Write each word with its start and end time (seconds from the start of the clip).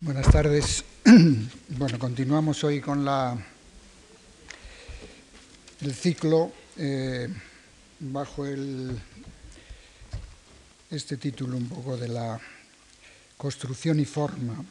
Buenas 0.00 0.30
tardes. 0.30 0.84
Bueno, 1.70 1.98
continuamos 1.98 2.62
hoy 2.62 2.80
con 2.80 3.04
la, 3.04 3.36
el 5.80 5.92
ciclo 5.92 6.52
eh, 6.76 7.28
bajo 7.98 8.46
el, 8.46 8.96
este 10.88 11.16
título 11.16 11.56
un 11.56 11.68
poco 11.68 11.96
de 11.96 12.06
la 12.06 12.38
construcción 13.36 13.98
y 13.98 14.04
forma. 14.04 14.64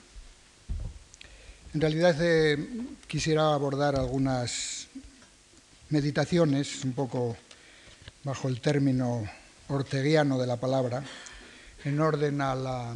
En 1.74 1.82
realidad 1.82 2.16
eh, 2.22 2.58
quisiera 3.06 3.54
abordar 3.54 3.98
algunas 3.98 4.88
meditaciones 5.90 6.86
un 6.86 6.94
poco 6.94 7.36
bajo 8.24 8.48
el 8.48 8.62
término 8.62 9.30
orteguiano 9.68 10.38
de 10.38 10.48
la 10.48 10.56
palabra, 10.56 11.04
en 11.84 12.00
orden 12.00 12.40
a 12.40 12.96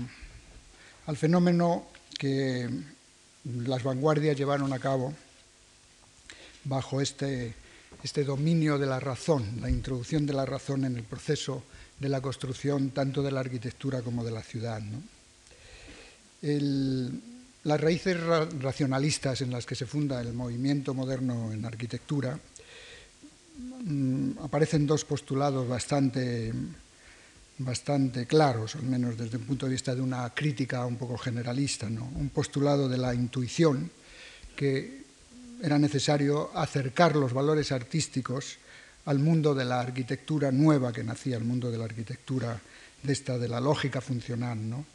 al 1.08 1.18
fenómeno 1.18 1.91
que 2.22 2.70
las 3.66 3.82
vanguardias 3.82 4.38
llevaron 4.38 4.72
a 4.74 4.78
cabo 4.78 5.12
bajo 6.66 7.02
este, 7.02 7.56
este 8.04 8.24
dominio 8.24 8.78
de 8.78 8.86
la 8.86 9.00
razón, 9.00 9.58
la 9.60 9.72
introducción 9.72 10.28
de 10.28 10.34
la 10.34 10.46
razón 10.46 10.86
en 10.86 10.98
el 10.98 11.02
proceso 11.02 11.64
de 12.00 12.10
la 12.10 12.22
construcción 12.22 12.92
tanto 12.92 13.24
de 13.24 13.32
la 13.32 13.40
arquitectura 13.40 14.04
como 14.04 14.24
de 14.24 14.30
la 14.30 14.44
ciudad. 14.44 14.84
las 17.64 17.82
raíces 17.82 18.18
racionalistas 18.60 19.42
en 19.42 19.50
las 19.50 19.66
que 19.66 19.74
se 19.74 19.88
funda 19.88 20.22
el 20.22 20.34
movimiento 20.34 20.94
moderno 20.94 21.52
en 21.52 21.66
arquitectura 21.66 22.38
mm, 23.84 24.44
aparecen 24.44 24.86
dos 24.86 25.06
postulados 25.06 25.68
bastante 25.68 26.54
bastante 27.66 28.26
claros, 28.26 28.76
al 28.76 28.84
menos 28.84 29.18
desde 29.18 29.38
el 29.38 29.44
punto 29.44 29.66
de 29.66 29.74
vista 29.74 29.96
de 29.96 30.02
una 30.02 30.30
crítica 30.32 30.86
un 30.86 30.98
poco 30.98 31.18
generalista, 31.18 31.90
¿no? 31.90 32.12
un 32.16 32.30
postulado 32.30 32.88
de 32.90 32.98
la 32.98 33.14
intuición 33.14 33.90
que 34.56 35.02
era 35.62 35.78
necesario 35.78 36.52
acercar 36.56 37.16
los 37.16 37.34
valores 37.34 37.72
artísticos 37.72 38.58
al 39.06 39.20
mundo 39.20 39.54
de 39.54 39.66
la 39.66 39.80
arquitectura 39.80 40.52
nueva 40.52 40.92
que 40.92 41.04
nacía, 41.04 41.38
el 41.38 41.44
mundo 41.44 41.72
de 41.72 41.78
la 41.78 41.86
arquitectura 41.86 42.60
de 43.02 43.14
esta, 43.14 43.38
de 43.38 43.48
la 43.48 43.60
lógica 43.60 44.02
funcional. 44.02 44.70
¿no? 44.70 44.86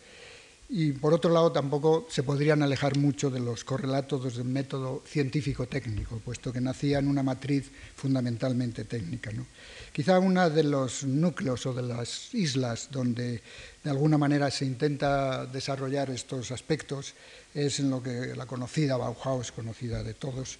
Y 0.68 0.90
por 0.92 1.14
otro 1.14 1.30
lado, 1.30 1.52
tampoco 1.52 2.08
se 2.10 2.24
podrían 2.24 2.60
alejar 2.60 2.98
mucho 2.98 3.30
de 3.30 3.38
los 3.38 3.62
correlatos 3.62 4.36
del 4.36 4.46
método 4.46 5.00
científico-técnico, 5.06 6.20
puesto 6.24 6.52
que 6.52 6.60
nacía 6.60 6.98
en 6.98 7.06
una 7.06 7.22
matriz 7.22 7.70
fundamentalmente 7.94 8.84
técnica. 8.84 9.30
¿no? 9.30 9.46
Quizá 9.92 10.18
uno 10.18 10.50
de 10.50 10.64
los 10.64 11.04
núcleos 11.04 11.66
o 11.66 11.72
de 11.72 11.82
las 11.82 12.34
islas 12.34 12.88
donde 12.90 13.42
de 13.84 13.90
alguna 13.90 14.18
manera 14.18 14.50
se 14.50 14.64
intenta 14.64 15.46
desarrollar 15.46 16.10
estos 16.10 16.50
aspectos 16.50 17.14
es 17.54 17.78
en 17.78 17.88
lo 17.88 18.02
que 18.02 18.34
la 18.34 18.46
conocida 18.46 18.96
Bauhaus, 18.96 19.52
conocida 19.52 20.02
de 20.02 20.14
todos, 20.14 20.58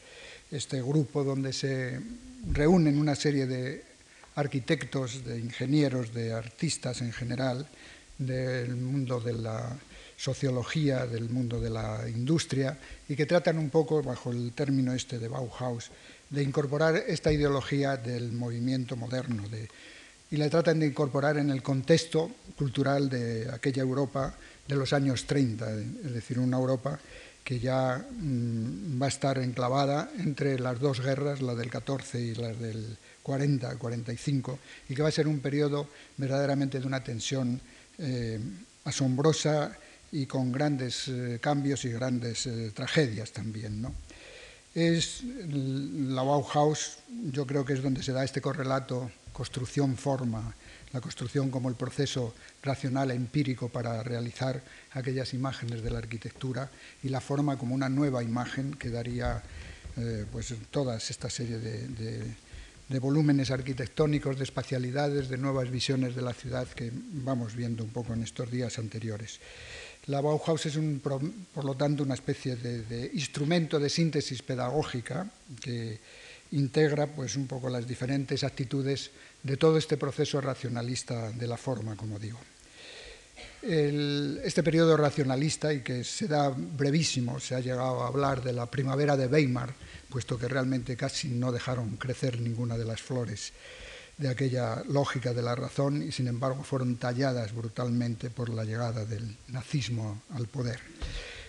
este 0.53 0.81
grupo 0.81 1.25
donde 1.25 1.53
se 1.53 2.01
reúnen 2.53 2.99
una 2.99 3.17
serie 3.17 3.47
de 3.47 3.83
arquitectos, 4.37 5.25
de 5.25 5.41
ingenieros, 5.41 6.15
de 6.15 6.33
artistas 6.33 7.03
en 7.03 7.13
general, 7.13 7.67
del 8.19 8.77
mundo 8.77 9.21
de 9.21 9.33
la 9.33 9.77
sociología 10.17 11.07
del 11.07 11.29
mundo 11.29 11.61
de 11.61 11.71
la 11.71 12.09
industria 12.09 12.79
y 13.09 13.15
que 13.15 13.27
tratan 13.27 13.59
un 13.59 13.71
poco, 13.71 14.03
bajo 14.03 14.31
el 14.31 14.53
término 14.53 14.93
este 14.93 15.19
de 15.19 15.29
Bauhaus, 15.29 15.91
de 16.31 16.43
incorporar 16.43 16.97
esta 16.97 17.33
ideología 17.33 17.97
del 17.97 18.33
movimiento 18.33 18.97
moderno 18.97 19.45
y 20.31 20.37
la 20.37 20.51
tratan 20.51 20.81
de 20.81 20.87
incorporar 20.87 21.39
en 21.39 21.51
el 21.51 21.63
contexto 21.63 22.31
cultural 22.57 23.09
de 23.09 23.49
aquella 23.53 23.83
Europa 23.83 24.35
de 24.67 24.75
los 24.75 24.93
años 24.93 25.27
30, 25.27 25.71
es 26.05 26.13
decir, 26.13 26.39
una 26.39 26.57
Europa 26.57 26.99
que 27.45 27.61
ya 27.61 28.05
mm, 28.11 29.01
va 29.01 29.07
a 29.07 29.09
estar 29.09 29.39
enclavada 29.39 30.11
entre 30.19 30.59
las 30.59 30.81
dos 30.81 31.01
guerras, 31.01 31.41
la 31.41 31.55
del 31.55 31.71
14 31.71 32.21
y 32.21 32.35
la 32.35 32.53
del 32.53 32.99
40, 33.23 33.77
45, 33.77 34.59
y 34.89 34.95
que 34.97 35.03
va 35.03 35.09
a 35.09 35.13
ser 35.13 35.29
un 35.29 35.39
periodo 35.39 35.87
verdaderamente 36.17 36.81
de 36.81 36.87
una 36.89 37.05
tensión 37.05 37.61
eh, 37.99 38.41
asombrosa 38.85 39.79
y 40.13 40.27
con 40.27 40.53
grandes 40.53 41.09
eh, 41.09 41.39
cambios 41.41 41.85
y 41.85 41.91
grandes 41.91 42.47
eh, 42.47 42.71
tragedias 42.75 43.33
también. 43.33 43.83
¿no? 43.83 43.95
Es 44.75 45.23
la 45.49 46.23
Bauhaus, 46.23 46.99
yo 47.33 47.47
creo 47.47 47.65
que 47.65 47.73
es 47.73 47.83
donde 47.83 48.03
se 48.03 48.13
da 48.13 48.25
este 48.25 48.41
correlato 48.41 49.11
construcción-forma, 49.33 50.55
la 50.93 51.01
construcción 51.01 51.51
como 51.51 51.69
el 51.69 51.75
proceso 51.75 52.35
racional 52.63 53.11
empírico 53.11 53.69
para 53.69 54.03
realizar 54.03 54.63
aquellas 54.93 55.35
imágenes 55.35 55.83
de 55.83 55.91
la 55.91 55.99
arquitectura 55.99 56.71
y 57.03 57.11
la 57.11 57.21
forma 57.21 57.59
como 57.59 57.75
una 57.75 57.89
nueva 57.89 58.23
imagen 58.23 58.75
que 58.75 58.89
daría 58.89 59.43
eh, 59.99 60.25
pues, 60.33 60.55
toda 60.71 60.97
esta 60.97 61.29
serie 61.29 61.59
de, 61.59 62.35
de 62.89 62.99
volúmenes 62.99 63.51
arquitectónicos, 63.51 64.39
de 64.39 64.45
espacialidades, 64.45 65.29
de 65.29 65.39
nuevas 65.39 65.71
visiones 65.71 66.15
de 66.15 66.23
la 66.23 66.33
ciudad 66.33 66.69
que 66.69 66.93
vamos 66.95 67.57
viendo 67.57 67.83
un 67.83 67.91
poco 67.91 68.15
en 68.15 68.23
estos 68.23 68.51
días 68.51 68.79
anteriores. 68.79 69.41
La 70.07 70.21
Bauhaus 70.21 70.67
es, 70.67 70.79
por 71.03 71.65
lo 71.65 71.75
tanto, 71.75 72.05
una 72.05 72.15
especie 72.15 72.55
de, 72.55 73.11
instrumento 73.15 73.81
de 73.81 73.91
síntesis 73.91 74.41
pedagógica 74.43 75.27
que 75.61 75.99
integra 76.53 77.09
pues, 77.09 77.35
un 77.35 77.49
poco 77.49 77.69
las 77.69 77.89
diferentes 77.89 78.45
actitudes 78.45 79.11
de 79.43 79.57
todo 79.57 79.79
este 79.79 79.97
proceso 79.97 80.41
racionalista 80.41 81.33
de 81.33 81.47
la 81.49 81.57
forma, 81.57 81.97
como 81.97 82.21
digo. 82.21 82.39
este 83.63 84.63
periodo 84.63 84.97
racionalista, 84.97 85.73
y 85.73 85.81
que 85.81 86.05
se 86.05 86.29
da 86.29 86.51
brevísimo, 86.51 87.41
se 87.41 87.57
ha 87.57 87.61
llegado 87.61 88.05
a 88.05 88.07
hablar 88.07 88.45
de 88.45 88.53
la 88.53 88.71
primavera 88.71 89.17
de 89.17 89.27
Weimar, 89.27 89.75
puesto 90.09 90.39
que 90.39 90.47
realmente 90.47 90.97
casi 90.97 91.29
no 91.29 91.51
dejaron 91.51 91.97
crecer 91.97 92.41
ninguna 92.41 92.79
de 92.79 92.85
las 92.85 93.03
flores 93.03 93.53
de 94.17 94.29
aquella 94.29 94.83
lógica 94.89 95.35
de 95.35 95.43
la 95.43 95.55
razón 95.55 96.03
y 96.03 96.11
sin 96.11 96.29
embargo 96.29 96.63
fueron 96.63 96.97
talladas 96.97 97.55
brutalmente 97.55 98.31
por 98.31 98.49
la 98.49 98.65
llegada 98.65 99.05
del 99.05 99.37
nazismo 99.49 100.23
al 100.35 100.47
poder. 100.47 100.81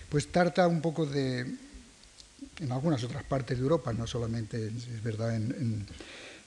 Pues 0.08 0.28
trata 0.28 0.68
un 0.68 0.80
poco 0.80 1.06
de, 1.06 1.40
en 1.40 2.72
algunas 2.72 3.02
otras 3.04 3.24
partes 3.24 3.56
de 3.56 3.62
Europa, 3.62 3.92
no 3.92 4.06
solamente 4.06 4.68
es 4.68 5.02
verdad 5.02 5.34
en, 5.34 5.86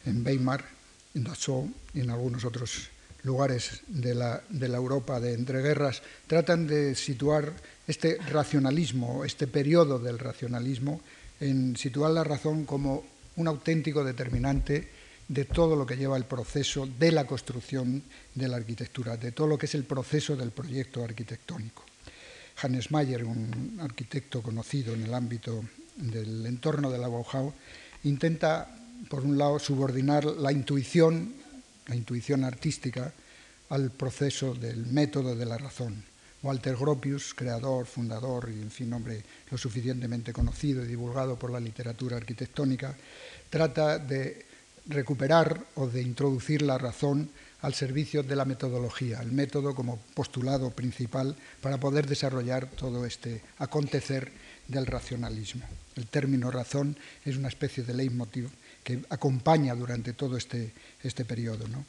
Weimar, 0.06 0.64
en 1.16 1.24
Dachau 1.24 1.72
y 1.94 2.02
en 2.02 2.10
algunos 2.12 2.46
otros 2.46 2.90
lugares 3.24 3.82
de 3.88 4.16
la, 4.16 4.42
de 4.50 4.68
la, 4.68 4.78
Europa 4.78 5.20
de 5.20 5.34
entreguerras, 5.34 6.02
tratan 6.26 6.66
de 6.66 6.96
situar 6.96 7.54
este 7.88 8.18
racionalismo, 8.18 9.26
este 9.26 9.46
periodo 9.46 10.00
del 10.00 10.18
racionalismo, 10.18 11.02
en 11.40 11.76
situar 11.78 12.12
la 12.12 12.24
razón 12.24 12.66
como 12.66 13.04
un 13.36 13.48
auténtico 13.48 14.04
determinante 14.04 15.01
de 15.28 15.46
todo 15.46 15.76
lo 15.76 15.86
que 15.86 15.98
lleva 15.98 16.18
el 16.18 16.26
proceso 16.26 16.86
de 16.86 17.12
la 17.12 17.26
construcción 17.26 18.04
de 18.36 18.48
la 18.48 18.58
arquitectura, 18.58 19.18
de 19.18 19.32
todo 19.32 19.48
lo 19.48 19.58
que 19.58 19.66
es 19.66 19.76
el 19.76 19.86
proceso 19.86 20.36
del 20.36 20.52
proyecto 20.52 21.04
arquitectónico. 21.04 21.84
Hannes 22.62 22.92
Mayer, 22.92 23.24
un 23.24 23.80
arquitecto 23.82 24.42
conocido 24.42 24.94
en 24.94 25.04
el 25.04 25.14
ámbito 25.14 25.64
del 25.96 26.46
entorno 26.46 26.92
de 26.92 26.98
la 26.98 27.08
Bauhaus, 27.08 27.54
intenta, 28.04 28.76
por 29.10 29.24
un 29.24 29.38
lado, 29.38 29.58
subordinar 29.60 30.26
la 30.26 30.52
intuición, 30.52 31.34
la 31.88 31.96
intuición 31.96 32.44
artística, 32.44 33.14
al 33.70 33.90
proceso 33.90 34.54
del 34.54 34.86
método 34.86 35.36
de 35.36 35.46
la 35.46 35.58
razón. 35.58 36.04
Walter 36.44 36.76
Gropius, 36.76 37.34
creador, 37.34 37.86
fundador 37.86 38.50
y, 38.50 38.62
en 38.62 38.72
fin, 38.72 38.92
hombre 38.94 39.24
lo 39.50 39.58
suficientemente 39.58 40.34
conocido 40.34 40.84
y 40.84 40.88
divulgado 40.88 41.38
por 41.38 41.52
la 41.52 41.60
literatura 41.60 42.18
arquitectónica, 42.18 42.96
trata 43.50 44.00
de 44.00 44.51
recuperar 44.92 45.64
o 45.76 45.88
de 45.88 46.02
introducir 46.02 46.62
la 46.62 46.78
razón 46.78 47.30
al 47.62 47.74
servicio 47.74 48.24
de 48.24 48.36
la 48.36 48.46
metodología, 48.46 49.22
el 49.22 49.32
método 49.32 49.76
como 49.76 50.00
postulado 50.14 50.72
principal 50.72 51.36
para 51.62 51.80
poder 51.80 52.08
desarrollar 52.08 52.68
todo 52.68 53.06
este 53.06 53.42
acontecer 53.60 54.32
del 54.68 54.86
racionalismo. 54.86 55.64
El 55.96 56.08
término 56.08 56.50
razón 56.50 56.98
es 57.26 57.38
una 57.38 57.50
especie 57.50 57.84
de 57.84 57.94
leitmotiv 57.94 58.50
que 58.84 59.04
acompaña 59.10 59.76
durante 59.76 60.14
todo 60.14 60.38
este, 60.38 60.74
este 61.04 61.26
periodo. 61.26 61.68
¿no? 61.68 61.86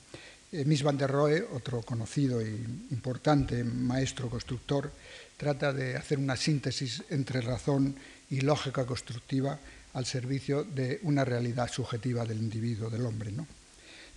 Eh, 0.53 0.65
van 0.85 0.99
der 0.99 1.11
Rohe, 1.11 1.41
otro 1.41 1.81
conocido 1.81 2.41
e 2.41 2.53
importante 2.93 3.65
maestro 3.65 4.29
constructor, 4.29 4.93
trata 5.38 5.73
de 5.73 5.97
hacer 5.97 6.19
una 6.19 6.37
síntesis 6.37 7.03
entre 7.09 7.41
razón 7.41 7.97
y 8.29 8.43
lógica 8.43 8.85
constructiva 8.85 9.59
al 9.94 10.06
servicio 10.06 10.65
de 10.65 11.00
una 11.03 11.25
realidad 11.25 11.71
subjetiva 11.71 12.25
del 12.25 12.39
individuo, 12.39 12.89
del 12.89 13.05
hombre. 13.05 13.33
¿no? 13.33 13.47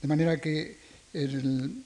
De 0.01 0.07
manera 0.07 0.38
que 0.38 0.77
el 1.13 1.83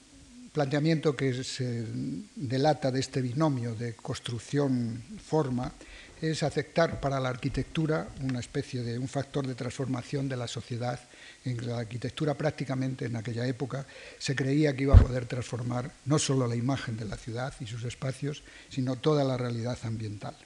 planteamiento 0.52 1.16
que 1.16 1.44
se 1.44 1.86
delata 2.34 2.90
de 2.90 3.00
este 3.00 3.22
binomio 3.22 3.74
de 3.74 3.94
construcción-forma 3.94 5.72
es 6.20 6.42
aceptar 6.42 7.00
para 7.00 7.18
la 7.18 7.30
arquitectura 7.30 8.08
una 8.22 8.40
especie 8.40 8.82
de 8.82 8.98
un 8.98 9.08
factor 9.08 9.46
de 9.46 9.54
transformación 9.54 10.28
de 10.28 10.36
la 10.36 10.46
sociedad. 10.46 11.00
En 11.44 11.66
la 11.66 11.78
arquitectura 11.78 12.34
prácticamente 12.34 13.06
en 13.06 13.16
aquella 13.16 13.46
época 13.46 13.86
se 14.18 14.36
creía 14.36 14.76
que 14.76 14.82
iba 14.82 14.94
a 14.94 15.00
poder 15.00 15.24
transformar 15.24 15.90
no 16.04 16.18
solo 16.18 16.46
la 16.46 16.56
imagen 16.56 16.96
de 16.96 17.06
la 17.06 17.16
ciudad 17.16 17.54
y 17.60 17.66
sus 17.66 17.84
espacios, 17.84 18.42
sino 18.68 18.96
toda 18.96 19.24
la 19.24 19.36
realidad 19.36 19.78
ambiental. 19.84 20.36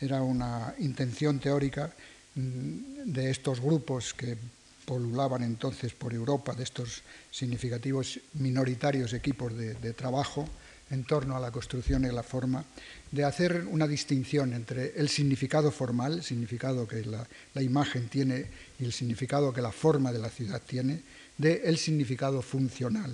era 0.00 0.22
una 0.22 0.74
intención 0.78 1.38
teórica 1.38 1.92
de 2.34 3.30
estos 3.30 3.60
grupos 3.60 4.14
que 4.14 4.36
polulaban 4.84 5.42
entonces 5.42 5.94
por 5.94 6.12
Europa, 6.12 6.54
de 6.54 6.64
estos 6.64 7.02
significativos 7.30 8.20
minoritarios 8.34 9.12
equipos 9.12 9.56
de, 9.56 9.92
trabajo 9.94 10.48
en 10.90 11.04
torno 11.04 11.36
a 11.36 11.40
la 11.40 11.50
construcción 11.50 12.04
y 12.04 12.12
la 12.12 12.22
forma, 12.22 12.64
de 13.10 13.24
hacer 13.24 13.64
una 13.70 13.88
distinción 13.88 14.52
entre 14.52 14.92
el 14.96 15.08
significado 15.08 15.70
formal, 15.70 16.22
significado 16.22 16.86
que 16.86 17.04
la, 17.04 17.26
imagen 17.62 18.08
tiene 18.08 18.46
y 18.78 18.84
el 18.84 18.92
significado 18.92 19.52
que 19.52 19.62
la 19.62 19.72
forma 19.72 20.12
de 20.12 20.18
la 20.18 20.28
ciudad 20.28 20.60
tiene, 20.60 21.00
de 21.38 21.62
el 21.64 21.78
significado 21.78 22.42
funcional, 22.42 23.10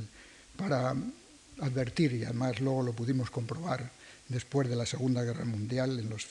para 0.57 0.95
advertir, 1.61 2.13
y 2.15 2.25
además 2.25 2.61
luego 2.61 2.83
lo 2.83 2.93
pudimos 2.93 3.31
comprobar 3.31 3.91
después 4.29 4.69
de 4.69 4.77
la 4.77 4.87
Segunda 4.87 5.23
Guerra 5.23 5.45
Mundial, 5.45 5.99
en 5.99 6.11
las 6.11 6.27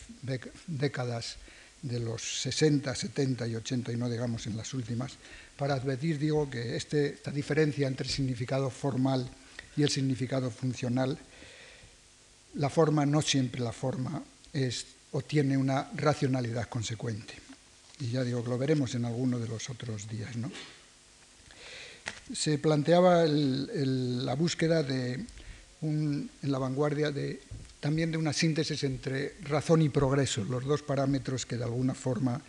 décadas 0.68 1.38
de 1.82 2.00
los 2.00 2.42
60, 2.42 2.94
70 2.94 3.48
y 3.48 3.56
80 3.56 3.92
y 3.92 3.98
no 3.98 4.10
digamos 4.10 4.48
en 4.48 4.58
las 4.58 4.74
últimas, 4.74 5.14
para 5.58 5.76
advertir, 5.76 6.20
digo, 6.20 6.50
que 6.50 6.76
este, 6.76 7.14
esta 7.14 7.32
diferencia 7.32 7.88
entre 7.88 8.08
el 8.08 8.14
significado 8.14 8.70
formal 8.70 9.30
y 9.76 9.84
el 9.84 9.90
significado 9.90 10.52
funcional, 10.52 11.18
la 12.56 12.70
forma 12.70 13.06
no 13.06 13.22
siempre 13.22 13.62
la 13.62 13.72
forma 13.72 14.24
es 14.54 14.86
o 15.12 15.22
tiene 15.22 15.58
una 15.58 15.90
racionalidad 15.96 16.68
consecuente. 16.68 17.34
Y 18.00 18.12
ya 18.12 18.24
digo 18.24 18.44
lo 18.46 18.58
veremos 18.58 18.96
en 18.96 19.06
alguno 19.06 19.40
de 19.40 19.48
los 19.48 19.70
otros 19.70 20.08
días. 20.08 20.36
¿no? 20.36 20.52
Se 22.34 22.58
planteaba 22.58 23.26
la 23.26 24.36
búsqueda 24.36 24.84
de 24.84 25.26
un, 25.82 26.30
en 26.42 26.52
la 26.52 26.60
vanguardia 26.60 27.12
de 27.12 27.42
también 27.80 28.12
de 28.12 28.18
una 28.18 28.34
síntesis 28.34 28.84
entre 28.84 29.36
razón 29.42 29.82
y 29.82 29.90
progreso, 29.90 30.44
los 30.44 30.66
dos 30.66 30.82
parámetros 30.82 31.46
que 31.46 31.58
de 31.58 31.64
alguna 31.64 31.94
forma 31.94 32.42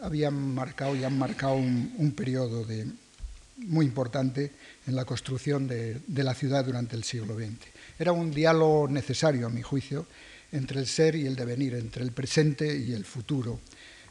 habían 0.00 0.54
marcado 0.54 0.96
y 0.96 1.04
han 1.04 1.18
marcado 1.18 1.54
un, 1.54 2.12
periodo 2.16 2.64
de, 2.64 2.86
muy 3.56 3.86
importante 3.86 4.52
en 4.86 4.94
la 4.94 5.04
construcción 5.04 5.66
de, 5.66 6.00
la 6.08 6.34
ciudad 6.34 6.64
durante 6.64 6.96
el 6.96 7.04
siglo 7.04 7.34
XX. 7.36 7.66
Era 7.98 8.12
un 8.12 8.30
diálogo 8.30 8.88
necesario, 8.88 9.46
a 9.46 9.50
mi 9.50 9.62
juicio, 9.62 10.06
entre 10.52 10.80
el 10.80 10.86
ser 10.86 11.16
y 11.16 11.26
el 11.26 11.36
devenir, 11.36 11.74
entre 11.74 12.02
el 12.02 12.12
presente 12.12 12.76
y 12.76 12.92
el 12.92 13.04
futuro, 13.04 13.60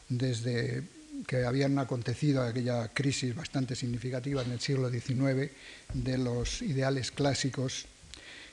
desde 0.08 0.82
que 1.26 1.44
habían 1.44 1.78
acontecido 1.78 2.42
aquella 2.42 2.88
crisis 2.88 3.34
bastante 3.34 3.74
significativa 3.74 4.42
en 4.42 4.52
el 4.52 4.60
siglo 4.60 4.90
XIX 4.90 5.50
de 5.92 6.18
los 6.18 6.62
ideales 6.62 7.10
clásicos 7.10 7.86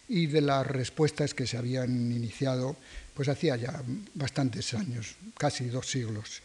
y 0.08 0.28
de 0.28 0.42
las 0.42 0.66
respuestas 0.66 1.34
que 1.34 1.48
se 1.48 1.58
habían 1.58 2.12
iniciado 2.12 2.76
pues 3.14 3.30
hacía 3.30 3.56
ya 3.56 3.82
bastantes 4.14 4.76
años, 4.76 5.16
casi 5.38 5.66
dos 5.70 5.90
siglos, 5.90 6.42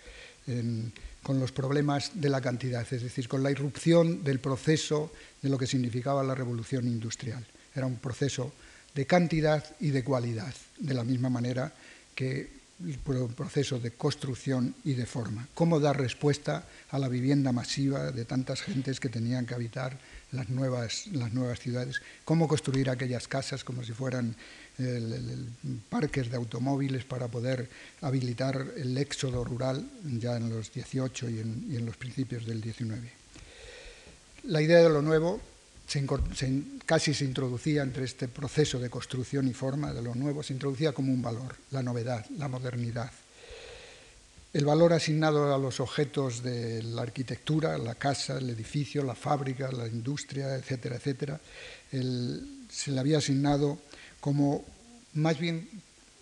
con 1.23 1.39
los 1.39 1.53
problemas 1.53 2.13
de 2.15 2.31
la 2.31 2.41
cantidad, 2.41 2.87
es 2.91 3.03
decir, 3.03 3.29
con 3.29 3.43
la 3.43 3.51
irrupción 3.51 4.25
del 4.25 4.41
proceso 4.41 5.13
de 5.43 5.51
lo 5.51 5.59
que 5.59 5.67
significaba 5.67 6.25
la 6.25 6.35
revolución 6.35 6.87
industrial. 6.87 7.47
Era 7.75 7.87
un 7.87 7.97
proceso 7.97 8.53
de 8.95 9.07
cantidad 9.07 9.65
y 9.81 9.91
de 9.91 10.03
cualidad, 10.03 10.55
de 10.79 10.95
la 10.95 11.05
misma 11.05 11.29
manera 11.29 11.73
que 12.15 12.63
el 12.85 12.99
proceso 12.99 13.79
de 13.79 13.93
construcción 13.93 14.75
y 14.85 14.95
de 14.95 15.07
forma. 15.07 15.47
Cómo 15.55 15.79
dar 15.79 16.01
respuesta 16.01 16.65
a 16.91 16.99
la 16.99 17.09
vivienda 17.09 17.53
masiva 17.53 18.11
de 18.11 18.25
tantas 18.25 18.63
gentes 18.63 18.99
que 18.99 19.09
tenían 19.09 19.47
que 19.47 19.55
habitar 19.55 19.99
las 20.33 20.49
nuevas, 20.49 21.07
las 21.13 21.33
nuevas 21.33 21.61
ciudades, 21.61 22.01
cómo 22.25 22.49
construir 22.49 22.91
aquellas 22.91 23.29
casas 23.29 23.65
como 23.65 23.85
si 23.85 23.93
fueran 23.93 24.35
parques 25.91 26.31
de 26.31 26.37
automóviles 26.37 27.05
para 27.05 27.29
poder 27.29 27.69
habilitar 28.01 28.67
el 28.77 28.97
éxodo 28.97 29.45
rural 29.45 29.87
ya 30.19 30.37
en 30.37 30.49
los 30.49 30.73
18 30.73 31.29
y 31.29 31.39
en, 31.41 31.87
los 31.87 31.97
principios 31.97 32.47
del 32.47 32.61
19. 32.61 33.13
La 34.45 34.63
idea 34.63 34.79
de 34.79 34.89
lo 34.89 35.03
nuevo 35.03 35.41
casi 36.87 37.13
se 37.13 37.25
introducía 37.25 37.83
entre 37.83 38.05
este 38.05 38.27
proceso 38.29 38.79
de 38.79 38.89
construcción 38.89 39.47
y 39.47 39.53
forma 39.53 39.93
de 39.93 40.01
lo 40.01 40.15
nuevo, 40.15 40.43
se 40.43 40.55
introducía 40.55 40.93
como 40.93 41.13
un 41.13 41.21
valor, 41.21 41.55
la 41.71 41.83
novedad, 41.83 42.25
la 42.39 42.49
modernidad 42.49 43.11
el 44.53 44.65
valor 44.65 44.93
asignado 44.93 45.55
a 45.55 45.59
los 45.59 45.81
objetos 45.81 46.43
de 46.43 46.83
la 46.83 47.03
arquitectura, 47.03 47.79
la 47.79 47.95
casa, 47.95 48.37
el 48.39 48.51
edificio, 48.51 49.03
la 49.03 49.15
fábrica, 49.15 49.73
la 49.73 49.87
industria, 49.87 50.55
etcétera, 50.57 50.97
etcétera, 50.97 51.41
se 51.91 52.91
le 52.91 53.01
había 53.01 53.19
asignado 53.19 53.79
como 54.21 54.65
más 55.15 55.39
bien 55.39 55.69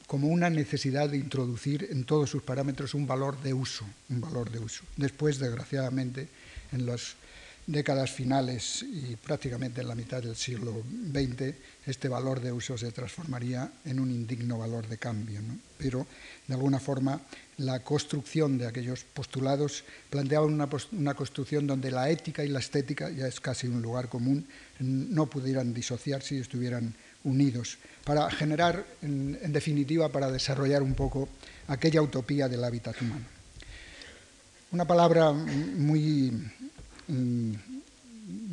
como 0.07 0.29
una 0.29 0.51
necesidad 0.51 1.09
de 1.09 1.19
introducir 1.19 1.89
en 1.91 2.05
todos 2.05 2.31
sus 2.31 2.43
parámetros 2.43 2.95
un 2.95 3.07
valor 3.07 3.41
de 3.43 3.55
uso, 3.55 3.85
un 4.09 4.21
valor 4.21 4.51
de 4.51 4.59
uso. 4.59 4.83
Después, 4.97 5.39
desgraciadamente, 5.39 6.29
en 6.73 6.87
las 6.87 7.15
décadas 7.67 8.11
finales 8.11 8.83
y 8.83 9.17
prácticamente 9.17 9.81
en 9.81 9.89
la 9.89 9.95
mitad 9.95 10.23
del 10.23 10.37
siglo 10.37 10.83
XX, 11.13 11.55
este 11.87 12.09
valor 12.09 12.41
de 12.41 12.53
uso 12.53 12.77
se 12.77 12.93
transformaría 12.93 13.71
en 13.85 14.01
un 14.01 14.11
indigno 14.11 14.59
valor 14.59 14.89
de 14.89 14.99
cambio. 14.99 15.41
Pero, 15.79 16.07
de 16.47 16.55
alguna 16.55 16.81
forma, 16.81 17.21
la 17.59 17.81
construcción 17.81 18.59
de 18.59 18.67
aquellos 18.67 19.05
postulados 19.05 19.85
planteaba 20.09 20.47
una, 20.47 20.69
una, 20.93 21.15
construcción 21.15 21.67
donde 21.67 21.91
la 21.91 22.11
ética 22.11 22.45
y 22.45 22.49
la 22.49 22.59
estética, 22.59 23.11
ya 23.11 23.27
es 23.27 23.41
casi 23.41 23.67
un 23.67 23.83
lugar 23.83 24.09
común, 24.09 24.47
no 24.81 25.27
pudieran 25.27 25.73
disociarse 25.75 26.37
y 26.37 26.41
estuvieran 26.41 26.95
unidos, 27.23 27.79
para 28.05 28.31
generar, 28.31 28.85
en, 29.03 29.39
en 29.43 29.53
definitiva, 29.53 30.09
para 30.09 30.31
desarrollar 30.31 30.83
un 30.83 30.95
poco 30.95 31.29
aquella 31.69 32.03
utopía 32.03 32.49
del 32.49 32.65
hábitat 32.65 33.01
humano. 33.03 33.27
Una 34.73 34.87
palabra 34.87 35.33
muy 35.33 36.33
Mm, 37.11 37.55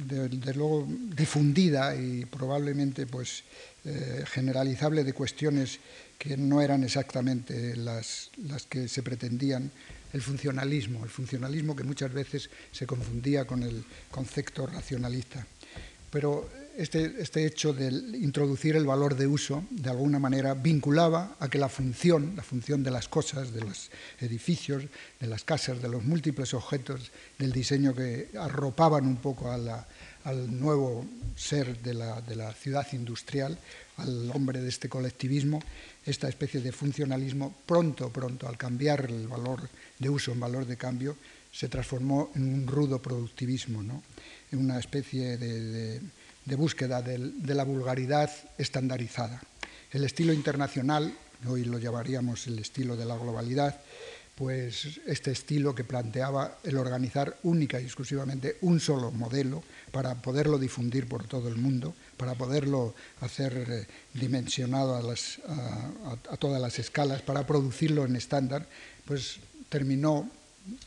de, 0.08 0.54
luego 0.56 0.88
difundida 1.16 1.96
y 1.96 2.26
probablemente 2.26 3.06
pues 3.06 3.44
eh, 3.86 4.24
generalizable 4.26 5.04
de 5.04 5.14
cuestiones 5.14 5.80
que 6.18 6.36
no 6.36 6.62
eran 6.62 6.84
exactamente 6.84 7.76
las, 7.76 8.32
las 8.48 8.66
que 8.66 8.88
se 8.88 9.04
pretendían 9.04 9.70
el 10.14 10.22
funcionalismo, 10.22 11.04
el 11.04 11.10
funcionalismo 11.10 11.76
que 11.76 11.84
muchas 11.84 12.12
veces 12.12 12.50
se 12.72 12.88
confundía 12.88 13.46
con 13.46 13.62
el 13.62 13.84
concepto 14.10 14.66
racionalista. 14.66 15.46
Pero 16.10 16.50
este, 16.78 17.16
este, 17.20 17.46
hecho 17.46 17.74
de 17.74 17.88
introducir 18.18 18.76
el 18.76 18.86
valor 18.86 19.16
de 19.16 19.26
uso, 19.26 19.66
de 19.72 19.90
alguna 19.90 20.20
manera, 20.20 20.54
vinculaba 20.54 21.36
a 21.40 21.50
que 21.50 21.58
la 21.58 21.70
función, 21.70 22.34
la 22.36 22.44
función 22.44 22.84
de 22.84 22.92
las 22.92 23.08
cosas, 23.08 23.52
de 23.52 23.62
los 23.62 23.90
edificios, 24.20 24.84
de 25.20 25.28
las 25.28 25.44
casas, 25.44 25.82
de 25.82 25.90
los 25.90 26.04
múltiples 26.04 26.54
objetos 26.54 27.12
del 27.40 27.52
diseño 27.52 27.96
que 27.96 28.30
arropaban 28.40 29.08
un 29.08 29.18
poco 29.18 29.52
al 29.52 30.60
nuevo 30.60 31.06
ser 31.36 31.82
de 31.82 31.96
la, 31.96 32.22
de 32.22 32.36
la 32.36 32.54
ciudad 32.54 32.86
industrial, 32.94 33.58
al 33.98 34.30
hombre 34.32 34.62
de 34.62 34.70
este 34.70 34.88
colectivismo, 34.88 35.60
esta 36.06 36.30
especie 36.30 36.62
de 36.62 36.72
funcionalismo, 36.72 37.56
pronto, 37.66 38.12
pronto, 38.12 38.48
al 38.48 38.58
cambiar 38.58 39.06
el 39.10 39.28
valor 39.28 39.68
de 39.98 40.10
uso 40.10 40.32
en 40.32 40.40
valor 40.40 40.66
de 40.68 40.78
cambio, 40.78 41.18
se 41.52 41.70
transformó 41.70 42.30
en 42.36 42.54
un 42.54 42.68
rudo 42.68 43.02
productivismo, 43.02 43.82
¿no? 43.82 44.04
en 44.52 44.60
una 44.60 44.78
especie 44.78 45.38
de 45.38 45.58
de 45.60 46.02
búsqueda 46.56 47.02
de, 47.02 47.54
la 47.54 47.64
vulgaridad 47.64 48.32
estandarizada. 48.58 49.42
El 49.92 50.04
estilo 50.04 50.34
internacional, 50.34 51.14
hoy 51.48 51.66
lo 51.66 51.78
llamaríamos 51.80 52.48
el 52.48 52.60
estilo 52.60 52.96
de 52.96 53.06
la 53.06 53.18
globalidad, 53.18 53.80
pues 54.36 55.00
este 55.08 55.32
estilo 55.32 55.74
que 55.74 55.84
planteaba 55.84 56.60
el 56.64 56.78
organizar 56.78 57.38
única 57.44 57.82
y 57.82 57.86
exclusivamente 57.86 58.58
un 58.62 58.80
solo 58.80 59.12
modelo 59.12 59.64
para 59.92 60.16
poderlo 60.16 60.60
difundir 60.60 61.08
por 61.08 61.28
todo 61.28 61.50
el 61.50 61.56
mundo, 61.56 61.96
para 62.18 62.36
poderlo 62.36 62.94
hacer 63.22 63.66
eh, 63.68 63.88
dimensionado 64.14 64.96
a, 64.96 65.02
a, 66.32 66.38
todas 66.38 66.62
las 66.62 66.78
escalas, 66.78 67.24
para 67.24 67.48
producirlo 67.48 68.06
en 68.06 68.16
estándar, 68.16 68.68
pues 69.06 69.40
terminó, 69.70 70.30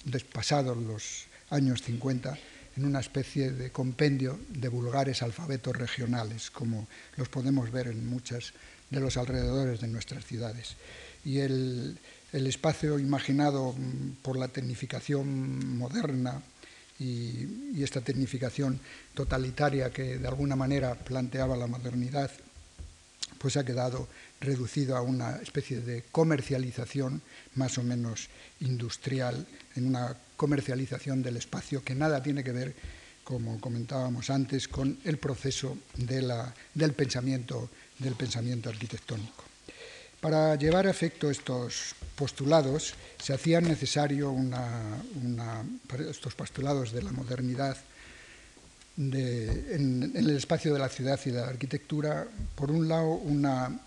despasados 0.04 0.76
los 0.76 1.26
años 1.50 1.82
50, 1.82 2.38
en 2.80 2.86
una 2.86 3.00
especie 3.00 3.52
de 3.52 3.70
compendio 3.70 4.40
de 4.48 4.68
vulgares 4.68 5.22
alfabetos 5.22 5.76
regionales, 5.76 6.50
como 6.50 6.88
los 7.16 7.28
podemos 7.28 7.70
ver 7.70 7.88
en 7.88 8.08
muchos 8.08 8.54
de 8.88 9.00
los 9.00 9.18
alrededores 9.18 9.82
de 9.82 9.88
nuestras 9.88 10.24
ciudades. 10.24 10.76
Y 11.22 11.40
el, 11.40 11.98
espacio 12.32 12.98
imaginado 12.98 13.74
por 14.22 14.38
la 14.38 14.48
tecnificación 14.48 15.76
moderna 15.76 16.40
y, 16.98 17.74
y, 17.74 17.82
esta 17.82 18.00
tecnificación 18.00 18.80
totalitaria 19.12 19.90
que 19.90 20.16
de 20.16 20.28
alguna 20.28 20.56
manera 20.56 20.94
planteaba 20.94 21.56
la 21.56 21.66
modernidad, 21.66 22.30
pues 23.40 23.56
ha 23.56 23.64
quedado 23.64 24.06
reducido 24.38 24.98
a 24.98 25.00
una 25.00 25.36
especie 25.36 25.80
de 25.80 26.04
comercialización 26.12 27.22
más 27.54 27.78
o 27.78 27.82
menos 27.82 28.28
industrial, 28.60 29.46
en 29.76 29.86
una 29.86 30.14
comercialización 30.36 31.22
del 31.22 31.38
espacio 31.38 31.82
que 31.82 31.94
nada 31.94 32.22
tiene 32.22 32.44
que 32.44 32.52
ver, 32.52 32.74
como 33.24 33.58
comentábamos 33.58 34.28
antes, 34.28 34.68
con 34.68 34.98
el 35.04 35.16
proceso 35.16 35.78
del, 35.96 36.92
pensamiento, 36.92 37.70
del 37.98 38.14
pensamiento 38.14 38.68
arquitectónico. 38.68 39.44
Para 40.20 40.54
llevar 40.56 40.86
a 40.86 40.90
efecto 40.90 41.30
estos 41.30 41.94
postulados 42.14 42.92
se 43.16 43.32
hacía 43.32 43.62
necesario 43.62 44.36
estos 46.10 46.34
postulados 46.34 46.92
de 46.92 47.02
la 47.02 47.12
modernidad 47.12 47.78
en, 49.00 50.12
el 50.14 50.30
espacio 50.36 50.72
de 50.72 50.78
la 50.78 50.88
ciudad 50.88 51.18
y 51.24 51.30
de 51.30 51.40
la 51.40 51.48
arquitectura, 51.48 52.26
por 52.54 52.70
un 52.70 52.88
lado, 52.88 53.08
una, 53.14 53.80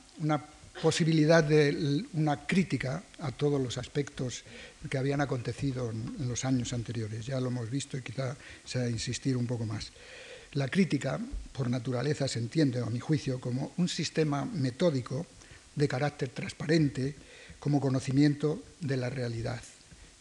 posibilidad 0.82 1.43
de 1.43 2.03
una 2.13 2.48
crítica 2.48 3.03
a 3.20 3.32
todos 3.32 3.62
los 3.62 3.77
aspectos 3.77 4.43
que 4.89 4.98
habían 4.98 5.22
acontecido 5.22 5.91
en, 5.91 6.27
los 6.27 6.46
años 6.46 6.74
anteriores. 6.74 7.27
Ya 7.27 7.39
lo 7.39 7.50
hemos 7.50 7.70
visto 7.70 7.96
y 7.96 8.01
quizá 8.01 8.36
sea 8.65 8.89
insistir 8.89 9.38
un 9.38 9.46
poco 9.46 9.65
más. 9.65 9.91
La 10.53 10.67
crítica, 10.67 11.20
por 11.51 11.70
naturaleza, 11.70 12.27
se 12.27 12.39
entiende, 12.39 12.79
a 12.79 12.86
mi 12.88 13.00
juicio, 13.00 13.39
como 13.39 13.74
un 13.77 13.88
sistema 13.88 14.46
metódico 14.46 15.27
de 15.75 15.88
carácter 15.88 16.29
transparente, 16.29 17.15
como 17.60 17.79
conocimiento 17.79 18.63
de 18.79 18.98
la 18.98 19.10
realidad, 19.10 19.62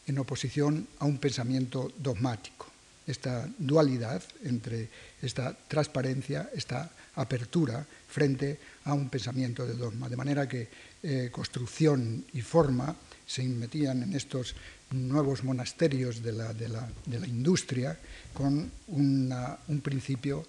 en 0.06 0.18
oposición 0.18 0.86
a 0.98 1.06
un 1.06 1.18
pensamiento 1.18 1.92
dogmático 1.98 2.71
esta 3.06 3.48
dualidad 3.58 4.22
entre 4.44 4.88
esta 5.20 5.56
transparencia, 5.68 6.50
esta 6.54 6.90
apertura 7.16 7.84
frente 8.08 8.58
a 8.84 8.94
un 8.94 9.08
pensamiento 9.08 9.66
de 9.66 9.74
dogma. 9.74 10.08
De 10.08 10.16
manera 10.16 10.48
que 10.48 10.68
eh, 11.02 11.28
construcción 11.32 12.24
y 12.32 12.42
forma 12.42 12.94
se 13.26 13.42
metían 13.44 14.02
en 14.02 14.14
estos 14.14 14.54
nuevos 14.92 15.42
monasterios 15.42 16.22
de 16.22 16.32
la, 16.32 17.26
industria 17.26 17.98
con 18.34 18.70
un 18.88 19.80
principio 19.82 20.44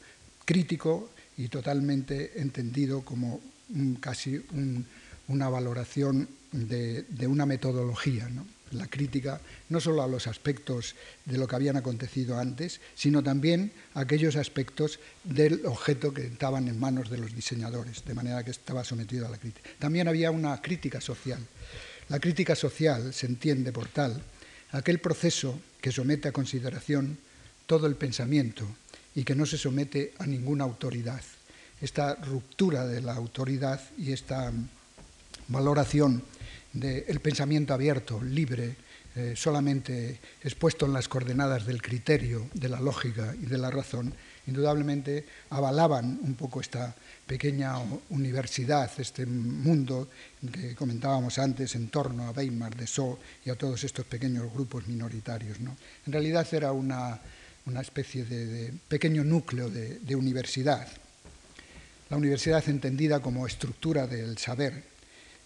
crítico 0.45 1.09
y 1.37 1.47
totalmente 1.47 2.39
entendido 2.41 3.01
como 3.01 3.39
casi 3.99 4.43
una 5.27 5.49
valoración 5.49 6.27
de, 6.51 7.27
una 7.27 7.45
metodología 7.45 8.29
la 8.73 8.87
crítica 8.87 9.41
no 9.69 9.79
solo 9.79 10.03
a 10.03 10.07
los 10.07 10.27
aspectos 10.27 10.95
de 11.25 11.37
lo 11.37 11.47
que 11.47 11.55
habían 11.55 11.77
acontecido 11.77 12.37
antes, 12.39 12.81
sino 12.95 13.23
también 13.23 13.71
a 13.93 14.01
aquellos 14.01 14.35
aspectos 14.35 14.99
del 15.23 15.65
objeto 15.65 16.13
que 16.13 16.27
estaban 16.27 16.67
en 16.67 16.79
manos 16.79 17.09
de 17.09 17.17
los 17.17 17.35
diseñadores, 17.35 18.03
de 18.05 18.13
manera 18.13 18.43
que 18.43 18.51
estaba 18.51 18.83
sometido 18.83 19.25
a 19.25 19.29
la 19.29 19.37
crítica. 19.37 19.69
También 19.79 20.07
había 20.07 20.31
una 20.31 20.61
crítica 20.61 21.01
social. 21.01 21.39
La 22.09 22.19
crítica 22.19 22.55
social 22.55 23.13
se 23.13 23.27
entiende 23.27 23.71
por 23.71 23.87
tal 23.87 24.21
aquel 24.71 24.99
proceso 24.99 25.59
que 25.79 25.91
somete 25.91 26.27
a 26.27 26.33
consideración 26.33 27.17
todo 27.65 27.87
el 27.87 27.95
pensamiento 27.95 28.65
y 29.15 29.23
que 29.23 29.35
no 29.35 29.45
se 29.45 29.57
somete 29.57 30.13
a 30.19 30.25
ninguna 30.25 30.63
autoridad. 30.63 31.21
Esta 31.79 32.15
ruptura 32.15 32.85
de 32.87 33.01
la 33.01 33.13
autoridad 33.13 33.81
y 33.97 34.11
esta 34.11 34.51
valoración 35.47 36.23
del 36.73 37.19
pensamiento 37.19 37.73
abierto, 37.73 38.21
libre, 38.21 38.75
eh, 39.15 39.35
solamente 39.37 40.19
expuesto 40.41 40.87
en 40.87 40.93
las 40.93 41.07
coordenadas 41.07 41.67
del 41.67 41.83
criterio, 41.83 42.47
de 42.55 42.67
la 42.67 42.79
lógica 42.79 43.35
y 43.39 43.45
de 43.45 43.59
la 43.59 43.69
razón, 43.69 44.11
indudablemente 44.47 45.23
avalaban 45.51 46.19
un 46.23 46.33
poco 46.33 46.61
esta 46.61 46.95
pequeña 47.27 47.77
universidad, 48.09 48.91
este 48.97 49.27
mundo 49.27 50.09
que 50.51 50.73
comentábamos 50.73 51.37
antes 51.37 51.75
en 51.75 51.89
torno 51.89 52.27
a 52.27 52.31
Weimar, 52.31 52.75
de 52.75 52.87
So 52.87 53.19
y 53.45 53.51
a 53.51 53.55
todos 53.55 53.83
estos 53.83 54.05
pequeños 54.05 54.51
grupos 54.51 54.87
minoritarios. 54.87 55.59
En 55.59 56.11
realidad 56.11 56.47
era 56.51 56.71
una, 56.71 57.21
especie 57.79 58.25
de, 58.25 58.73
pequeño 58.87 59.23
núcleo 59.23 59.69
de 59.69 60.15
universidad. 60.15 60.87
La 62.09 62.17
universidad 62.17 62.67
entendida 62.67 63.21
como 63.21 63.45
estructura 63.45 64.07
del 64.07 64.39
saber, 64.39 64.83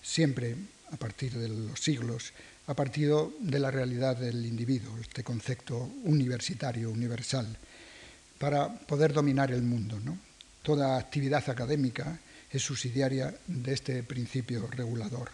siempre 0.01 0.55
a 0.91 0.97
partir 0.97 1.33
de 1.33 1.47
los 1.49 1.79
siglos, 1.79 2.33
a 2.67 2.73
partir 2.73 3.11
de 3.39 3.59
la 3.59 3.71
realidad 3.71 4.17
del 4.17 4.45
individuo, 4.45 4.97
este 4.99 5.23
concepto 5.23 5.91
universitario, 6.03 6.91
universal, 6.91 7.47
para 8.37 8.73
poder 8.79 9.13
dominar 9.13 9.51
el 9.51 9.63
mundo. 9.63 9.99
Toda 10.61 10.97
actividad 10.97 11.49
académica 11.49 12.19
es 12.51 12.61
subsidiaria 12.61 13.33
de 13.47 13.73
este 13.73 14.03
principio 14.03 14.67
regulador. 14.67 15.29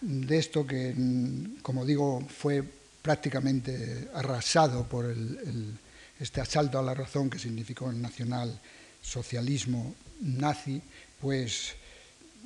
De 0.00 0.38
esto 0.38 0.66
que, 0.66 0.94
como 1.62 1.84
digo, 1.84 2.20
fue 2.28 2.62
prácticamente 3.02 4.08
arrasado 4.14 4.86
por 4.88 5.14
este 6.18 6.40
asalto 6.40 6.78
a 6.78 6.82
la 6.82 6.94
razón 6.94 7.30
que 7.30 7.38
significó 7.38 7.90
el 7.90 8.00
nacional 8.00 8.60
socialismo 9.00 9.94
nazi, 10.20 10.80
pues 11.20 11.74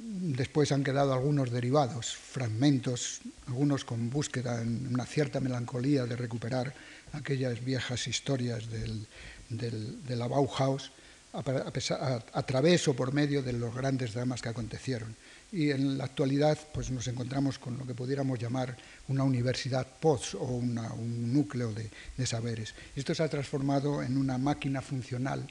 Después 0.00 0.70
han 0.72 0.84
quedado 0.84 1.12
algunos 1.12 1.50
derivados, 1.50 2.14
fragmentos, 2.14 3.20
algunos 3.46 3.84
con 3.84 4.10
búsqueda 4.10 4.62
en 4.62 4.86
una 4.92 5.04
cierta 5.04 5.40
melancolía 5.40 6.06
de 6.06 6.16
recuperar 6.16 6.72
aquellas 7.12 7.64
viejas 7.64 8.06
historias 8.06 8.64
de 8.70 10.16
la 10.16 10.28
Bauhaus 10.28 10.92
a, 11.32 12.42
través 12.42 12.88
o 12.88 12.94
por 12.94 13.12
medio 13.12 13.42
de 13.42 13.52
los 13.52 13.74
grandes 13.74 14.14
dramas 14.14 14.40
que 14.40 14.48
acontecieron. 14.48 15.14
Y 15.52 15.70
en 15.70 15.98
la 15.98 16.04
actualidad 16.04 16.58
pues, 16.72 16.90
nos 16.90 17.06
encontramos 17.08 17.58
con 17.58 17.76
lo 17.76 17.86
que 17.86 17.94
pudiéramos 17.94 18.38
llamar 18.38 18.76
una 19.08 19.24
universidad 19.24 19.86
post 20.00 20.34
o 20.34 20.44
un 20.44 21.32
núcleo 21.32 21.72
de, 21.72 21.90
de 22.16 22.26
saberes. 22.26 22.74
Esto 22.96 23.14
se 23.14 23.22
ha 23.22 23.28
transformado 23.28 24.02
en 24.02 24.16
una 24.16 24.38
máquina 24.38 24.80
funcional 24.80 25.46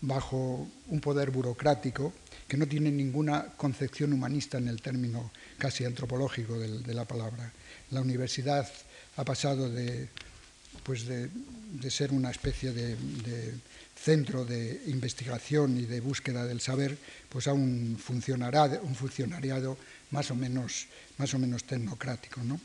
bajo 0.00 0.66
un 0.88 1.00
poder 1.00 1.30
burocrático 1.30 2.12
que 2.50 2.56
no 2.56 2.66
tiene 2.66 2.90
ninguna 2.90 3.46
concepción 3.56 4.12
humanista 4.12 4.58
en 4.58 4.66
el 4.66 4.82
término 4.82 5.30
casi 5.56 5.84
antropológico 5.84 6.58
de, 6.58 6.94
la 6.94 7.04
palabra. 7.04 7.52
La 7.92 8.00
universidad 8.00 8.68
ha 9.16 9.24
pasado 9.24 9.70
de, 9.70 10.08
pues 10.82 11.06
de, 11.06 11.30
ser 11.88 12.10
una 12.10 12.32
especie 12.32 12.72
de, 12.72 12.96
centro 13.94 14.44
de 14.44 14.82
investigación 14.88 15.78
y 15.78 15.86
de 15.86 16.00
búsqueda 16.00 16.44
del 16.44 16.60
saber 16.60 16.98
pues 17.28 17.46
a 17.46 17.52
un 17.52 17.96
funcionariado, 17.96 18.82
un 18.82 18.96
funcionariado 18.96 19.76
más, 20.10 20.32
o 20.32 20.34
menos, 20.34 20.88
más 21.18 21.32
o 21.34 21.38
menos 21.38 21.62
tecnocrático. 21.62 22.42
¿no? 22.42 22.60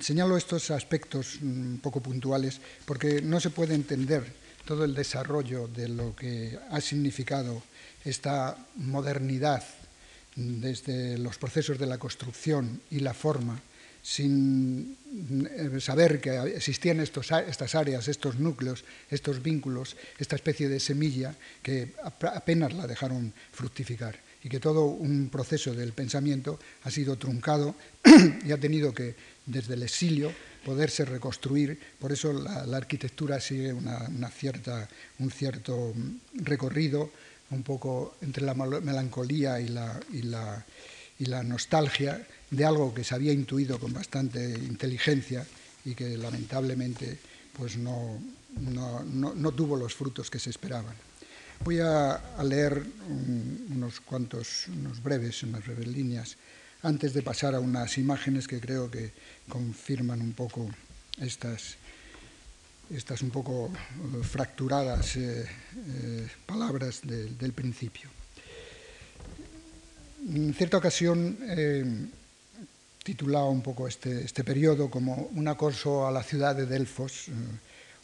Señalo 0.00 0.38
estos 0.38 0.70
aspectos 0.70 1.36
un 1.42 1.80
poco 1.82 2.00
puntuales 2.00 2.62
porque 2.86 3.20
no 3.20 3.40
se 3.40 3.50
puede 3.50 3.74
entender 3.74 4.24
todo 4.64 4.86
el 4.86 4.94
desarrollo 4.94 5.68
de 5.68 5.88
lo 5.88 6.16
que 6.16 6.58
ha 6.70 6.80
significado 6.80 7.62
esta 8.04 8.56
modernidad 8.76 9.64
desde 10.36 11.18
los 11.18 11.38
procesos 11.38 11.78
de 11.78 11.86
la 11.86 11.98
construcción 11.98 12.80
y 12.90 13.00
la 13.00 13.14
forma, 13.14 13.60
sin 14.02 14.98
eh, 15.48 15.80
saber 15.80 16.20
que 16.20 16.36
existían 16.56 17.00
estas 17.00 17.74
áreas, 17.74 18.08
estos 18.08 18.38
núcleos, 18.38 18.84
estos 19.10 19.42
vínculos, 19.42 19.96
esta 20.18 20.36
especie 20.36 20.68
de 20.68 20.80
semilla 20.80 21.34
que 21.62 21.94
apenas 22.02 22.74
la 22.74 22.86
dejaron 22.86 23.32
fructificar 23.52 24.18
y 24.42 24.50
que 24.50 24.60
todo 24.60 24.84
un 24.84 25.30
proceso 25.30 25.72
del 25.72 25.94
pensamiento 25.94 26.60
ha 26.82 26.90
sido 26.90 27.16
truncado 27.16 27.74
y 28.44 28.52
ha 28.52 28.60
tenido 28.60 28.92
que, 28.92 29.14
desde 29.46 29.72
el 29.72 29.82
exilio, 29.84 30.30
poderse 30.66 31.06
reconstruir. 31.06 31.78
Por 31.98 32.12
eso 32.12 32.30
la, 32.30 32.76
arquitectura 32.76 33.40
sigue 33.40 33.72
una 33.72 34.28
cierta, 34.28 34.86
un 35.18 35.30
cierto 35.30 35.94
recorrido 36.34 37.10
un 37.54 37.62
poco 37.62 38.16
entre 38.20 38.44
la 38.44 38.54
melancolía 38.54 39.60
y 39.60 39.68
la, 39.68 39.98
y 40.12 40.22
la, 40.22 40.64
y 41.18 41.26
la 41.26 41.42
nostalgia 41.42 42.26
de 42.50 42.64
algo 42.64 42.92
que 42.92 43.04
se 43.04 43.14
había 43.14 43.32
intuido 43.32 43.78
con 43.78 43.92
bastante 43.92 44.50
inteligencia 44.50 45.46
y 45.84 45.94
que 45.94 46.16
lamentablemente 46.16 47.18
pues 47.56 47.76
no, 47.76 48.18
no, 48.60 49.04
no, 49.04 49.52
tuvo 49.52 49.76
los 49.76 49.94
frutos 49.94 50.30
que 50.30 50.38
se 50.38 50.50
esperaban. 50.50 50.94
Voy 51.64 51.78
a, 51.80 52.20
leer 52.42 52.84
unos 53.70 54.00
cuantos, 54.00 54.66
unos 54.68 55.02
breves, 55.02 55.42
unas 55.44 55.64
breves 55.64 55.86
líneas, 55.86 56.36
antes 56.82 57.14
de 57.14 57.22
pasar 57.22 57.54
a 57.54 57.60
unas 57.60 57.96
imágenes 57.96 58.48
que 58.48 58.60
creo 58.60 58.90
que 58.90 59.12
confirman 59.48 60.20
un 60.20 60.32
poco 60.32 60.68
estas, 61.18 61.76
estas 62.90 63.22
un 63.22 63.30
poco 63.30 63.70
eh, 63.70 64.22
fracturadas 64.22 65.16
eh, 65.16 65.44
eh, 65.44 66.28
palabras 66.46 67.00
del 67.02 67.52
principio. 67.52 68.10
En 70.28 70.54
cierta 70.54 70.78
ocasión 70.78 71.36
titulaba 73.02 73.50
un 73.50 73.60
poco 73.60 73.86
este, 73.86 74.24
este, 74.24 74.42
periodo 74.42 74.88
como 74.88 75.28
un 75.34 75.46
acoso 75.48 76.06
a 76.06 76.10
la 76.10 76.22
ciudad 76.22 76.56
de 76.56 76.64
Delfos 76.64 77.26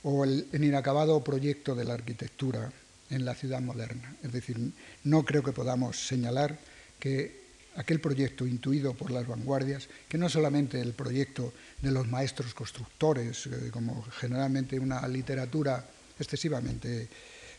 o 0.02 0.24
el, 0.24 0.46
el 0.52 0.64
inacabado 0.64 1.24
proyecto 1.24 1.74
de 1.74 1.84
la 1.84 1.94
arquitectura 1.94 2.70
en 3.08 3.24
la 3.24 3.34
ciudad 3.34 3.62
moderna. 3.62 4.14
Es 4.22 4.32
decir, 4.32 4.58
no 5.04 5.24
creo 5.24 5.42
que 5.42 5.52
podamos 5.52 5.96
señalar 6.06 6.58
que 6.98 7.39
aquel 7.76 8.00
proyecto 8.00 8.46
intuido 8.46 8.94
por 8.94 9.10
las 9.10 9.26
vanguardias, 9.26 9.88
que 10.08 10.18
no 10.18 10.28
solamente 10.28 10.80
el 10.80 10.92
proyecto 10.92 11.52
de 11.80 11.90
los 11.90 12.08
maestros 12.08 12.54
constructores, 12.54 13.46
eh, 13.46 13.70
como 13.70 14.02
generalmente 14.02 14.78
una 14.78 15.06
literatura 15.08 15.84
excesivamente 16.18 17.08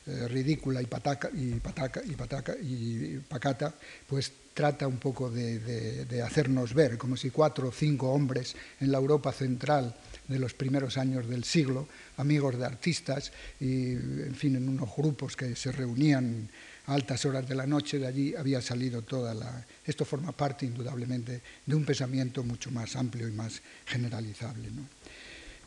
eh, 0.08 0.28
ridícula 0.28 0.82
y, 0.82 0.88
pataca, 0.88 1.30
y, 1.32 1.60
pataca, 1.60 2.02
y, 2.04 2.16
pataca, 2.16 2.56
y 2.60 3.20
pacata, 3.20 3.74
pues 4.08 4.32
trata 4.52 4.88
un 4.88 4.98
poco 4.98 5.30
de, 5.30 5.60
de, 6.06 6.22
hacernos 6.24 6.74
ver, 6.74 6.98
como 6.98 7.16
si 7.16 7.30
cuatro 7.30 7.70
o 7.70 7.72
cinco 7.72 8.12
hombres 8.12 8.56
en 8.80 8.92
la 8.92 8.98
Europa 8.98 9.32
central 9.32 9.96
de 10.28 10.40
los 10.40 10.54
primeros 10.54 10.98
años 10.98 11.30
del 11.30 11.44
siglo, 11.44 11.88
amigos 12.18 12.58
de 12.58 12.66
artistas 12.66 13.32
y, 13.60 13.92
en 13.94 14.36
fin, 14.36 14.56
en 14.56 14.70
unos 14.70 14.90
grupos 14.96 15.38
que 15.38 15.56
se 15.56 15.72
reunían 15.72 16.50
altas 16.88 17.26
horas 17.26 17.48
de 17.48 17.56
la 17.56 17.68
noche, 17.68 18.00
de 18.00 18.08
allí 18.08 18.36
había 18.36 18.62
salido 18.62 19.02
toda 19.02 19.34
la... 19.34 19.66
Esto 19.86 20.06
forma 20.06 20.32
parte, 20.32 20.66
indudablemente, 20.66 21.42
de 21.66 21.76
un 21.76 21.86
pensamiento 21.86 22.44
mucho 22.44 22.72
más 22.72 22.96
amplio 22.96 23.28
y 23.28 23.32
más 23.32 23.62
generalizable. 23.86 24.70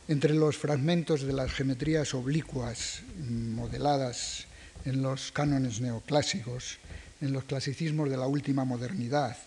Entre 0.07 0.33
los 0.33 0.57
fragmentos 0.57 1.21
de 1.23 1.33
las 1.33 1.51
geometrías 1.51 2.13
oblicuas 2.13 3.01
modeladas 3.29 4.45
en 4.85 5.01
los 5.01 5.31
cánones 5.31 5.81
neoclásicos, 5.81 6.77
en 7.21 7.33
los 7.33 7.45
clasicismos 7.45 8.09
de 8.09 8.17
la 8.17 8.27
última 8.27 8.65
modernidad 8.65 9.37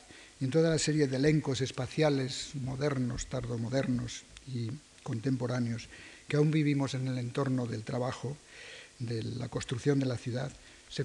y 0.41 0.45
en 0.45 0.51
toda 0.51 0.71
la 0.71 0.79
serie 0.79 1.07
de 1.07 1.17
elencos 1.17 1.61
espaciales 1.61 2.51
modernos, 2.55 3.27
tardomodernos 3.27 4.25
y 4.47 4.71
contemporáneos 5.03 5.89
que 6.27 6.37
aún 6.37 6.51
vivimos 6.51 6.95
en 6.95 7.09
el 7.09 7.19
entorno 7.19 7.67
del 7.67 7.85
trabajo, 7.85 8.37
de 8.99 9.23
la 9.23 9.49
construcción 9.49 9.99
de 9.99 10.07
la 10.07 10.17
ciudad, 10.17 10.53
se, 10.89 11.05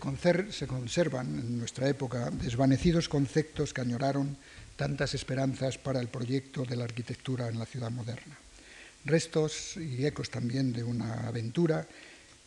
se 0.51 0.67
conservan 0.67 1.39
en 1.39 1.59
nuestra 1.59 1.87
época 1.89 2.29
desvanecidos 2.31 3.09
conceptos 3.09 3.73
que 3.73 3.81
añoraron 3.81 4.37
tantas 4.75 5.13
esperanzas 5.13 5.77
para 5.77 5.99
el 5.99 6.07
proyecto 6.07 6.63
de 6.63 6.75
la 6.75 6.85
arquitectura 6.85 7.47
en 7.47 7.59
la 7.59 7.65
ciudad 7.65 7.91
moderna. 7.91 8.37
Restos 9.05 9.77
y 9.77 10.05
ecos 10.05 10.29
también 10.29 10.71
de 10.73 10.83
una 10.83 11.27
aventura 11.27 11.85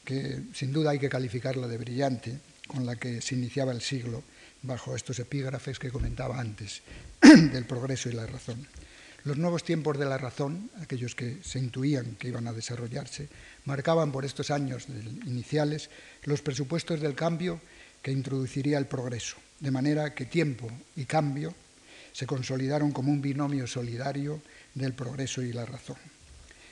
que 0.04 0.40
sin 0.54 0.72
duda 0.72 0.90
hay 0.90 0.98
que 0.98 1.08
calificarla 1.08 1.66
de 1.66 1.78
brillante, 1.78 2.38
con 2.66 2.86
la 2.86 2.96
que 2.96 3.20
se 3.20 3.34
iniciaba 3.34 3.72
el 3.72 3.80
siglo 3.80 4.22
bajo 4.62 4.96
estos 4.96 5.18
epígrafes 5.18 5.78
que 5.78 5.90
comentaba 5.90 6.40
antes, 6.40 6.82
del 7.20 7.64
progreso 7.64 8.08
y 8.08 8.12
la 8.12 8.26
razón. 8.26 8.66
Los 9.26 9.38
nuevos 9.38 9.64
tiempos 9.64 9.98
de 9.98 10.06
la 10.06 10.18
razón, 10.18 10.70
aquellos 10.80 11.16
que 11.16 11.42
se 11.42 11.58
intuían 11.58 12.14
que 12.14 12.28
iban 12.28 12.46
a 12.46 12.52
desarrollarse, 12.52 13.26
marcaban 13.64 14.12
por 14.12 14.24
estos 14.24 14.52
años 14.52 14.86
iniciales 15.26 15.90
los 16.22 16.42
presupuestos 16.42 17.00
del 17.00 17.16
cambio 17.16 17.60
que 18.02 18.12
introduciría 18.12 18.78
el 18.78 18.86
progreso, 18.86 19.34
de 19.58 19.72
manera 19.72 20.14
que 20.14 20.26
tiempo 20.26 20.70
y 20.94 21.06
cambio 21.06 21.52
se 22.12 22.24
consolidaron 22.24 22.92
como 22.92 23.10
un 23.10 23.20
binomio 23.20 23.66
solidario 23.66 24.40
del 24.74 24.92
progreso 24.92 25.42
y 25.42 25.52
la 25.52 25.66
razón. 25.66 25.98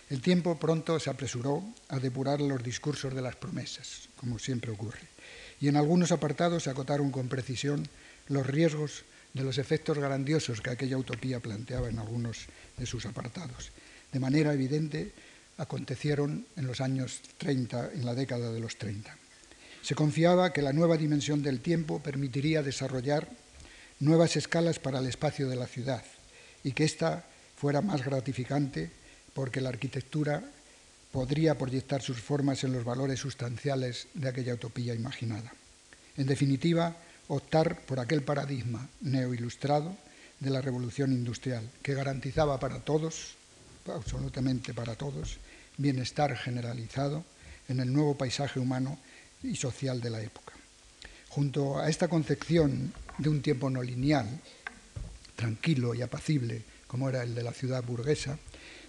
El 0.08 0.23
tiempo 0.23 0.56
pronto 0.56 1.00
se 1.00 1.11
apresuró 1.11 1.64
a 1.88 1.99
depurar 1.99 2.40
los 2.40 2.62
discursos 2.62 3.12
de 3.12 3.23
las 3.23 3.34
promesas, 3.34 4.08
como 4.14 4.38
siempre 4.38 4.70
ocurre, 4.70 5.02
y 5.61 5.66
en 5.66 5.76
algunos 5.76 6.12
apartados 6.12 6.62
se 6.62 6.70
acotaron 6.70 7.11
con 7.11 7.26
precisión 7.26 7.88
los 8.28 8.46
riesgos 8.46 9.02
de 9.35 9.45
los 9.45 9.59
efectos 9.59 9.99
grandiosos 9.99 10.61
que 10.61 10.71
aquella 10.71 10.97
utopía 10.97 11.41
planteaba 11.41 11.88
en 11.88 11.99
algunos 11.99 12.47
de 12.79 12.87
sus 12.87 13.05
apartados. 13.05 13.73
De 14.12 14.21
manera 14.21 14.55
evidente, 14.55 15.12
acontecieron 15.59 16.47
en 16.57 16.67
los 16.67 16.81
años 16.81 17.21
30, 17.38 17.93
en 17.95 18.07
la 18.07 18.14
década 18.14 18.53
de 18.53 18.61
los 18.61 18.76
30. 18.76 19.17
Se 19.83 19.95
confiaba 19.95 20.53
que 20.53 20.62
la 20.62 20.73
nueva 20.73 20.97
dimensión 20.97 21.43
del 21.43 21.61
tiempo 21.61 22.00
permitiría 22.00 22.62
desarrollar 22.62 23.29
nuevas 24.00 24.37
escalas 24.37 24.79
para 24.79 24.99
el 25.00 25.07
espacio 25.07 25.49
de 25.49 25.57
la 25.57 25.67
ciudad 25.67 26.05
y 26.62 26.73
que 26.73 26.85
ésta 26.85 27.25
fuera 27.57 27.83
más 27.83 28.05
gratificante 28.05 28.91
porque 29.35 29.61
la 29.61 29.69
arquitectura 29.69 30.43
podría 31.12 31.59
proyectar 31.59 32.03
sus 32.03 32.21
formas 32.21 32.64
en 32.64 32.73
los 32.73 32.85
valores 32.85 33.21
sustanciales 33.21 34.09
de 34.14 34.29
aquella 34.29 34.55
utopía 34.55 34.95
imaginada. 34.95 35.53
En 36.17 36.26
definitiva, 36.26 36.97
optar 37.28 37.81
por 37.87 38.00
aquel 38.00 38.23
paradigma 38.23 38.88
neoilustrado 39.00 39.97
de 40.40 40.50
la 40.50 40.61
revolución 40.61 41.12
industrial, 41.12 41.69
que 41.83 41.95
garantizaba 41.95 42.59
para 42.59 42.81
todos, 42.81 43.37
absolutamente 43.87 44.75
para 44.75 44.95
todos, 44.95 45.38
bienestar 45.76 46.37
generalizado 46.37 47.25
en 47.69 47.80
el 47.80 47.93
nuevo 47.93 48.17
paisaje 48.17 48.60
humano 48.60 48.99
y 49.43 49.56
social 49.56 50.00
de 50.00 50.10
la 50.10 50.23
época. 50.23 50.52
Junto 51.30 51.78
a 51.78 51.89
esta 51.89 52.08
concepción 52.08 52.93
de 53.19 53.28
un 53.28 53.43
tiempo 53.43 53.71
no 53.71 53.82
lineal, 53.82 54.28
tranquilo 55.37 55.95
y 55.95 56.02
apacible, 56.02 56.63
como 56.87 57.08
era 57.08 57.23
el 57.23 57.34
de 57.34 57.43
la 57.43 57.52
ciudad 57.52 57.82
burguesa, 57.82 58.39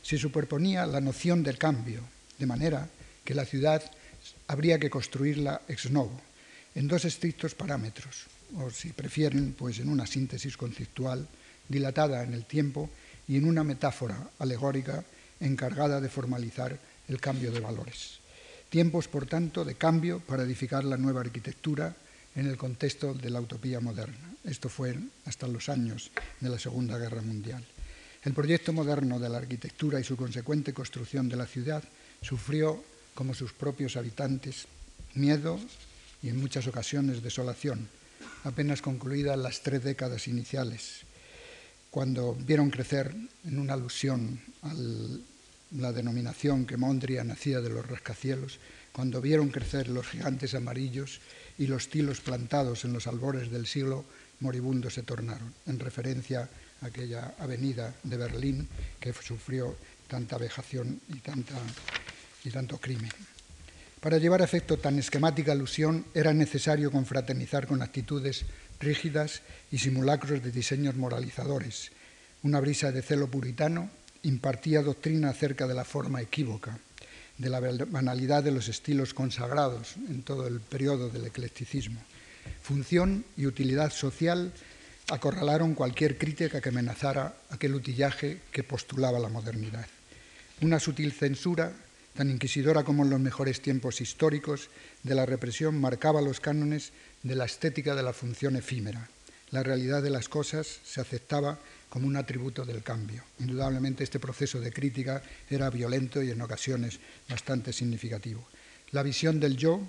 se 0.02 0.17
superponía 0.17 0.86
la 0.86 1.02
noción 1.02 1.41
del 1.41 1.58
cambio, 1.58 2.02
de 2.38 2.45
manera 2.45 2.89
que 3.24 3.34
la 3.34 3.45
ciudad 3.45 3.82
habría 4.48 4.78
que 4.78 4.89
construirla 4.89 5.62
ex 5.67 5.89
novo, 5.89 6.21
en 6.76 6.88
dos 6.88 7.06
estrictos 7.06 7.56
parámetros, 7.56 8.28
o 8.60 8.70
si 8.70 8.92
prefieren, 8.92 9.56
pues 9.58 9.80
en 9.80 9.90
una 9.90 10.06
síntesis 10.06 10.56
conceptual 10.58 11.28
dilatada 11.68 12.24
en 12.24 12.34
el 12.34 12.46
tiempo 12.46 12.90
y 13.28 13.38
en 13.38 13.46
una 13.46 13.64
metáfora 13.64 14.30
alegórica 14.40 15.04
encargada 15.40 16.00
de 16.00 16.10
formalizar 16.10 16.78
el 17.08 17.20
cambio 17.20 17.52
de 17.52 17.60
valores. 17.60 18.20
Tiempos, 18.70 19.08
por 19.08 19.26
tanto, 19.26 19.64
de 19.64 19.76
cambio 19.76 20.20
para 20.20 20.44
edificar 20.44 20.84
la 20.84 20.98
nueva 20.98 21.22
arquitectura 21.22 21.96
en 22.36 22.48
el 22.48 22.58
contexto 22.58 23.14
de 23.14 23.30
la 23.30 23.40
utopía 23.40 23.80
moderna. 23.80 24.36
Esto 24.44 24.70
fue 24.70 24.96
hasta 25.26 25.48
los 25.48 25.70
años 25.70 26.12
de 26.40 26.50
la 26.50 26.60
Segunda 26.60 26.98
Guerra 26.98 27.22
Mundial. 27.22 27.64
El 28.24 28.34
proyecto 28.34 28.74
moderno 28.74 29.20
de 29.20 29.30
la 29.30 29.38
arquitectura 29.38 30.00
y 30.00 30.04
su 30.04 30.18
consecuente 30.18 30.74
construcción 30.74 31.30
de 31.30 31.38
la 31.38 31.46
ciudad 31.46 31.84
sufrió, 32.22 32.84
como 33.14 33.34
sus 33.34 33.54
propios 33.54 33.96
habitantes, 33.96 34.68
miedo 35.14 35.60
y 36.26 36.30
en 36.30 36.42
muchas 36.42 36.66
ocasiones 36.66 37.22
desolación, 37.22 37.88
apenas 38.46 38.82
concluidas 38.82 39.38
las 39.38 39.62
tres 39.62 39.84
décadas 39.84 40.28
iniciales, 40.28 41.06
cuando 41.92 42.34
vieron 42.34 42.72
crecer, 42.72 43.14
en 43.46 43.60
una 43.60 43.74
alusión 43.74 44.42
a 44.64 44.74
la 45.78 45.94
denominación 45.94 46.66
que 46.66 46.78
Mondrian 46.78 47.30
hacía 47.30 47.62
de 47.62 47.70
los 47.70 47.86
rascacielos, 47.86 48.58
cuando 48.92 49.22
vieron 49.22 49.50
crecer 49.50 49.88
los 49.88 50.08
gigantes 50.08 50.56
amarillos 50.56 51.22
y 51.60 51.68
los 51.68 51.90
tilos 51.90 52.22
plantados 52.22 52.86
en 52.86 52.94
los 52.94 53.06
albores 53.06 53.52
del 53.52 53.68
siglo 53.68 54.04
moribundo 54.40 54.90
se 54.90 55.04
tornaron, 55.04 55.54
en 55.68 55.78
referencia 55.78 56.50
aquella 56.82 57.36
avenida 57.38 57.94
de 58.02 58.18
Berlín 58.18 58.68
que 59.00 59.14
sufrió 59.14 59.78
tanta 60.08 60.40
vejación 60.40 61.00
y, 61.10 61.20
tanta, 61.20 61.54
y 62.44 62.50
tanto 62.50 62.80
crimen. 62.80 63.12
Para 64.06 64.20
llevar 64.20 64.44
a 64.44 64.46
efecto 64.46 64.78
tan 64.78 65.00
esquemática 65.00 65.52
alusión 65.52 66.06
era 66.13 66.32
necesario 66.32 66.91
confraternizar 66.91 67.65
con 67.65 67.82
actitudes 67.82 68.46
rígidas 68.80 69.41
y 69.72 69.80
simulacros 69.80 70.44
de 70.44 70.52
diseños 70.52 70.94
moralizadores. 70.94 71.89
Una 72.44 72.60
brisa 72.60 72.91
de 72.91 73.02
celo 73.02 73.26
puritano 73.32 73.89
impartía 74.22 74.84
doctrina 74.84 75.32
acerca 75.32 75.65
de 75.65 75.74
la 75.74 75.86
forma 75.86 76.22
equívoca, 76.22 76.78
de 77.39 77.50
la 77.50 77.60
banalidad 77.60 78.44
de 78.44 78.52
los 78.52 78.68
estilos 78.68 79.15
consagrados 79.15 79.96
en 80.08 80.22
todo 80.22 80.46
el 80.46 80.60
periodo 80.60 81.10
del 81.10 81.26
eclecticismo. 81.26 82.00
Función 82.62 83.26
y 83.36 83.48
utilidad 83.48 83.89
social 83.89 84.54
acorralaron 85.10 85.74
cualquier 85.74 86.20
crítica 86.20 86.62
que 86.62 86.70
amenazara 86.70 87.34
aquel 87.50 87.74
utillaje 87.74 88.39
que 88.52 88.62
postulaba 88.62 89.18
la 89.18 89.30
modernidad. 89.30 89.88
Una 90.62 90.80
sutil 90.80 91.12
censura, 91.12 91.74
tan 92.15 92.30
inquisidora 92.30 92.84
como 92.84 93.04
en 93.04 93.10
los 93.10 93.19
mejores 93.19 93.62
tiempos 93.62 94.01
históricos 94.01 94.69
de 95.04 95.15
la 95.15 95.25
represión, 95.25 95.80
marcaba 95.80 96.21
los 96.21 96.39
cánones 96.39 96.91
de 97.23 97.36
la 97.36 97.45
estética 97.45 97.93
de 97.93 98.04
la 98.04 98.13
función 98.13 98.56
efímera. 98.56 99.10
La 99.51 99.63
realidad 99.63 100.01
de 100.01 100.10
las 100.10 100.30
cosas 100.30 100.80
se 100.84 101.01
aceptaba 101.01 101.60
como 101.89 102.08
un 102.08 102.17
atributo 102.17 102.65
del 102.65 102.84
cambio. 102.84 103.23
Indudablemente 103.39 104.04
este 104.04 104.19
proceso 104.19 104.60
de 104.60 104.71
crítica 104.71 105.21
era 105.49 105.69
violento 105.69 106.21
y 106.23 106.32
en 106.32 106.41
ocasiones 106.41 106.99
bastante 107.30 107.71
significativo. 107.71 108.47
La 108.91 109.04
visión 109.04 109.39
del 109.39 109.58
yo, 109.58 109.82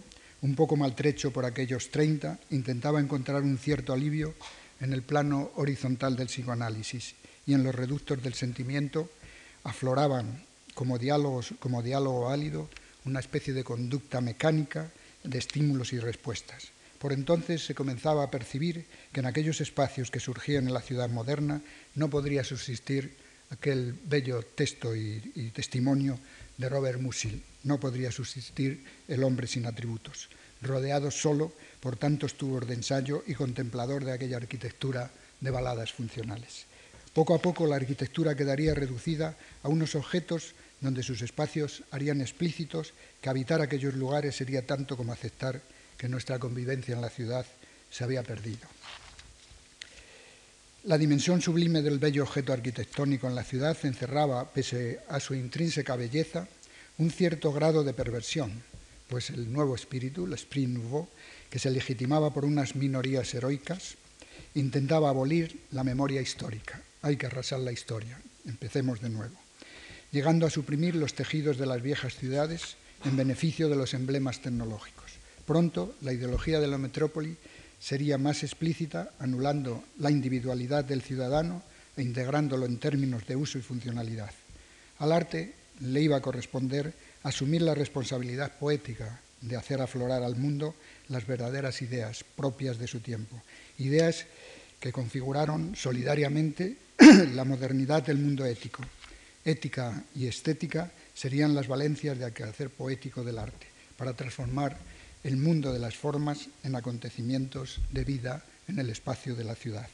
un 0.43 0.55
poco 0.55 0.77
maltrecho 0.77 1.33
por 1.33 1.45
aquellos 1.45 1.91
30, 1.91 2.39
intentaba 2.51 3.01
encontrar 3.01 3.43
un 3.43 3.59
cierto 3.59 3.93
alivio 3.93 4.35
en 4.81 4.93
el 4.93 5.03
plano 5.03 5.51
horizontal 5.57 6.17
del 6.17 6.29
psicoanálisis 6.29 7.15
y 7.47 7.55
en 7.55 7.65
los 7.65 7.75
reductos 7.75 8.23
del 8.23 8.35
sentimiento 8.35 9.11
afloraban 9.65 10.46
como, 10.77 10.99
diálogos, 10.99 11.55
como 11.59 11.83
diálogo 11.83 12.29
válido 12.29 12.69
una 13.07 13.21
especie 13.21 13.55
de 13.55 13.65
conducta 13.65 14.21
mecánica 14.21 14.93
de 15.25 15.39
estímulos 15.39 15.93
y 15.95 15.99
respuestas. 15.99 16.69
Por 17.01 17.13
entonces 17.13 17.65
se 17.65 17.75
comenzaba 17.75 18.23
a 18.23 18.31
percibir 18.31 18.85
que 19.11 19.21
en 19.21 19.27
aquellos 19.27 19.61
espacios 19.61 20.11
que 20.11 20.21
surgían 20.21 20.69
en 20.69 20.75
la 20.75 20.83
ciudad 20.83 21.09
moderna 21.09 21.63
no 21.95 22.11
podría 22.11 22.45
subsistir 22.45 23.17
aquel 23.49 23.95
bello 24.05 24.43
texto 24.43 24.95
y, 24.95 25.33
y 25.35 25.51
testimonio 25.51 26.19
de 26.59 26.69
Robert 26.69 27.01
Musil, 27.01 27.43
no 27.65 27.81
podría 27.81 28.13
subsistir 28.13 28.85
el 29.09 29.25
hombre 29.25 29.47
sin 29.47 29.65
atributos, 29.65 30.29
rodeado 30.61 31.11
solo 31.11 31.53
por 31.81 31.97
tantos 31.97 32.35
tubos 32.35 32.67
de 32.67 32.75
ensayo 32.75 33.23
y 33.27 33.35
contemplador 33.35 34.05
de 34.05 34.13
aquella 34.13 34.37
arquitectura 34.37 35.11
de 35.41 35.51
baladas 35.51 35.93
funcionales. 35.93 36.67
Poco 37.17 37.35
a 37.35 37.41
poco 37.41 37.67
la 37.67 37.77
arquitectura 37.77 38.35
quedaría 38.35 38.75
reducida 38.75 39.37
a 39.63 39.69
unos 39.69 39.95
objetos 39.95 40.53
donde 40.81 41.03
sus 41.03 41.23
espacios 41.23 41.83
harían 41.91 42.21
explícitos 42.21 42.93
que 43.21 43.29
habitar 43.29 43.61
aquellos 43.61 43.95
lugares 43.95 44.37
sería 44.37 44.67
tanto 44.67 44.97
como 44.97 45.13
aceptar 45.13 45.63
que 45.97 46.09
nuestra 46.09 46.39
convivencia 46.39 46.95
en 46.95 47.01
la 47.01 47.11
ciudad 47.11 47.47
se 47.91 48.05
había 48.05 48.23
perdido. 48.23 48.69
La 50.85 50.99
dimensión 50.99 51.43
sublime 51.43 51.83
del 51.83 51.99
bello 51.99 52.23
objeto 52.23 52.53
arquitectónico 52.53 53.27
en 53.27 53.35
la 53.35 53.43
ciudad 53.43 53.77
encerraba, 53.83 54.53
pese 54.53 55.01
a 55.09 55.19
su 55.19 55.35
intrínseca 55.35 55.97
belleza, 55.97 56.47
un 56.99 57.11
cierto 57.11 57.53
grado 57.53 57.83
de 57.83 57.93
perversión, 57.93 58.63
pues 59.09 59.31
el 59.31 59.53
nuevo 59.53 59.75
espíritu, 59.75 60.27
el 60.27 60.35
esprit 60.35 60.69
nouveau, 60.69 61.09
que 61.51 61.59
se 61.59 61.71
legitimaba 61.71 62.33
por 62.33 62.45
unas 62.45 62.77
minorías 62.77 63.35
heroicas, 63.35 63.97
intentaba 64.55 65.11
abolir 65.11 65.59
la 65.73 65.83
memoria 65.83 66.21
histórica. 66.21 66.81
Hay 67.03 67.17
que 67.17 67.27
arrasar 67.27 67.61
la 67.61 67.73
historia. 67.73 68.21
Empecemos 68.47 69.01
de 69.01 69.11
nuevo. 69.11 69.46
Llegando 70.17 70.47
a 70.47 70.51
suprimir 70.51 70.97
los 70.97 71.13
tejidos 71.13 71.59
de 71.59 71.67
las 71.67 71.83
viejas 71.83 72.17
ciudades 72.17 72.79
en 73.05 73.19
beneficio 73.19 73.69
de 73.69 73.77
los 73.77 73.93
emblemas 73.93 74.41
tecnológicos. 74.41 75.13
Pronto, 75.45 75.95
la 76.01 76.15
ideología 76.15 76.59
de 76.59 76.69
la 76.69 76.79
metrópoli 76.79 77.37
sería 77.79 78.17
más 78.17 78.43
explícita, 78.43 79.11
anulando 79.19 79.85
la 79.99 80.11
individualidad 80.11 80.87
del 80.87 81.03
ciudadano 81.03 81.63
e 81.99 82.01
integrándolo 82.01 82.65
en 82.65 82.79
términos 82.79 83.27
de 83.27 83.37
uso 83.37 83.59
y 83.59 83.61
funcionalidad. 83.61 84.31
Al 85.01 85.13
arte 85.13 85.53
le 85.81 86.01
iba 86.01 86.17
a 86.17 86.23
corresponder 86.23 86.95
asumir 87.23 87.61
la 87.61 87.75
responsabilidad 87.75 88.57
poética 88.59 89.21
de 89.43 89.57
hacer 89.57 89.83
aflorar 89.83 90.23
al 90.23 90.37
mundo 90.37 90.77
las 91.11 91.27
verdaderas 91.27 91.83
ideas 91.83 92.25
propias 92.25 92.79
de 92.79 92.87
su 92.87 93.01
tiempo, 93.01 93.43
ideas 93.77 94.25
que 94.81 94.93
configuraron 94.93 95.77
solidariamente 95.77 96.79
la 97.35 97.45
modernidad 97.45 98.03
del 98.03 98.17
mundo 98.17 98.47
ético. 98.47 98.83
Ética 99.47 100.03
y 100.15 100.27
estética 100.27 100.91
serían 101.15 101.55
las 101.55 101.69
valencias 101.69 102.19
de 102.19 102.27
hacer 102.27 102.69
poético 102.69 103.23
del 103.23 103.39
arte, 103.39 103.67
para 103.97 104.13
transformar 104.13 104.77
el 105.23 105.37
mundo 105.37 105.73
de 105.73 105.79
las 105.79 105.95
formas 105.95 106.49
en 106.65 106.75
acontecimientos 106.75 107.81
de 107.93 108.05
vida 108.05 108.45
en 108.67 108.81
el 108.81 108.91
espacio 108.91 109.37
de 109.37 109.45
la 109.45 109.55
ciudad. 109.55 109.89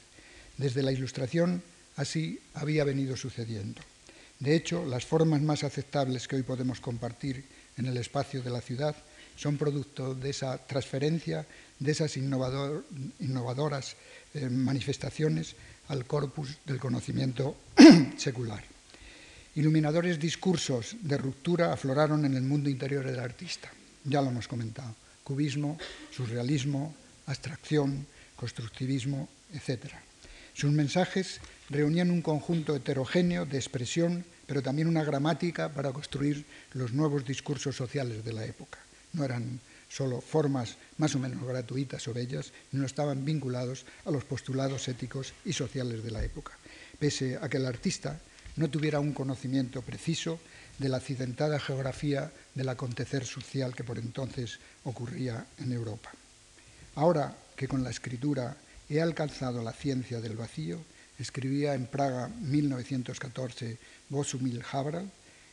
Desde 0.57 0.83
la 0.83 0.91
Ilustración 0.91 1.63
así 1.97 2.41
había 2.55 2.85
venido 2.85 3.17
sucediendo. 3.17 3.83
De 4.41 4.57
hecho, 4.57 4.85
las 4.87 5.05
formas 5.05 5.43
más 5.43 5.65
aceptables 5.65 6.27
que 6.27 6.37
hoy 6.37 6.43
podemos 6.43 6.81
compartir 6.81 7.45
en 7.77 7.87
el 7.87 7.97
espacio 7.99 8.43
de 8.43 8.51
la 8.51 8.61
ciudad 8.61 8.97
son 9.37 9.57
producto 9.57 10.15
de 10.15 10.31
esa 10.31 10.59
transferencia, 10.59 11.47
de 11.79 11.93
esas 11.93 12.17
innovadoras 12.17 13.97
eh, 14.35 14.49
manifestaciones 14.49 15.57
al 15.89 16.07
corpus 16.07 16.57
del 16.65 16.81
conocimiento 16.81 17.57
secular. 18.17 18.65
Iluminadores 19.55 20.19
discursos 20.19 20.97
de 21.03 21.19
ruptura 21.19 21.75
afloraron 21.75 22.25
en 22.25 22.35
el 22.35 22.43
mundo 22.43 22.71
interior 22.71 23.05
del 23.05 23.21
artista, 23.21 23.71
ya 24.05 24.23
lo 24.23 24.31
hemos 24.31 24.49
comentado 24.49 24.95
cubismo, 25.23 25.79
surrealismo, 26.11 26.95
abstracción, 27.27 28.07
constructivismo, 28.35 29.29
etc. 29.53 29.93
Sus 30.55 30.73
mensajes 30.73 31.41
reunían 31.71 32.11
un 32.11 32.23
conjunto 32.23 32.75
heterogéneo 32.75 33.47
de 33.47 33.59
expresión, 33.59 34.25
pero 34.47 34.63
también 34.63 34.89
una 34.89 35.05
gramática 35.05 35.69
para 35.69 35.93
construir 35.93 36.45
los 36.73 36.93
nuevos 36.93 37.25
discursos 37.25 37.77
sociales 37.77 38.25
de 38.25 38.33
la 38.33 38.45
época. 38.45 38.79
No 39.13 39.25
eran 39.25 39.61
solo 39.89 40.21
formas 40.21 40.77
más 40.97 41.15
o 41.15 41.19
menos 41.19 41.45
gratuitas 41.45 42.03
sobre 42.03 42.23
ellas, 42.23 42.53
no 42.73 42.87
estaban 42.87 43.25
vinculados 43.25 43.85
a 44.05 44.11
los 44.11 44.25
postulados 44.25 44.89
éticos 44.89 45.35
y 45.45 45.53
sociales 45.53 46.03
de 46.03 46.11
la 46.11 46.25
época, 46.25 46.57
pese 46.99 47.37
a 47.37 47.49
que 47.49 47.59
el 47.59 47.67
artista 47.67 48.19
no 48.57 48.71
tuviera 48.71 49.01
un 49.01 49.13
conocimiento 49.13 49.83
preciso 49.83 50.39
de 50.79 50.89
la 50.89 50.99
accidentada 50.99 51.59
geografía 51.59 52.33
del 52.55 52.69
acontecer 52.69 53.25
social 53.25 53.75
que 53.75 53.85
por 53.85 53.99
entonces 53.99 54.59
ocurría 54.85 55.47
en 55.59 55.73
Europa. 55.73 56.11
Ahora 56.95 57.37
que 57.57 57.69
con 57.69 57.83
la 57.83 57.91
escritura 57.91 58.57
he 58.89 59.01
alcanzado 59.01 59.63
la 59.63 59.73
ciencia 59.73 60.21
del 60.21 60.37
vacío, 60.37 60.81
escribía 61.19 61.75
en 61.75 61.87
Praga 61.87 62.29
1914 62.29 63.79
Bosumil 64.09 64.63
Habral, 64.71 65.11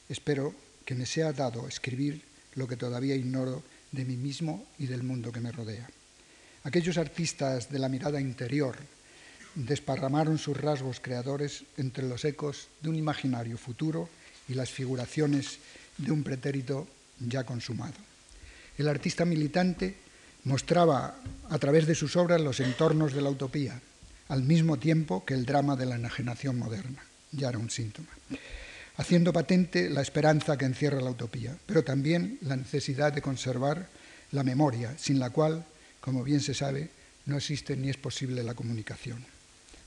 espero 0.09 0.53
que 0.85 0.95
me 0.95 1.05
sea 1.05 1.31
dado 1.31 1.67
escribir 1.67 2.23
lo 2.55 2.67
que 2.67 2.75
todavía 2.75 3.15
ignoro 3.15 3.63
de 3.91 4.05
mí 4.05 4.17
mismo 4.17 4.65
y 4.77 4.87
del 4.87 5.03
mundo 5.03 5.31
que 5.31 5.39
me 5.39 5.51
rodea. 5.51 5.89
Aquellos 6.63 6.97
artistas 6.97 7.71
de 7.71 7.79
la 7.79 7.89
mirada 7.89 8.19
interior 8.19 8.75
desparramaron 9.55 10.37
sus 10.37 10.57
rasgos 10.57 10.99
creadores 10.99 11.63
entre 11.77 12.07
los 12.07 12.25
ecos 12.25 12.67
de 12.81 12.89
un 12.89 12.95
imaginario 12.95 13.57
futuro 13.57 14.09
y 14.47 14.53
las 14.53 14.69
figuraciones 14.69 15.59
de 15.97 16.11
un 16.11 16.23
pretérito 16.23 16.87
ya 17.19 17.43
consumado. 17.43 17.95
El 18.77 18.87
artista 18.87 19.25
militante 19.25 19.95
mostraba 20.45 21.15
a 21.49 21.59
través 21.59 21.85
de 21.85 21.95
sus 21.95 22.15
obras 22.15 22.41
los 22.41 22.59
entornos 22.59 23.13
de 23.13 23.21
la 23.21 23.29
utopía, 23.29 23.79
al 24.29 24.43
mismo 24.43 24.77
tiempo 24.77 25.25
que 25.25 25.33
el 25.33 25.45
drama 25.45 25.75
de 25.75 25.85
la 25.85 25.95
enajenación 25.95 26.57
moderna. 26.57 27.03
Ya 27.31 27.49
era 27.49 27.57
un 27.57 27.69
síntoma. 27.69 28.09
Haciendo 28.97 29.33
patente 29.33 29.89
la 29.89 30.01
esperanza 30.01 30.57
que 30.57 30.65
encierra 30.65 31.01
la 31.01 31.11
utopía, 31.11 31.57
pero 31.65 31.83
también 31.83 32.37
la 32.41 32.55
necesidad 32.55 33.13
de 33.13 33.21
conservar 33.21 33.87
la 34.31 34.43
memoria, 34.43 34.95
sin 34.97 35.19
la 35.19 35.29
cual, 35.29 35.65
como 35.99 36.23
bien 36.23 36.41
se 36.41 36.53
sabe, 36.53 36.89
no 37.25 37.37
existe 37.37 37.75
ni 37.75 37.89
es 37.89 37.97
posible 37.97 38.43
la 38.43 38.55
comunicación. 38.55 39.25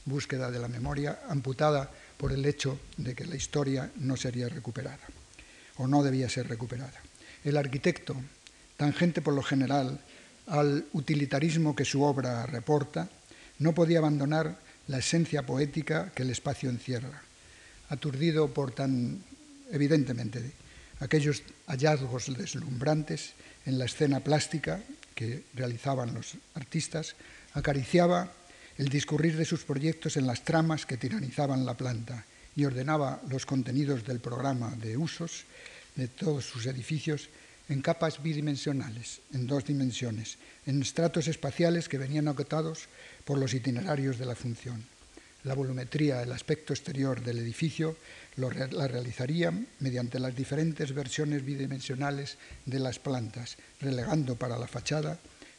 Búsqueda 0.05 0.51
de 0.51 0.59
la 0.59 0.69
memoria 0.69 1.21
amputada 1.29 1.91
por 2.17 2.33
el 2.33 2.45
hecho 2.45 2.79
de 2.97 3.15
que 3.15 3.27
la 3.27 3.37
historia 3.37 3.91
no 3.97 4.17
sería 4.17 4.49
recuperada 4.49 5.07
o 5.77 5.87
no 5.87 6.03
debía 6.03 6.29
ser 6.29 6.49
recuperada. 6.49 7.01
El 7.45 7.57
arquitecto, 7.57 8.17
tangente 8.77 9.23
por 9.23 9.35
lo 9.35 9.43
general 9.43 10.01
al 10.47 10.85
utilitarismo 10.93 11.75
que 11.75 11.85
su 11.85 12.03
obra 12.03 12.47
reporta, 12.47 13.09
no 13.59 13.75
podía 13.75 13.99
abandonar 13.99 14.59
la 14.88 14.99
esencia 14.99 15.47
poética 15.47 16.11
que 16.15 16.23
el 16.23 16.31
espacio 16.31 16.69
encierra. 16.69 17.23
Aturdido 17.88 18.53
por 18.53 18.73
tan 18.73 19.23
evidentemente 19.71 20.53
aquellos 21.01 21.43
hallazgos 21.67 22.37
deslumbrantes 22.37 23.33
en 23.67 23.79
la 23.79 23.87
escena 23.87 24.21
plástica 24.21 24.81
que 25.15 25.45
realizaban 25.55 26.15
los 26.15 26.35
artistas, 26.55 27.15
acariciaba 27.55 28.33
el 28.78 28.88
discurrir 28.88 29.37
de 29.37 29.44
sus 29.44 29.64
proyectos 29.64 30.16
en 30.16 30.26
las 30.26 30.44
tramas 30.44 30.87
que 30.87 30.96
tiranizaban 30.96 31.66
la 31.66 31.76
planta 31.76 32.24
y 32.56 32.64
ordenaba 32.64 33.20
los 33.28 33.46
contenidos 33.46 34.04
del 34.04 34.20
programa 34.20 34.74
de 34.76 34.96
usos 34.96 35.44
de 35.96 36.08
todos 36.08 36.44
sus 36.44 36.66
edificios 36.66 37.28
en 37.68 37.80
capas 37.80 38.22
bidimensionales, 38.22 39.20
en 39.32 39.46
dos 39.46 39.64
dimensiones, 39.64 40.37
en 40.66 40.82
estratos 40.82 41.28
espaciales 41.28 41.88
que 41.88 41.98
venían 41.98 42.28
acotados 42.28 42.88
por 43.24 43.38
los 43.38 43.54
itinerarios 43.54 44.18
de 44.18 44.26
la 44.26 44.35
función. 44.35 44.85
La 45.44 45.54
volumetría, 45.54 46.22
el 46.22 46.32
aspecto 46.32 46.72
exterior 46.72 47.22
del 47.22 47.38
edificio, 47.38 47.96
la 48.37 48.88
realizaría 48.88 49.52
mediante 49.80 50.18
las 50.18 50.37
diferentes 50.37 50.94
versiones 50.94 51.44
bidimensionales 51.44 52.38
de 52.64 52.78
las 52.78 52.98
plantas, 52.98 53.56
relegando 53.80 54.37
para 54.37 54.58
la 54.58 54.68
fachada 54.68 55.18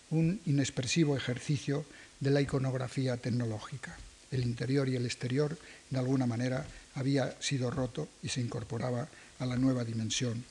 un 0.10 0.40
inexpresivo 0.46 1.18
ejercicio 1.18 1.86
de 2.24 2.32
la 2.32 2.40
iconografía 2.40 3.18
tecnológica. 3.18 3.98
El 4.32 4.44
interior 4.44 4.88
y 4.88 4.96
el 4.96 5.06
exterior, 5.06 5.58
de 5.90 6.00
alguna 6.00 6.26
manera, 6.26 6.66
había 6.96 7.36
sido 7.42 7.70
roto 7.70 8.08
y 8.24 8.30
se 8.30 8.40
incorporaba 8.40 9.08
a 9.40 9.46
la 9.46 9.58
nueva 9.58 9.84
dimensión 9.84 10.44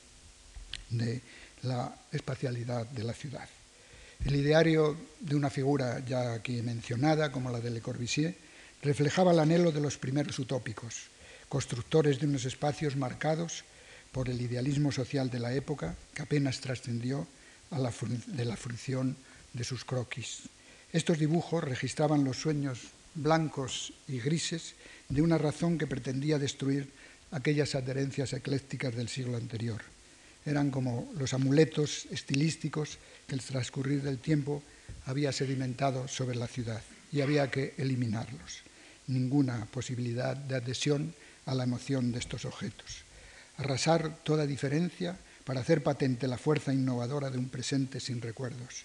de 0.91 1.23
la 1.63 1.95
espacialidad 2.13 2.87
de 2.87 3.05
la 3.05 3.15
ciudad. 3.15 3.49
El 4.25 4.37
ideario 4.37 4.97
de 5.19 5.35
una 5.35 5.49
figura 5.49 6.05
ya 6.05 6.35
aquí 6.35 6.61
mencionada, 6.61 7.33
como 7.33 7.51
la 7.51 7.61
de 7.61 7.71
Le 7.71 7.81
Corbusier, 7.81 8.37
reflejaba 8.83 9.33
el 9.33 9.41
anhelo 9.41 9.73
de 9.73 9.81
los 9.81 9.97
primeros 9.97 10.39
utópicos, 10.39 11.09
constructores 11.49 12.21
de 12.21 12.27
unos 12.27 12.45
espacios 12.45 12.97
marcados 12.97 13.65
por 14.13 14.29
el 14.29 14.41
idealismo 14.41 14.93
social 14.93 15.31
de 15.31 15.41
la 15.41 15.55
época 15.55 15.97
que 16.13 16.23
apenas 16.23 16.61
trascendió 16.61 17.27
de 17.71 18.45
la 18.45 18.57
fruición 18.57 19.17
de 19.55 19.65
sus 19.65 19.85
croquis. 19.85 20.43
Estos 20.93 21.19
dibujos 21.19 21.65
registraban 21.65 22.23
los 22.23 22.37
sueños 22.37 22.93
blancos 23.15 23.95
y 24.09 24.21
grises 24.21 24.75
de 25.09 25.23
una 25.23 25.39
razón 25.39 25.79
que 25.79 25.87
pretendía 25.87 26.39
destruir 26.39 26.91
aquellas 27.31 27.75
adherencias 27.75 28.35
eclécticas 28.35 28.95
del 28.95 29.09
siglo 29.09 29.39
anterior. 29.39 29.81
Eran 30.45 30.71
como 30.71 31.11
los 31.17 31.33
amuletos 31.33 32.07
estilísticos 32.11 32.99
que 33.27 33.35
el 33.35 33.41
transcurrir 33.41 34.03
del 34.03 34.19
tiempo 34.19 34.63
había 35.07 35.33
sedimentado 35.33 36.09
sobre 36.09 36.37
la 36.37 36.47
ciudad 36.47 36.83
y 37.11 37.23
había 37.23 37.51
que 37.51 37.73
eliminarlos. 37.79 38.61
Ninguna 39.07 39.65
posibilidad 39.65 40.37
de 40.37 40.57
adhesión 40.57 41.15
a 41.47 41.55
la 41.55 41.65
emoción 41.65 42.13
de 42.13 42.19
estos 42.19 42.45
objetos. 42.45 43.05
Arrasar 43.57 44.19
toda 44.25 44.47
diferencia 44.47 45.17
para 45.45 45.61
hacer 45.61 45.83
patente 45.83 46.29
la 46.29 46.37
fuerza 46.37 46.75
innovadora 46.75 47.31
de 47.31 47.39
un 47.39 47.49
presente 47.49 47.99
sin 47.99 48.21
recuerdos 48.21 48.85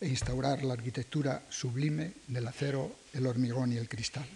e 0.00 0.08
instaurar 0.08 0.62
la 0.62 0.74
arquitectura 0.74 1.42
sublime 1.48 2.12
del 2.26 2.46
acero, 2.46 2.96
el 3.12 3.26
hormigón 3.26 3.72
y 3.72 3.76
el 3.76 3.88
cristal. 3.88 4.26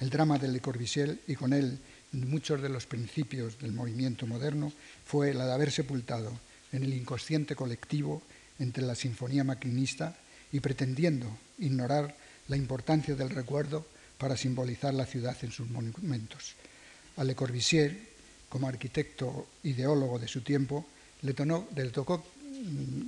El 0.00 0.10
drama 0.10 0.38
de 0.38 0.48
Le 0.48 0.60
Corbusier 0.60 1.20
y 1.26 1.34
con 1.34 1.52
él 1.52 1.78
muchos 2.12 2.60
de 2.60 2.68
los 2.68 2.86
principios 2.86 3.58
del 3.58 3.72
movimiento 3.72 4.26
moderno 4.26 4.72
fue 5.04 5.32
la 5.32 5.46
de 5.46 5.52
haber 5.52 5.70
sepultado 5.70 6.32
en 6.72 6.84
el 6.84 6.92
inconsciente 6.92 7.54
colectivo, 7.54 8.22
entre 8.58 8.84
la 8.84 8.94
sinfonía 8.94 9.44
maquinista 9.44 10.16
y 10.52 10.60
pretendiendo 10.60 11.26
ignorar 11.58 12.14
la 12.48 12.56
importancia 12.56 13.14
del 13.14 13.30
recuerdo 13.30 13.86
para 14.18 14.36
simbolizar 14.36 14.94
la 14.94 15.06
ciudad 15.06 15.36
en 15.42 15.52
sus 15.52 15.68
monumentos. 15.68 16.54
A 17.16 17.24
Le 17.24 17.34
Corbusier, 17.34 17.96
como 18.48 18.68
arquitecto 18.68 19.46
ideólogo 19.62 20.18
de 20.18 20.28
su 20.28 20.42
tiempo, 20.42 20.86
le, 21.22 21.32
tocó, 21.34 22.24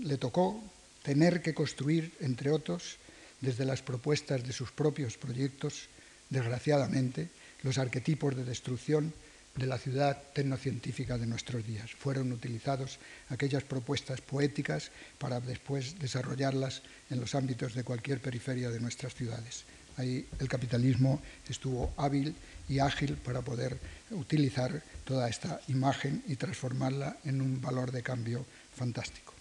le 0.03 0.17
tocó 0.17 0.63
tener 1.05 1.43
que 1.43 1.53
construir, 1.53 2.17
entre 2.21 2.51
otros, 2.51 2.97
desde 3.41 3.67
las 3.67 3.83
propuestas 3.83 4.43
de 4.43 4.57
sus 4.57 4.73
propios 4.73 5.19
proyectos, 5.19 5.89
desgraciadamente, 6.31 7.29
los 7.63 7.77
arquetipos 7.77 8.35
de 8.35 8.45
destrucción 8.45 9.13
de 9.55 9.67
la 9.67 9.79
ciudad 9.79 10.21
tecnocientífica 10.33 11.19
de 11.19 11.27
nuestros 11.27 11.65
días. 11.67 11.93
Fueron 11.93 12.33
utilizados 12.33 12.99
aquellas 13.29 13.63
propuestas 13.63 14.21
poéticas 14.21 14.91
para 15.19 15.41
después 15.41 15.99
desarrollarlas 16.01 16.83
en 17.11 17.21
los 17.21 17.35
ámbitos 17.35 17.75
de 17.75 17.85
cualquier 17.85 18.21
periferia 18.21 18.71
de 18.71 18.81
nuestras 18.81 19.15
ciudades. 19.15 19.65
Ahí 19.97 20.27
el 20.41 20.49
capitalismo 20.49 21.23
estuvo 21.49 21.93
hábil 21.99 22.35
y 22.69 22.81
ágil 22.81 23.17
para 23.19 23.43
poder 23.43 23.79
utilizar 24.11 24.83
toda 25.05 25.29
esta 25.29 25.61
imagen 25.69 26.25
y 26.27 26.35
transformarla 26.35 27.19
en 27.25 27.41
un 27.41 27.61
valor 27.61 27.93
de 27.93 28.03
cambio 28.03 28.45
fantástico. 28.75 29.34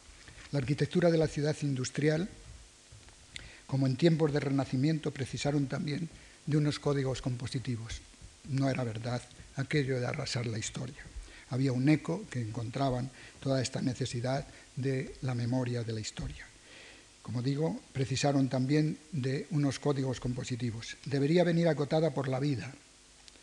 La 0.54 0.60
arquitectura 0.60 1.10
de 1.10 1.18
la 1.18 1.28
ciudad 1.28 1.56
industrial, 1.64 2.30
como 3.66 3.88
en 3.88 3.98
tiempos 3.98 4.32
de 4.32 4.40
renacimiento, 4.40 5.10
precisaron 5.10 5.66
también 5.66 6.10
de 6.46 6.58
unos 6.58 6.78
códigos 6.78 7.24
compositivos. 7.24 8.02
No 8.50 8.70
era 8.70 8.84
verdad 8.84 9.20
aquello 9.56 10.00
de 10.00 10.06
arrasar 10.06 10.46
la 10.46 10.60
historia. 10.60 11.02
Había 11.50 11.72
un 11.72 11.90
eco 11.90 12.26
que 12.30 12.40
encontraban 12.40 13.10
toda 13.40 13.64
esta 13.64 13.82
necesidad 13.82 14.46
de 14.76 15.16
la 15.24 15.34
memoria 15.34 15.84
de 15.84 15.94
la 15.94 16.02
historia. 16.02 16.46
Como 17.24 17.42
digo, 17.42 17.80
precisaron 17.92 18.48
también 18.48 19.00
de 19.12 19.48
unos 19.50 19.80
códigos 19.80 20.20
compositivos. 20.20 20.98
Debería 21.06 21.44
venir 21.44 21.68
acotada 21.68 22.14
por 22.14 22.28
la 22.28 22.40
vida, 22.40 22.72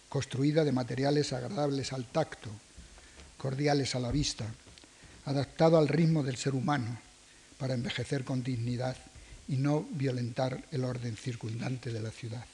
construida 0.08 0.62
de 0.62 0.70
materiales 0.70 1.32
agradables 1.32 1.92
al 1.92 2.04
tacto, 2.04 2.50
cordiales 3.36 3.96
a 3.96 3.98
la 3.98 4.12
vista, 4.12 4.46
adaptado 5.24 5.78
al 5.78 5.88
ritmo 5.88 6.22
del 6.22 6.37
ser 6.37 6.54
humano 6.54 6.98
para 7.59 7.74
envejecer 7.74 8.24
con 8.24 8.42
dignidad 8.42 8.96
y 9.48 9.56
no 9.56 9.87
violentar 9.90 10.64
el 10.70 10.85
orden 10.85 11.16
circundante 11.16 11.92
de 11.92 12.00
la 12.00 12.11
ciudad. 12.11 12.44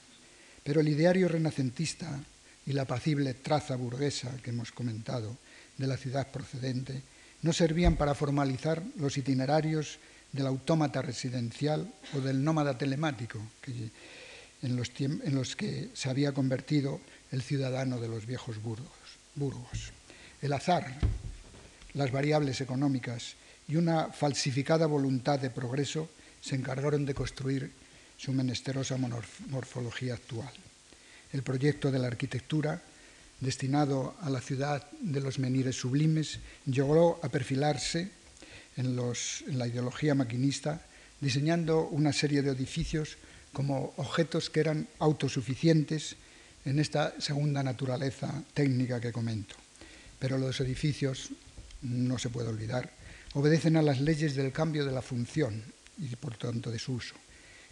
Pero 0.63 0.81
el 0.81 0.89
ideario 0.89 1.27
renacentista 1.27 2.19
y 2.65 2.73
la 2.73 2.81
apacible 2.81 3.33
traza 3.33 3.75
burguesa 3.75 4.35
que 4.43 4.49
hemos 4.49 4.71
comentado 4.71 5.37
de 5.77 5.87
la 5.87 5.95
ciudad 5.95 6.27
procedente 6.31 7.01
no 7.41 7.53
servían 7.53 7.95
para 7.95 8.15
formalizar 8.15 8.83
los 8.97 9.17
itinerarios 9.17 9.99
del 10.33 10.47
autómata 10.47 11.01
residencial 11.01 11.87
o 12.13 12.19
del 12.19 12.43
nómada 12.43 12.77
telemático 12.77 13.39
en, 14.61 14.75
los 14.75 14.91
en 14.99 15.35
los 15.35 15.55
que 15.55 15.89
se 15.93 16.09
había 16.09 16.33
convertido 16.33 16.99
el 17.31 17.41
ciudadano 17.41 17.99
de 17.99 18.09
los 18.09 18.25
viejos 18.25 18.57
burgos. 18.61 19.91
El 20.41 20.53
azar, 20.53 20.99
las 21.97 22.11
variables 22.11 22.61
económicas 22.61 23.33
y 23.67 23.75
una 23.75 24.13
falsificada 24.13 24.85
voluntad 24.85 25.39
de 25.39 25.49
progreso 25.49 26.09
se 26.39 26.55
encargaron 26.55 27.05
de 27.05 27.13
construir 27.13 27.71
su 28.17 28.31
menesterosa 28.31 28.97
morfología 29.49 30.13
actual. 30.13 30.53
El 31.33 31.43
proyecto 31.43 31.91
de 31.91 31.99
la 31.99 32.07
arquitectura, 32.07 32.81
destinado 33.41 34.15
a 34.21 34.29
la 34.29 34.41
ciudad 34.41 34.85
de 35.01 35.21
los 35.21 35.39
menires 35.39 35.75
sublimes, 35.75 36.39
llegó 36.65 37.19
a 37.21 37.29
perfilarse 37.29 38.09
en, 38.77 38.97
en 38.97 39.57
la 39.57 39.67
ideología 39.67 40.15
maquinista, 40.15 40.81
diseñando 41.19 41.87
una 41.87 42.13
serie 42.13 42.41
de 42.41 42.51
edificios 42.51 43.17
como 43.53 43.93
objetos 43.97 44.49
que 44.49 44.59
eran 44.59 44.87
autosuficientes 44.99 46.15
en 46.65 46.79
esta 46.79 47.19
segunda 47.19 47.63
naturaleza 47.63 48.43
técnica 48.53 49.01
que 49.01 49.11
comento. 49.11 49.55
Pero 50.19 50.37
los 50.37 50.59
edificios, 50.61 51.31
no 51.81 52.17
se 52.17 52.29
puede 52.29 52.49
olvidar, 52.49 52.91
obedecen 53.33 53.77
a 53.77 53.81
las 53.81 54.01
leyes 54.01 54.35
del 54.35 54.51
cambio 54.51 54.85
de 54.85 54.91
la 54.91 55.01
función 55.01 55.63
y 55.97 56.15
por 56.15 56.37
tanto 56.37 56.71
de 56.71 56.79
su 56.79 56.93
uso, 56.93 57.15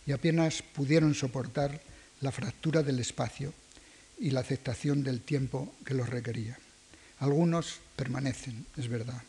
y 0.05 0.11
apenas 0.11 0.61
pudieron 0.61 1.13
soportar 1.13 1.81
la 2.21 2.31
fractura 2.31 2.83
del 2.83 2.99
espacio 2.99 3.53
y 4.19 4.31
la 4.31 4.41
aceptación 4.41 5.03
del 5.03 5.21
tiempo 5.21 5.75
que 5.85 5.93
los 5.93 6.09
requería. 6.09 6.57
Algunos 7.19 7.79
permanecen, 7.95 8.65
es 8.77 8.87
verdad, 8.87 9.21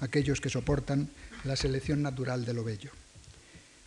aquellos 0.00 0.40
que 0.40 0.50
soportan 0.50 1.08
la 1.44 1.56
selección 1.56 2.02
natural 2.02 2.44
de 2.44 2.54
lo 2.54 2.64
bello. 2.64 2.90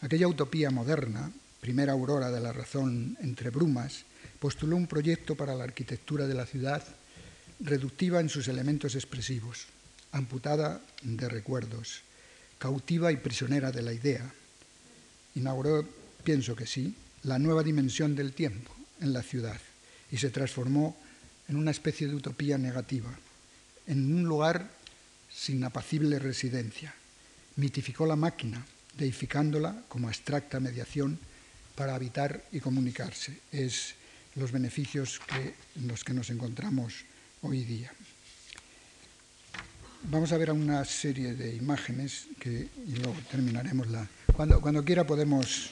Aquella 0.01 0.27
utopía 0.27 0.71
moderna, 0.71 1.31
primera 1.59 1.93
aurora 1.93 2.31
de 2.31 2.39
la 2.39 2.53
razón 2.53 3.17
entre 3.21 3.49
brumas, 3.49 4.05
postuló 4.39 4.75
un 4.75 4.87
proyecto 4.87 5.35
para 5.35 5.55
la 5.55 5.65
arquitectura 5.65 6.25
de 6.25 6.33
la 6.33 6.45
ciudad 6.45 6.83
reductiva 7.59 8.21
en 8.21 8.29
sus 8.29 8.47
elementos 8.47 8.95
expresivos, 8.95 9.67
amputada 10.11 10.81
de 11.01 11.29
recuerdos, 11.29 12.01
cautiva 12.57 13.11
y 13.11 13.17
prisionera 13.17 13.71
de 13.71 13.81
la 13.81 13.93
idea. 13.93 14.31
Inauguró, 15.35 15.87
pienso 16.23 16.55
que 16.55 16.65
sí, 16.65 16.95
la 17.23 17.39
nueva 17.39 17.63
dimensión 17.63 18.15
del 18.15 18.33
tiempo 18.33 18.71
en 19.01 19.13
la 19.13 19.23
ciudad 19.23 19.59
y 20.11 20.17
se 20.17 20.29
transformó 20.29 20.97
en 21.47 21.55
una 21.55 21.71
especie 21.71 22.07
de 22.07 22.15
utopía 22.15 22.57
negativa, 22.57 23.09
en 23.87 24.13
un 24.13 24.23
lugar 24.23 24.69
sin 25.31 25.63
apacible 25.63 26.19
residencia. 26.19 26.93
Mitificó 27.55 28.05
la 28.05 28.15
máquina, 28.15 28.65
deificándola 28.97 29.83
como 29.87 30.07
abstracta 30.07 30.59
mediación 30.59 31.19
para 31.75 31.95
habitar 31.95 32.43
y 32.51 32.59
comunicarse. 32.59 33.39
Es 33.51 33.95
los 34.35 34.51
beneficios 34.51 35.19
en 35.75 35.87
los 35.87 36.03
que 36.03 36.13
nos 36.13 36.29
encontramos 36.29 36.93
hoy 37.41 37.63
día. 37.63 37.91
Vamos 40.03 40.31
a 40.31 40.37
ver 40.37 40.51
una 40.51 40.83
serie 40.85 41.35
de 41.35 41.55
imágenes 41.55 42.27
que, 42.39 42.69
y 42.87 42.95
luego 42.95 43.15
terminaremos 43.29 43.87
la... 43.89 44.07
Cuando, 44.33 44.59
cuando 44.61 44.83
quiera 44.83 45.05
podemos 45.05 45.71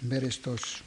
ver 0.00 0.24
estos... 0.24 0.82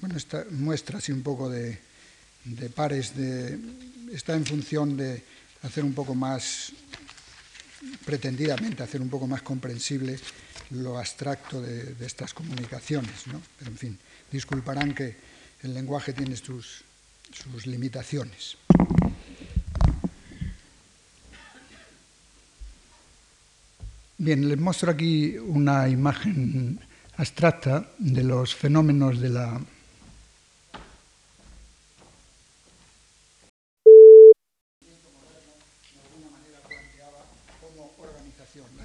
Bueno, 0.00 0.16
esta 0.16 0.44
muestra 0.50 0.98
así 0.98 1.12
un 1.12 1.22
poco 1.22 1.48
de, 1.48 1.78
de 2.44 2.68
pares 2.68 3.16
de... 3.16 3.58
Está 4.12 4.34
en 4.34 4.44
función 4.44 4.96
de 4.96 5.22
hacer 5.62 5.84
un 5.84 5.94
poco 5.94 6.14
más, 6.14 6.72
pretendidamente, 8.04 8.82
hacer 8.82 9.00
un 9.00 9.08
poco 9.08 9.26
más 9.26 9.42
comprensible 9.42 10.18
lo 10.70 10.98
abstracto 10.98 11.60
de, 11.60 11.94
estas 12.04 12.34
comunicaciones. 12.34 13.26
¿no? 13.26 13.40
Pero, 13.58 13.70
en 13.70 13.76
fin, 13.76 13.98
disculparán 14.30 14.94
que 14.94 15.16
el 15.62 15.74
lenguaje 15.74 16.12
tiene 16.12 16.36
sus, 16.36 16.84
sus 17.32 17.66
limitaciones. 17.66 18.56
Bien, 24.20 24.48
les 24.48 24.58
muestro 24.58 24.90
aquí 24.90 25.38
una 25.38 25.88
imagen 25.88 26.80
abstracta 27.16 27.88
de 27.98 28.24
los 28.24 28.54
fenómenos 28.54 29.20
de 29.20 29.28
la 29.28 29.60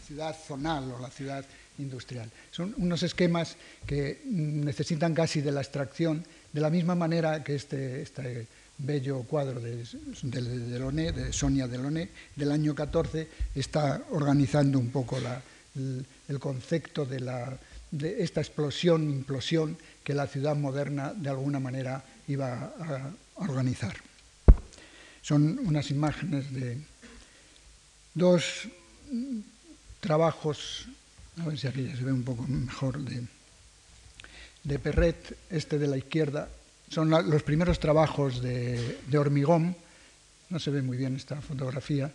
ciudad 0.02 0.36
zonal 0.36 0.92
o 0.92 1.00
la 1.00 1.10
ciudad 1.10 1.46
industrial. 1.80 2.30
Son 2.52 2.74
unos 2.78 3.04
esquemas 3.04 3.56
que 3.86 4.22
necesitan 4.26 5.14
casi 5.14 5.42
de 5.42 5.52
la 5.52 5.62
abstracción, 5.62 6.24
de 6.52 6.62
la 6.62 6.70
misma 6.70 6.96
manera 6.96 7.44
que 7.44 7.56
este, 7.56 8.02
este 8.02 8.48
bello 8.78 9.24
cuadro 9.24 9.60
de, 9.60 9.78
de, 9.78 11.34
Sonia 11.34 11.68
Delaunay, 11.68 12.10
del 12.36 12.52
año 12.52 12.76
14, 12.76 13.28
está 13.56 14.04
organizando 14.12 14.80
un 14.80 14.90
poco 14.90 15.18
el, 15.18 16.40
concepto 16.40 17.06
de, 17.06 17.20
la, 17.20 17.58
de 17.92 18.24
esta 18.24 18.42
explosión, 18.42 19.10
implosión 19.10 19.78
que 20.04 20.14
la 20.14 20.28
ciudad 20.28 20.56
moderna 20.56 21.14
de 21.14 21.30
alguna 21.30 21.60
manera 21.60 22.04
iba 22.28 22.74
a 22.80 23.12
organizar. 23.38 23.96
Son 25.22 25.60
unas 25.60 25.90
imágenes 25.90 26.52
de 26.54 26.78
dos 28.14 28.68
trabajos, 30.00 30.88
a 31.42 31.46
ver 31.48 31.58
si 31.58 31.68
aquí 31.68 31.84
ya 31.88 31.96
se 31.96 32.04
ve 32.04 32.12
un 32.12 32.24
poco 32.24 32.46
mejor, 32.48 33.00
de, 33.00 33.24
de 34.64 34.80
Perret, 34.80 35.38
este 35.50 35.80
de 35.80 35.88
la 35.88 35.98
izquierda, 35.98 36.50
son 36.90 37.10
los 37.10 37.44
primeros 37.44 37.80
trabajos 37.80 38.42
de, 38.42 38.98
hormigón, 39.18 39.76
no 40.50 40.60
se 40.60 40.70
ve 40.72 40.82
muy 40.82 40.98
bien 40.98 41.16
esta 41.16 41.42
fotografía, 41.42 42.12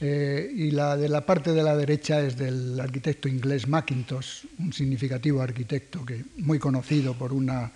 eh, 0.00 0.50
y 0.54 0.70
la 0.70 0.96
de 0.96 1.08
la 1.08 1.24
parte 1.26 1.52
de 1.52 1.62
la 1.62 1.76
derecha 1.76 2.20
es 2.20 2.36
del 2.36 2.80
arquitecto 2.80 3.28
inglés 3.28 3.68
Mackintosh, 3.68 4.46
un 4.58 4.72
significativo 4.72 5.42
arquitecto 5.42 6.04
que, 6.04 6.24
muy 6.38 6.58
conocido 6.58 7.14
por 7.14 7.32
una 7.32 7.70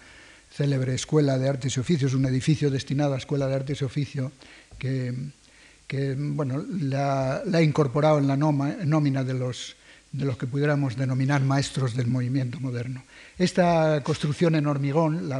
célebre 0.50 0.94
Escuela 0.94 1.38
de 1.38 1.48
Artes 1.48 1.76
y 1.76 1.81
Oficios, 1.81 2.14
un 2.14 2.24
edificio 2.24 2.70
destinado 2.70 3.14
a 3.14 3.18
Escuela 3.18 3.46
de 3.46 3.54
Artes 3.54 3.83
y 3.83 3.85
Oficio 3.85 4.33
que, 4.78 5.14
bueno, 6.16 6.64
la, 6.81 7.42
ha 7.53 7.62
incorporado 7.62 8.18
en 8.18 8.27
la 8.27 8.37
nómina 8.37 9.24
de 9.24 9.35
los, 9.35 9.77
de 10.12 10.24
los 10.24 10.37
que 10.37 10.46
pudiéramos 10.46 10.96
denominar 10.96 11.42
maestros 11.42 11.96
del 11.96 12.07
movimiento 12.07 12.61
moderno. 12.61 13.05
Esta 13.38 14.03
construcción 14.03 14.55
en 14.55 14.66
hormigón, 14.66 15.31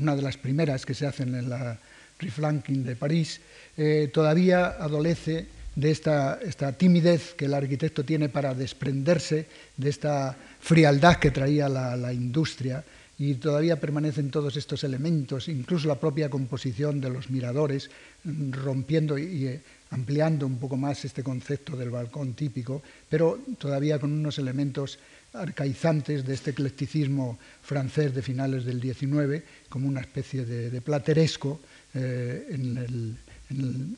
una 0.00 0.16
de 0.16 0.22
las 0.22 0.36
primeras 0.36 0.84
que 0.84 0.94
se 0.94 1.06
hacen 1.06 1.34
en 1.34 1.48
la 1.48 1.78
Riflanking 2.18 2.84
de 2.84 2.96
París, 2.96 3.40
eh, 3.76 4.10
todavía 4.12 4.66
adolece 4.66 5.46
de 5.74 5.90
esta, 5.90 6.38
esta, 6.42 6.72
timidez 6.72 7.34
que 7.34 7.46
el 7.46 7.54
arquitecto 7.54 8.04
tiene 8.04 8.28
para 8.28 8.54
desprenderse 8.54 9.46
de 9.76 9.90
esta 9.90 10.36
frialdad 10.60 11.16
que 11.16 11.32
traía 11.32 11.68
la, 11.68 12.12
industria 12.12 12.84
y 13.18 13.34
todavía 13.34 13.80
permanecen 13.80 14.30
todos 14.30 14.56
estos 14.56 14.84
elementos, 14.84 15.48
incluso 15.48 15.88
la 15.88 15.98
propia 15.98 16.30
composición 16.30 17.00
de 17.00 17.10
los 17.10 17.30
miradores, 17.30 17.90
rompiendo 18.24 19.18
y, 19.18 19.46
eh, 19.46 19.60
ampliando 19.94 20.44
un 20.46 20.58
poco 20.58 20.76
más 20.76 21.04
este 21.04 21.22
concepto 21.22 21.76
del 21.76 21.90
balcón 21.90 22.34
típico, 22.34 22.82
pero 23.08 23.38
todavía 23.58 23.98
con 23.98 24.12
unos 24.12 24.38
elementos 24.38 24.98
arcaizantes 25.32 26.26
de 26.26 26.34
este 26.34 26.50
eclecticismo 26.50 27.38
francés 27.62 28.14
de 28.14 28.22
finales 28.22 28.64
del 28.64 28.82
XIX, 28.82 29.42
como 29.68 29.86
una 29.86 30.00
especie 30.00 30.44
de, 30.44 30.80
plateresco 30.80 31.60
eh, 31.94 32.46
en, 32.50 33.96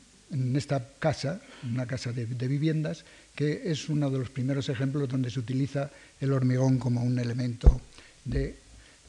esta 0.55 0.85
casa, 0.99 1.41
una 1.63 1.87
casa 1.87 2.11
de, 2.11 2.47
viviendas, 2.47 3.05
que 3.33 3.71
es 3.71 3.89
uno 3.89 4.09
de 4.09 4.19
los 4.19 4.29
primeros 4.29 4.69
ejemplos 4.69 5.09
donde 5.09 5.31
se 5.31 5.39
utiliza 5.39 5.89
el 6.21 6.33
hormigón 6.33 6.77
como 6.77 7.01
un 7.01 7.17
elemento 7.17 7.81
de 8.25 8.57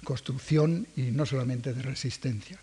construcción 0.05 0.87
y 0.97 1.11
no 1.11 1.27
solamente 1.27 1.75
de 1.75 1.83
resistencia. 1.83 2.59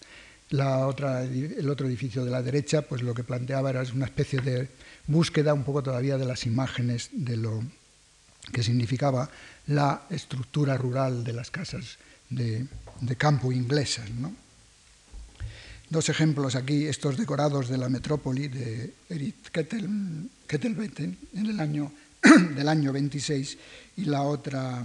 La 0.50 0.86
otra, 0.86 1.24
el 1.24 1.70
otro 1.70 1.88
edificio 1.88 2.24
de 2.24 2.32
la 2.32 2.44
derecha, 2.44 2.84
pues 2.84 3.02
lo 3.02 3.14
que 3.14 3.24
planteaba 3.24 3.72
era 3.72 3.84
una 3.94 4.06
especie 4.06 4.42
de 4.42 4.70
búsqueda 5.08 5.54
un 5.54 5.64
poco 5.64 5.82
todavía 5.82 6.18
de 6.18 6.26
las 6.26 6.46
imágenes 6.46 7.10
de 7.12 7.38
lo 7.38 7.64
que 8.52 8.64
significaba 8.64 9.30
la 9.68 10.04
estructura 10.10 10.78
rural 10.78 11.24
de 11.24 11.34
las 11.34 11.50
casas 11.50 11.98
de, 12.30 12.68
campo 13.18 13.52
inglesas. 13.52 14.06
Dos 15.90 16.10
ejemplos 16.10 16.56
aquí, 16.56 16.86
estos 16.86 17.18
decorados 17.18 17.70
de 17.70 17.78
la 17.78 17.90
metrópoli 17.90 18.48
de 18.48 18.94
Erich 19.10 19.52
Kettelbeten 19.52 21.18
en 21.34 21.46
el 21.46 21.60
año, 21.60 21.92
del 22.56 22.68
año 22.68 22.92
26 22.92 23.58
y 23.98 24.06
la 24.06 24.24
otra 24.24 24.84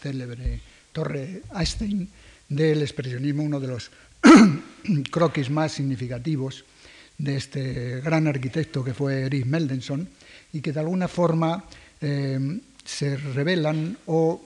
célebre 0.00 0.60
Torre 0.92 1.42
Einstein 1.54 2.08
del 2.48 2.80
expresionismo, 2.80 3.42
uno 3.42 3.60
de 3.60 3.68
los 3.68 3.90
croquis 5.10 5.50
más 5.50 5.72
significativos 5.72 6.64
de 7.16 7.36
este 7.36 8.00
gran 8.00 8.26
arquitecto 8.26 8.84
que 8.84 8.94
fue 8.94 9.22
Erich 9.22 9.44
Meldenson 9.44 10.08
y 10.52 10.60
que 10.60 10.72
de 10.72 10.80
alguna 10.80 11.08
forma 11.08 11.64
eh, 12.00 12.60
se 12.84 13.16
revelan 13.16 13.98
o 14.06 14.40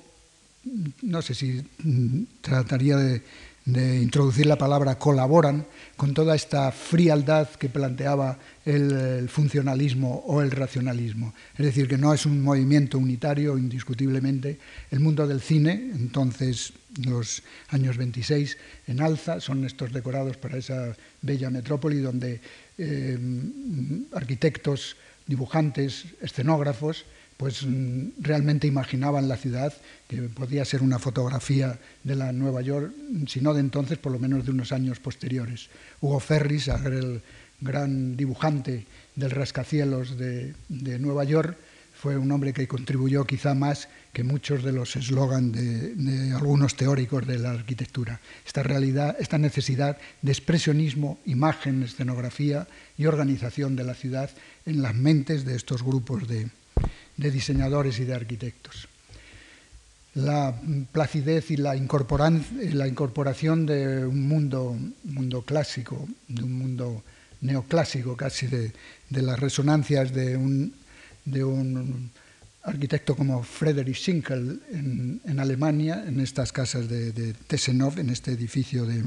no 1.03 1.23
sé 1.23 1.35
si 1.35 1.63
trataría 2.41 2.97
de, 2.97 3.23
introducir 3.65 4.47
la 4.47 4.59
palabra 4.59 4.99
colaboran 4.99 5.67
con 5.97 6.15
toda 6.15 6.35
esta 6.35 6.73
frialdad 6.73 7.49
que 7.51 7.69
planteaba 7.69 8.39
el, 8.65 9.29
funcionalismo 9.29 10.25
o 10.27 10.43
el 10.43 10.51
racionalismo. 10.51 11.33
Es 11.57 11.67
decir, 11.67 11.87
que 11.87 11.99
no 11.99 12.13
es 12.13 12.27
un 12.27 12.43
movimiento 12.43 12.99
unitario, 12.99 13.57
indiscutiblemente. 13.57 14.59
El 14.91 15.01
mundo 15.01 15.27
del 15.27 15.41
cine, 15.41 15.93
entonces 15.95 16.73
los 17.05 17.43
años 17.69 17.97
26 17.97 18.59
en 18.89 19.01
alza, 19.01 19.41
son 19.41 19.65
estos 19.65 19.93
decorados 19.93 20.37
para 20.37 20.59
esa 20.59 20.97
bella 21.21 21.49
metrópoli 21.49 21.99
donde 21.99 22.41
eh, 22.79 23.19
arquitectos, 24.13 24.97
dibujantes, 25.27 26.07
escenógrafos, 26.21 27.05
pues 27.43 27.67
mm, 27.67 28.21
realmente 28.21 28.69
imaginaban 28.69 29.27
la 29.27 29.37
ciudad 29.37 29.73
que 30.07 30.23
podía 30.29 30.65
ser 30.65 30.81
una 30.81 31.01
fotografía 31.01 31.77
de 32.05 32.15
la 32.15 32.31
Nueva 32.31 32.63
York, 32.63 32.93
si 33.27 33.41
no 33.41 33.53
de 33.53 33.59
entonces, 33.59 33.99
por 33.99 34.13
lo 34.13 34.21
menos 34.21 34.45
de 34.45 34.53
unos 34.53 34.71
años 34.71 35.01
posteriores. 35.01 35.69
Hugo 36.01 36.21
Ferris, 36.21 36.69
el 36.69 37.21
gran 37.61 38.17
dibujante 38.17 38.87
del 39.17 39.33
rascacielos 39.33 40.17
de, 40.17 40.55
Nueva 41.01 41.25
York, 41.25 41.57
fue 41.93 42.17
un 42.17 42.31
hombre 42.31 42.53
que 42.53 42.69
contribuyó 42.69 43.25
quizá 43.25 43.55
más 43.55 43.89
que 44.13 44.23
muchos 44.23 44.63
de 44.63 44.71
los 44.71 44.95
eslogans 44.95 45.53
de, 45.53 45.97
de, 45.97 46.33
algunos 46.35 46.77
teóricos 46.77 47.27
de 47.27 47.41
la 47.41 47.51
arquitectura. 47.51 48.21
Esta 48.47 48.63
realidad, 48.63 49.17
esta 49.19 49.39
necesidad 49.39 49.99
de 50.23 50.31
expresionismo, 50.31 51.19
imagen, 51.27 51.83
escenografía 51.83 52.69
y 52.97 53.07
organización 53.07 53.75
de 53.75 53.83
la 53.83 53.95
ciudad 53.95 54.31
en 54.65 54.81
las 54.81 54.95
mentes 54.95 55.45
de 55.45 55.57
estos 55.57 55.83
grupos 55.83 56.29
de, 56.29 56.49
de 57.17 57.31
diseñadores 57.31 57.99
y 57.99 58.05
de 58.05 58.15
arquitectos. 58.15 58.89
La 60.15 60.55
placidez 60.93 61.51
y 61.51 61.57
la, 61.57 61.75
incorporación 61.77 63.67
de 63.67 64.05
un 64.05 64.29
mundo, 64.29 64.77
mundo 65.05 65.43
clásico, 65.43 66.07
de 66.29 66.43
un 66.43 66.59
mundo 66.59 67.03
neoclásico 67.41 68.17
casi, 68.17 68.47
de, 68.47 68.73
las 69.11 69.41
resonancias 69.41 70.13
de 70.13 70.37
un, 70.37 70.75
de 71.25 71.45
un, 71.45 72.11
arquitecto 72.63 73.17
como 73.17 73.43
Friedrich 73.43 73.97
Schinkel 73.97 74.61
en, 74.71 75.41
Alemania, 75.41 76.05
en 76.07 76.21
estas 76.21 76.53
casas 76.53 76.89
de, 76.89 77.13
de 77.13 77.33
Tessenov, 77.33 77.99
en 77.99 78.11
este 78.11 78.33
edificio 78.33 78.85
de, 78.85 79.03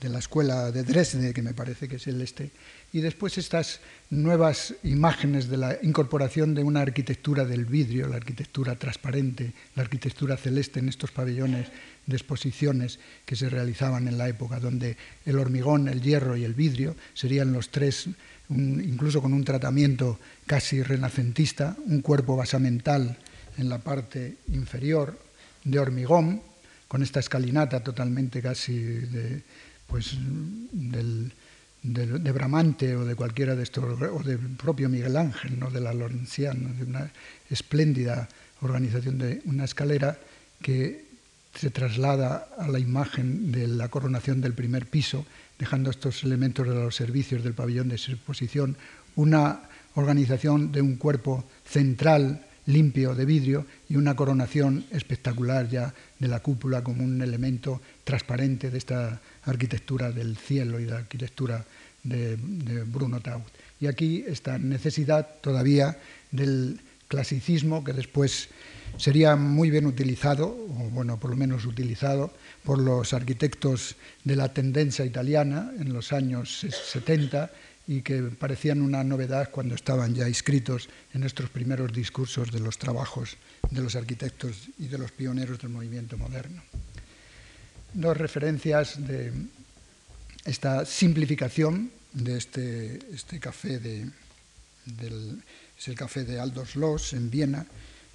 de 0.00 0.08
la 0.08 0.20
escuela 0.20 0.70
de 0.70 0.84
Dresde, 0.84 1.34
que 1.34 1.42
me 1.42 1.54
parece 1.54 1.88
que 1.88 1.96
es 1.96 2.06
el 2.06 2.20
este, 2.20 2.50
y 2.92 3.00
después 3.00 3.36
estas 3.36 3.80
nuevas 4.10 4.74
imágenes 4.84 5.48
de 5.48 5.56
la 5.56 5.78
incorporación 5.82 6.54
de 6.54 6.62
una 6.62 6.80
arquitectura 6.80 7.44
del 7.44 7.64
vidrio, 7.64 8.08
la 8.08 8.16
arquitectura 8.16 8.76
transparente, 8.76 9.52
la 9.74 9.82
arquitectura 9.82 10.36
celeste 10.36 10.78
en 10.80 10.88
estos 10.88 11.10
pabellones 11.10 11.68
de 12.06 12.16
exposiciones 12.16 12.98
que 13.26 13.36
se 13.36 13.50
realizaban 13.50 14.08
en 14.08 14.16
la 14.16 14.28
época, 14.28 14.60
donde 14.60 14.96
el 15.26 15.38
hormigón, 15.38 15.88
el 15.88 16.00
hierro 16.00 16.36
y 16.36 16.44
el 16.44 16.54
vidrio 16.54 16.96
serían 17.12 17.52
los 17.52 17.70
tres, 17.70 18.08
incluso 18.48 19.20
con 19.20 19.34
un 19.34 19.44
tratamiento 19.44 20.18
casi 20.46 20.82
renacentista, 20.82 21.76
un 21.86 22.00
cuerpo 22.00 22.36
basamental 22.36 23.18
en 23.58 23.68
la 23.68 23.78
parte 23.78 24.36
inferior 24.52 25.18
de 25.64 25.78
hormigón, 25.78 26.40
con 26.86 27.02
esta 27.02 27.20
escalinata 27.20 27.80
totalmente 27.80 28.40
casi 28.40 28.78
de 28.78 29.42
pues 29.88 30.16
del, 30.70 31.32
de, 31.82 32.32
Bramante 32.32 32.94
o 32.94 33.04
de 33.04 33.16
cualquiera 33.16 33.56
de 33.56 33.64
estos, 33.64 33.84
o 33.84 34.22
del 34.22 34.38
propio 34.56 34.88
Miguel 34.88 35.16
Ángel, 35.16 35.58
¿no? 35.58 35.70
de 35.70 35.80
la 35.80 35.92
Lorenciana, 35.92 36.72
de 36.74 36.84
una 36.84 37.10
espléndida 37.50 38.28
organización 38.60 39.18
de 39.18 39.42
una 39.46 39.64
escalera 39.64 40.18
que 40.62 41.06
se 41.54 41.70
traslada 41.70 42.48
a 42.58 42.68
la 42.68 42.78
imagen 42.78 43.50
de 43.50 43.66
la 43.66 43.88
coronación 43.88 44.40
del 44.40 44.52
primer 44.52 44.86
piso, 44.86 45.24
dejando 45.58 45.90
estos 45.90 46.22
elementos 46.22 46.68
de 46.68 46.74
los 46.74 46.94
servicios 46.94 47.42
del 47.42 47.54
pabellón 47.54 47.88
de 47.88 47.96
exposición, 47.96 48.76
una 49.16 49.62
organización 49.94 50.70
de 50.70 50.82
un 50.82 50.96
cuerpo 50.96 51.44
central 51.64 52.46
limpio 52.68 53.14
de 53.14 53.24
vidrio 53.24 53.66
y 53.88 53.96
una 53.96 54.14
coronación 54.14 54.84
espectacular 54.92 55.68
ya 55.68 55.94
de 56.18 56.28
la 56.28 56.40
cúpula 56.40 56.84
como 56.84 57.02
un 57.02 57.20
elemento 57.22 57.80
transparente 58.04 58.70
de 58.70 58.78
esta 58.78 59.20
arquitectura 59.44 60.12
del 60.12 60.36
cielo 60.36 60.78
y 60.78 60.84
de 60.84 60.90
la 60.90 60.98
arquitectura 60.98 61.64
de, 62.04 62.36
Bruno 62.84 63.20
Taut. 63.20 63.44
Y 63.80 63.86
aquí 63.86 64.24
esta 64.26 64.58
necesidad 64.58 65.26
todavía 65.40 65.96
del 66.30 66.78
clasicismo 67.08 67.84
que 67.84 67.94
después 67.94 68.50
sería 68.98 69.34
muy 69.36 69.70
bien 69.70 69.86
utilizado, 69.86 70.48
o 70.48 70.90
bueno, 70.90 71.18
por 71.18 71.30
lo 71.30 71.36
menos 71.36 71.64
utilizado, 71.64 72.32
por 72.64 72.78
los 72.78 73.14
arquitectos 73.14 73.96
de 74.24 74.36
la 74.36 74.52
tendencia 74.52 75.06
italiana 75.06 75.72
en 75.78 75.92
los 75.92 76.12
años 76.12 76.66
70 76.92 77.50
y 77.88 78.02
que 78.02 78.22
parecían 78.22 78.82
una 78.82 79.02
novedad 79.02 79.50
cuando 79.50 79.74
estaban 79.74 80.14
ya 80.14 80.28
inscritos 80.28 80.90
en 81.14 81.22
nuestros 81.22 81.48
primeros 81.48 81.90
discursos 81.90 82.52
de 82.52 82.60
los 82.60 82.76
trabajos 82.76 83.38
de 83.70 83.80
los 83.80 83.96
arquitectos 83.96 84.68
y 84.78 84.88
de 84.88 84.98
los 84.98 85.10
pioneros 85.10 85.58
del 85.58 85.70
movimiento 85.70 86.18
moderno. 86.18 86.62
Dos 87.94 88.14
referencias 88.14 89.06
de 89.06 89.32
esta 90.44 90.84
simplificación 90.84 91.90
de 92.12 92.36
este, 92.36 92.98
este 93.10 93.40
café 93.40 93.78
de, 93.78 94.10
es 95.78 95.88
el 95.88 95.94
café 95.94 96.24
de 96.24 96.38
Aldos 96.38 96.76
Loos 96.76 97.14
en 97.14 97.30
Viena, 97.30 97.66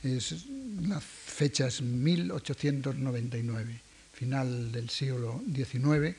es 0.04 0.46
las 0.82 1.04
fechas 1.04 1.82
1899, 1.82 3.82
final 4.14 4.72
del 4.72 4.90
siglo 4.90 5.42
XIX, 5.52 6.16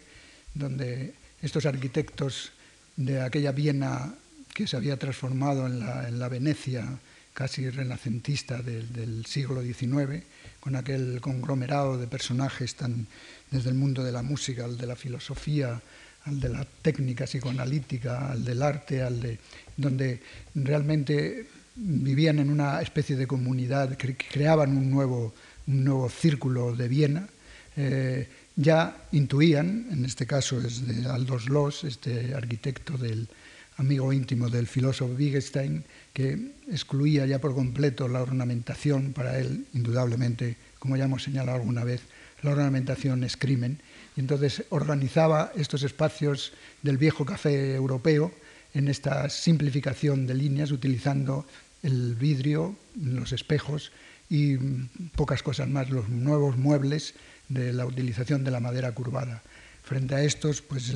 donde 0.54 1.14
estos 1.40 1.66
arquitectos 1.66 2.50
de 2.96 3.20
aquella 3.20 3.52
Viena 3.52 4.14
que 4.52 4.66
se 4.66 4.76
había 4.76 4.96
transformado 4.96 5.66
en 5.66 6.18
la, 6.18 6.28
Venecia 6.28 6.98
casi 7.32 7.68
renacentista 7.68 8.62
del, 8.62 9.26
siglo 9.26 9.62
XIX, 9.62 10.22
con 10.60 10.76
aquel 10.76 11.20
conglomerado 11.20 11.98
de 11.98 12.06
personajes 12.06 12.76
tan 12.76 13.06
desde 13.50 13.70
el 13.70 13.74
mundo 13.74 14.04
de 14.04 14.12
la 14.12 14.22
música, 14.22 14.64
al 14.64 14.78
de 14.78 14.86
la 14.86 14.96
filosofía, 14.96 15.80
al 16.26 16.40
de 16.40 16.48
la 16.48 16.64
técnica 16.64 17.24
psicoanalítica, 17.24 18.30
al 18.30 18.44
del 18.44 18.62
arte, 18.62 19.02
al 19.02 19.20
de 19.20 19.38
donde 19.76 20.22
realmente 20.54 21.46
vivían 21.76 22.38
en 22.38 22.50
una 22.50 22.80
especie 22.80 23.16
de 23.16 23.26
comunidad, 23.26 23.98
creaban 23.98 24.76
un 24.76 24.90
nuevo, 24.90 25.34
un 25.66 25.84
nuevo 25.84 26.08
círculo 26.08 26.74
de 26.74 26.88
Viena. 26.88 27.28
Eh, 27.76 28.28
ya 28.56 28.96
intuían, 29.12 29.88
en 29.90 30.04
este 30.04 30.26
caso 30.26 30.60
es 30.60 30.86
de 30.86 31.08
Aldous 31.08 31.48
Loss, 31.48 31.84
este 31.84 32.34
arquitecto 32.34 32.96
del 32.96 33.28
amigo 33.76 34.12
íntimo 34.12 34.48
del 34.48 34.66
filósofo 34.66 35.12
Wittgenstein, 35.14 35.84
que 36.12 36.52
excluía 36.70 37.26
ya 37.26 37.40
por 37.40 37.54
completo 37.54 38.06
la 38.06 38.22
ornamentación, 38.22 39.12
para 39.12 39.38
él, 39.38 39.66
indudablemente, 39.74 40.56
como 40.78 40.96
ya 40.96 41.04
hemos 41.04 41.24
señalado 41.24 41.58
alguna 41.58 41.82
vez, 41.82 42.02
la 42.42 42.52
ornamentación 42.52 43.24
es 43.24 43.36
crimen, 43.36 43.80
y 44.16 44.20
entonces 44.20 44.64
organizaba 44.68 45.50
estos 45.56 45.82
espacios 45.82 46.52
del 46.82 46.98
viejo 46.98 47.24
café 47.24 47.74
europeo 47.74 48.32
en 48.74 48.88
esta 48.88 49.28
simplificación 49.28 50.26
de 50.26 50.34
líneas, 50.34 50.70
utilizando 50.70 51.46
el 51.82 52.14
vidrio, 52.14 52.76
los 53.02 53.32
espejos 53.32 53.90
y 54.30 54.56
pocas 55.16 55.42
cosas 55.42 55.68
más, 55.68 55.90
los 55.90 56.08
nuevos 56.08 56.56
muebles 56.56 57.14
de 57.48 57.72
la 57.72 57.86
utilización 57.86 58.44
de 58.44 58.50
la 58.50 58.60
madera 58.60 58.92
curvada. 58.92 59.42
Frente 59.82 60.14
a 60.14 60.22
estos, 60.22 60.62
pues 60.62 60.94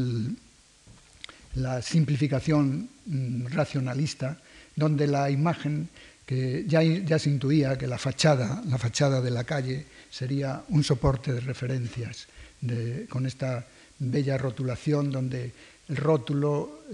la 1.54 1.82
simplificación 1.82 2.88
mm, 3.06 3.46
racionalista, 3.46 4.38
donde 4.76 5.06
la 5.06 5.30
imagen, 5.30 5.88
que 6.24 6.64
ya, 6.66 6.82
ya 6.82 7.18
se 7.18 7.30
intuía 7.30 7.76
que 7.76 7.86
la 7.86 7.98
fachada, 7.98 8.62
la 8.66 8.78
fachada 8.78 9.20
de 9.20 9.30
la 9.30 9.44
calle 9.44 9.86
sería 10.10 10.62
un 10.68 10.84
soporte 10.84 11.32
de 11.32 11.40
referencias, 11.40 12.28
con 13.08 13.26
esta 13.26 13.66
bella 13.98 14.36
rotulación 14.36 15.10
donde 15.10 15.52
el 15.88 15.96
rótulo 15.96 16.84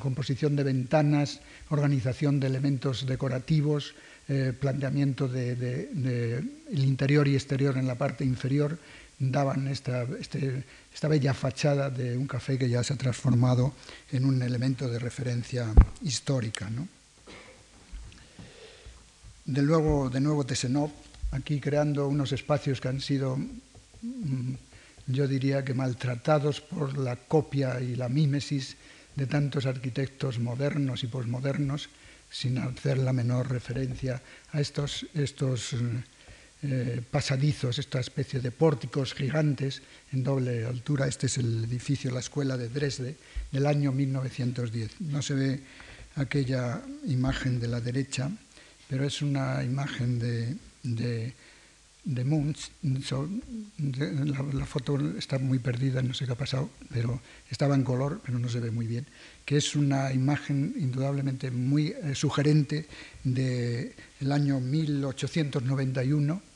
composición 0.00 0.56
de 0.56 0.64
ventanas, 0.64 1.40
organización 1.70 2.40
de 2.40 2.48
elementos 2.48 3.06
decorativos, 3.06 3.94
eh, 4.28 4.52
planteamiento 4.58 5.28
del 5.28 5.58
de, 5.58 6.44
interior 6.70 7.26
y 7.26 7.34
exterior 7.34 7.76
en 7.78 7.86
la 7.86 7.96
parte 7.96 8.24
inferior, 8.24 8.78
daban 9.20 9.68
esta, 9.68 10.04
este, 10.18 10.64
esta 10.92 11.06
bella 11.06 11.34
fachada 11.34 11.90
de 11.90 12.16
un 12.16 12.26
café 12.26 12.56
que 12.56 12.68
ya 12.68 12.82
se 12.82 12.94
ha 12.94 12.96
transformado 12.96 13.74
en 14.10 14.24
un 14.24 14.42
elemento 14.42 14.88
de 14.88 14.98
referencia 14.98 15.68
histórica. 16.00 16.70
De, 19.44 19.62
luego, 19.62 20.08
de 20.08 20.20
nuevo 20.20 20.44
Tesenov, 20.46 20.90
aquí 21.32 21.60
creando 21.60 22.08
unos 22.08 22.32
espacios 22.32 22.80
que 22.80 22.88
han 22.88 23.00
sido, 23.00 23.36
mm, 23.36 24.54
yo 25.08 25.28
diría 25.28 25.64
que 25.64 25.74
maltratados 25.74 26.62
por 26.62 26.96
la 26.96 27.16
copia 27.16 27.78
y 27.80 27.96
la 27.96 28.08
mímesis 28.08 28.76
de 29.16 29.26
tantos 29.26 29.66
arquitectos 29.66 30.38
modernos 30.38 31.04
y 31.04 31.08
posmodernos, 31.08 31.90
sin 32.30 32.56
hacer 32.58 32.96
la 32.96 33.12
menor 33.12 33.50
referencia 33.50 34.22
a 34.52 34.60
estos, 34.60 35.04
estos 35.14 35.74
eh, 36.62 37.00
pasadizos, 37.10 37.78
esta 37.78 38.00
especie 38.00 38.38
de 38.38 38.50
pórticos 38.50 39.14
gigantes 39.14 39.80
en 40.12 40.22
doble 40.22 40.66
altura. 40.66 41.08
Este 41.08 41.24
es 41.24 41.38
el 41.38 41.64
edificio, 41.64 42.10
la 42.10 42.20
escuela 42.20 42.58
de 42.58 42.68
Dresde, 42.68 43.16
del 43.50 43.64
año 43.64 43.92
1910. 43.92 45.00
No 45.00 45.22
se 45.22 45.34
ve 45.34 45.60
aquella 46.16 46.82
imagen 47.06 47.60
de 47.60 47.68
la 47.68 47.80
derecha, 47.80 48.30
pero 48.90 49.06
es 49.06 49.22
una 49.22 49.64
imagen 49.64 50.18
de, 50.18 50.54
de, 50.82 51.32
de 52.04 52.24
Munch. 52.24 52.70
la, 54.52 54.66
foto 54.66 55.00
está 55.16 55.38
muy 55.38 55.60
perdida, 55.60 56.02
no 56.02 56.12
sé 56.12 56.26
qué 56.26 56.32
ha 56.32 56.36
pasado, 56.36 56.68
pero 56.92 57.22
estaba 57.48 57.74
en 57.74 57.84
color, 57.84 58.20
pero 58.22 58.38
no 58.38 58.50
se 58.50 58.60
ve 58.60 58.70
muy 58.70 58.86
bien. 58.86 59.06
Que 59.46 59.56
es 59.56 59.76
una 59.76 60.12
imagen 60.12 60.74
indudablemente 60.76 61.50
muy 61.50 61.94
eh, 62.02 62.14
sugerente 62.14 62.86
del 63.24 64.30
año 64.30 64.60
1891 64.60 66.49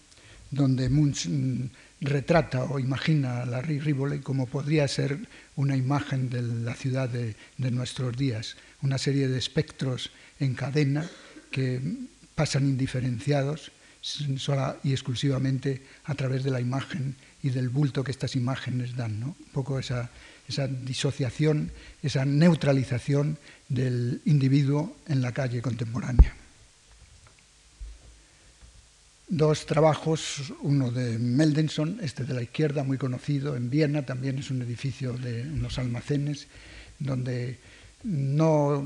donde 0.51 0.89
Munch 0.89 1.27
mm, 1.29 1.67
retrata 2.01 2.65
o 2.65 2.79
imagina 2.79 3.47
la 3.47 3.63
Rivoli 3.63 4.21
como 4.21 4.47
podría 4.47 4.87
ser 4.89 5.19
una 5.57 5.77
imagen 5.77 6.29
de 6.29 6.43
la 6.43 6.75
ciudad 6.75 7.09
de, 7.09 7.35
nuestros 7.71 8.17
días, 8.17 8.57
una 8.83 8.99
serie 8.99 9.29
de 9.29 9.39
espectros 9.39 10.11
en 10.39 10.55
cadena 10.55 11.09
que 11.51 11.81
pasan 12.35 12.65
indiferenciados 12.65 13.73
sola 14.03 14.77
y 14.85 14.93
exclusivamente 14.93 15.83
a 16.05 16.15
través 16.15 16.45
de 16.45 16.51
la 16.51 16.61
imagen 16.61 17.17
y 17.43 17.49
del 17.51 17.71
bulto 17.71 18.05
que 18.05 18.11
estas 18.11 18.37
imágenes 18.37 18.97
dan. 18.97 19.23
Un 19.23 19.35
poco 19.53 19.79
esa 19.79 20.11
disociación, 20.85 21.73
esa 22.03 22.27
neutralización 22.27 23.39
del 23.71 24.21
individuo 24.27 24.95
en 25.09 25.23
la 25.23 25.33
calle 25.33 25.63
contemporánea 25.63 26.35
dos 29.29 29.67
trabajos, 29.67 30.53
uno 30.63 30.91
de 30.91 31.19
Meldenson, 31.19 31.99
este 32.03 32.25
de 32.25 32.35
la 32.35 32.43
izquierda, 32.43 32.85
muy 32.85 32.99
conocido 32.99 33.57
en 33.57 33.71
Viena, 33.71 34.05
también 34.05 34.39
es 34.39 34.51
un 34.51 34.63
edificio 34.63 35.15
de 35.15 35.43
unos 35.43 35.79
almacenes, 35.79 36.47
donde 36.99 37.59
no, 38.05 38.85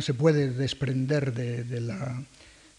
se 0.00 0.14
puede 0.14 0.50
desprender 0.50 1.32
de, 1.32 1.80
la, 1.80 2.22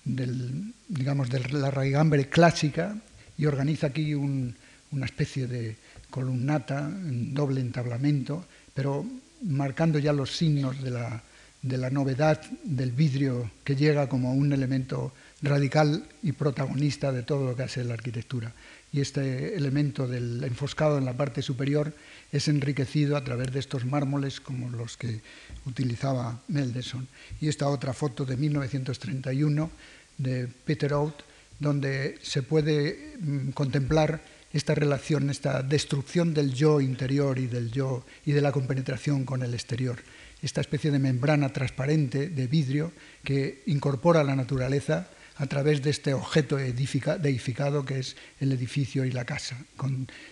digamos, 0.03 1.29
de 1.29 1.39
la 1.51 1.71
raigambre 1.71 2.29
clásica 2.29 2.95
y 3.37 3.45
organiza 3.45 3.87
aquí 3.87 4.13
una 4.13 5.05
especie 5.05 5.47
de 5.47 5.75
columnata 6.09 6.89
doble 6.89 7.61
entablamento, 7.61 8.45
pero 8.73 9.05
marcando 9.41 9.99
ya 9.99 10.13
los 10.13 10.35
signos 10.35 10.81
de 10.81 10.91
la, 10.91 11.21
de 11.61 11.77
la 11.77 11.89
novedad 11.89 12.41
del 12.63 12.91
vidrio 12.91 13.51
que 13.63 13.75
llega 13.75 14.07
como 14.07 14.33
un 14.33 14.53
elemento 14.53 15.13
radical 15.45 16.05
y 16.23 16.33
protagonista 16.33 17.11
de 17.11 17.23
todo 17.23 17.45
lo 17.45 17.55
que 17.55 17.63
hace 17.63 17.83
la 17.83 17.93
arquitectura. 17.93 18.53
Y 18.91 19.01
este 19.01 19.55
elemento 19.55 20.07
del 20.07 20.43
enfoscado 20.43 20.97
en 20.97 21.05
la 21.05 21.17
parte 21.17 21.41
superior 21.41 21.93
es 22.31 22.47
enriquecido 22.47 23.17
a 23.17 23.23
través 23.23 23.51
de 23.51 23.59
estos 23.59 23.85
mármoles 23.85 24.39
como 24.39 24.69
los 24.69 24.97
que 24.97 25.21
utilizaba 25.65 26.41
Meldeson. 26.47 27.07
Y 27.41 27.47
esta 27.47 27.67
otra 27.67 27.93
foto 27.93 28.25
de 28.25 28.37
1931 28.37 29.69
de 30.17 30.47
Peter 30.47 30.93
Out, 30.93 31.23
donde 31.59 32.17
se 32.21 32.43
puede 32.43 33.15
mm, 33.19 33.49
contemplar 33.49 34.21
esta 34.53 34.73
relación, 34.73 35.29
esta 35.29 35.61
destrucción 35.61 36.33
del 36.33 36.53
yo 36.53 36.79
interior 36.79 37.37
y 37.39 37.47
del 37.47 37.71
yo 37.71 38.05
y 38.25 38.31
de 38.31 38.41
la 38.41 38.53
compenetración 38.53 39.25
con 39.25 39.43
el 39.43 39.53
exterior, 39.53 39.99
esta 40.41 40.61
especie 40.61 40.91
de 40.91 40.99
membrana 40.99 41.51
transparente 41.51 42.29
de 42.29 42.47
vidrio 42.47 42.93
que 43.23 43.63
incorpora 43.65 44.23
la 44.23 44.35
naturaleza 44.35 45.09
a 45.37 45.47
través 45.47 45.81
de 45.83 45.89
este 45.89 46.13
objeto 46.13 46.55
deificado 46.57 47.83
que 47.83 47.99
es 47.99 48.15
el 48.39 48.51
edificio 48.51 49.03
y 49.03 49.11
la 49.11 49.25
casa, 49.25 49.57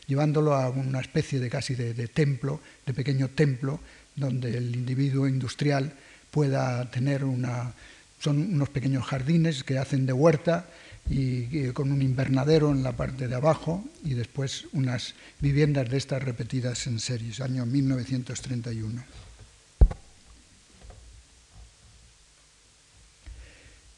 llevándolo 0.08 0.56
a 0.56 0.70
una 0.70 1.02
especie 1.02 1.40
de 1.40 1.50
casi 1.50 1.76
de, 1.76 2.08
templo, 2.08 2.62
de 2.86 2.94
pequeño 2.94 3.30
templo, 3.30 3.80
donde 4.16 4.56
el 4.58 4.76
individuo 4.76 5.28
industrial 5.28 5.94
pueda 6.32 6.90
tener 6.90 7.24
una... 7.24 7.74
Son 8.20 8.38
unos 8.38 8.70
pequeños 8.70 9.04
jardines 9.04 9.66
que 9.66 9.78
hacen 9.78 10.06
de 10.06 10.14
huerta 10.14 10.70
y, 11.10 11.68
con 11.72 11.92
un 11.92 12.02
invernadero 12.02 12.72
en 12.72 12.82
la 12.82 12.94
parte 12.94 13.28
de 13.28 13.36
abajo 13.36 13.84
y 14.06 14.14
después 14.14 14.66
unas 14.72 15.16
viviendas 15.42 15.90
de 15.90 15.98
estas 15.98 16.24
repetidas 16.24 16.88
en 16.88 17.02
series, 17.02 17.42
año 17.42 17.66
1931. 17.66 19.04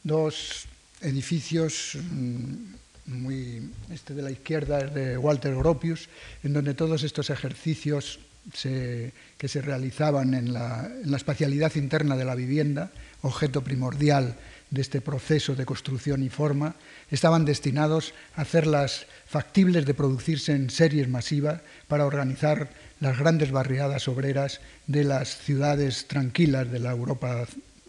Dos 0.02 0.66
edificios 1.00 1.96
mm, 1.96 2.74
muy 3.06 3.70
este 3.90 4.14
de 4.14 4.22
la 4.22 4.30
izquierda 4.30 4.80
es 4.80 4.94
de 4.94 5.18
Walter 5.18 5.54
Gropius, 5.54 6.08
en 6.42 6.52
donde 6.52 6.74
todos 6.74 7.02
estos 7.02 7.30
ejercicios 7.30 8.18
que 8.52 9.48
se 9.48 9.60
realizaban 9.60 10.34
en 10.34 10.52
la, 10.52 10.88
espacialidad 11.16 11.74
interna 11.74 12.16
de 12.16 12.24
la 12.24 12.36
vivienda, 12.36 12.92
objeto 13.22 13.64
primordial 13.64 14.36
de 14.70 14.82
este 14.82 15.00
proceso 15.00 15.56
de 15.56 15.66
construcción 15.66 16.22
y 16.22 16.28
forma, 16.28 16.76
estaban 17.10 17.44
destinados 17.44 18.14
a 18.36 18.42
hacerlas 18.42 19.06
factibles 19.26 19.84
de 19.84 19.94
producirse 19.94 20.52
en 20.52 20.70
series 20.70 21.08
masivas 21.08 21.60
para 21.88 22.06
organizar 22.06 22.70
las 23.00 23.18
grandes 23.18 23.50
barriadas 23.50 24.06
obreras 24.06 24.60
de 24.86 25.02
las 25.02 25.38
ciudades 25.38 26.06
tranquilas 26.06 26.70
de 26.70 26.78
la 26.78 26.92
Europa 26.92 27.46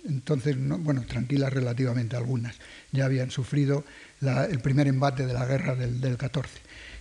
entonces, 0.07 0.55
bueno, 0.57 1.03
tranquilas 1.05 1.51
relativamente 1.51 2.15
algunas, 2.15 2.55
ya 2.97 3.05
habían 3.05 3.31
sufrido 3.31 3.85
el 4.21 4.59
primer 4.59 4.87
embate 4.87 5.25
de 5.25 5.33
la 5.33 5.45
guerra 5.45 5.75
del, 5.75 6.01
del 6.01 6.17
14. 6.17 6.49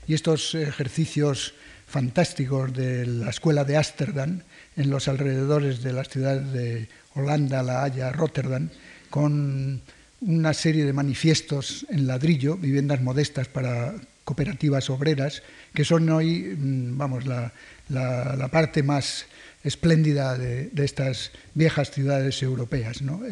Y 0.07 0.15
estos 0.15 0.55
ejercicios 0.55 1.55
fantásticos 1.87 2.73
de 2.73 3.07
la 3.07 3.31
escuela 3.31 3.65
de 3.65 3.77
Ámsterdam, 3.77 4.43
en 4.77 4.91
los 4.91 5.09
alrededores 5.09 5.83
de 5.83 5.93
las 5.93 6.09
ciudades 6.09 6.53
de 6.53 6.89
Holanda, 7.15 7.63
La 7.63 7.85
Haya, 7.85 8.13
Rotterdam, 8.13 8.69
con 9.11 9.81
una 10.21 10.55
serie 10.55 10.85
de 10.85 10.93
manifiestos 10.93 11.87
en 11.91 12.07
ladrillo, 12.07 12.57
viviendas 12.57 13.01
modestas 13.01 13.49
para 13.49 13.95
cooperativas 14.25 14.91
obreras, 14.91 15.43
que 15.73 15.85
son 15.85 16.09
hoy, 16.11 16.57
mm, 16.59 16.99
vamos, 16.99 17.25
la, 17.27 17.53
parte 18.51 18.83
más 18.83 19.27
espléndida 19.63 20.37
de, 20.37 20.71
estas 20.77 21.31
viejas 21.55 21.91
ciudades 21.91 22.43
europeas, 22.43 23.03
¿no? 23.03 23.23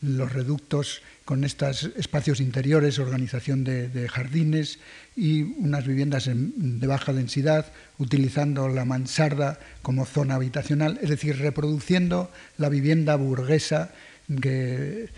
los 0.00 0.32
reductos 0.32 1.02
con 1.28 1.44
estos 1.44 1.90
espacios 1.98 2.40
interiores, 2.40 2.98
organización 2.98 3.62
de, 3.62 4.08
jardines 4.08 4.78
y 5.14 5.42
unas 5.42 5.86
viviendas 5.86 6.24
de 6.32 6.86
baja 6.86 7.12
densidad, 7.12 7.66
utilizando 7.98 8.66
la 8.70 8.86
mansarda 8.86 9.60
como 9.82 10.06
zona 10.06 10.36
habitacional, 10.36 10.98
es 11.02 11.10
decir, 11.10 11.36
reproduciendo 11.36 12.30
la 12.56 12.70
vivienda 12.70 13.14
burguesa 13.16 13.92
que 14.40 15.10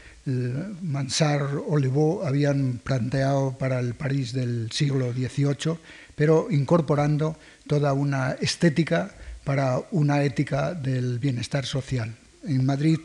Mansart 0.83 1.63
o 1.69 1.79
Levaux 1.79 2.27
habían 2.27 2.81
planteado 2.83 3.57
para 3.57 3.79
el 3.79 3.95
París 3.95 4.33
del 4.33 4.73
siglo 4.73 5.13
XVIII, 5.13 5.79
pero 6.17 6.49
incorporando 6.51 7.39
toda 7.69 7.93
una 7.93 8.33
estética 8.33 9.15
para 9.45 9.81
una 9.93 10.25
ética 10.25 10.75
del 10.75 11.21
bienestar 11.21 11.65
social. 11.67 12.17
En 12.43 12.67
Madrid 12.67 12.99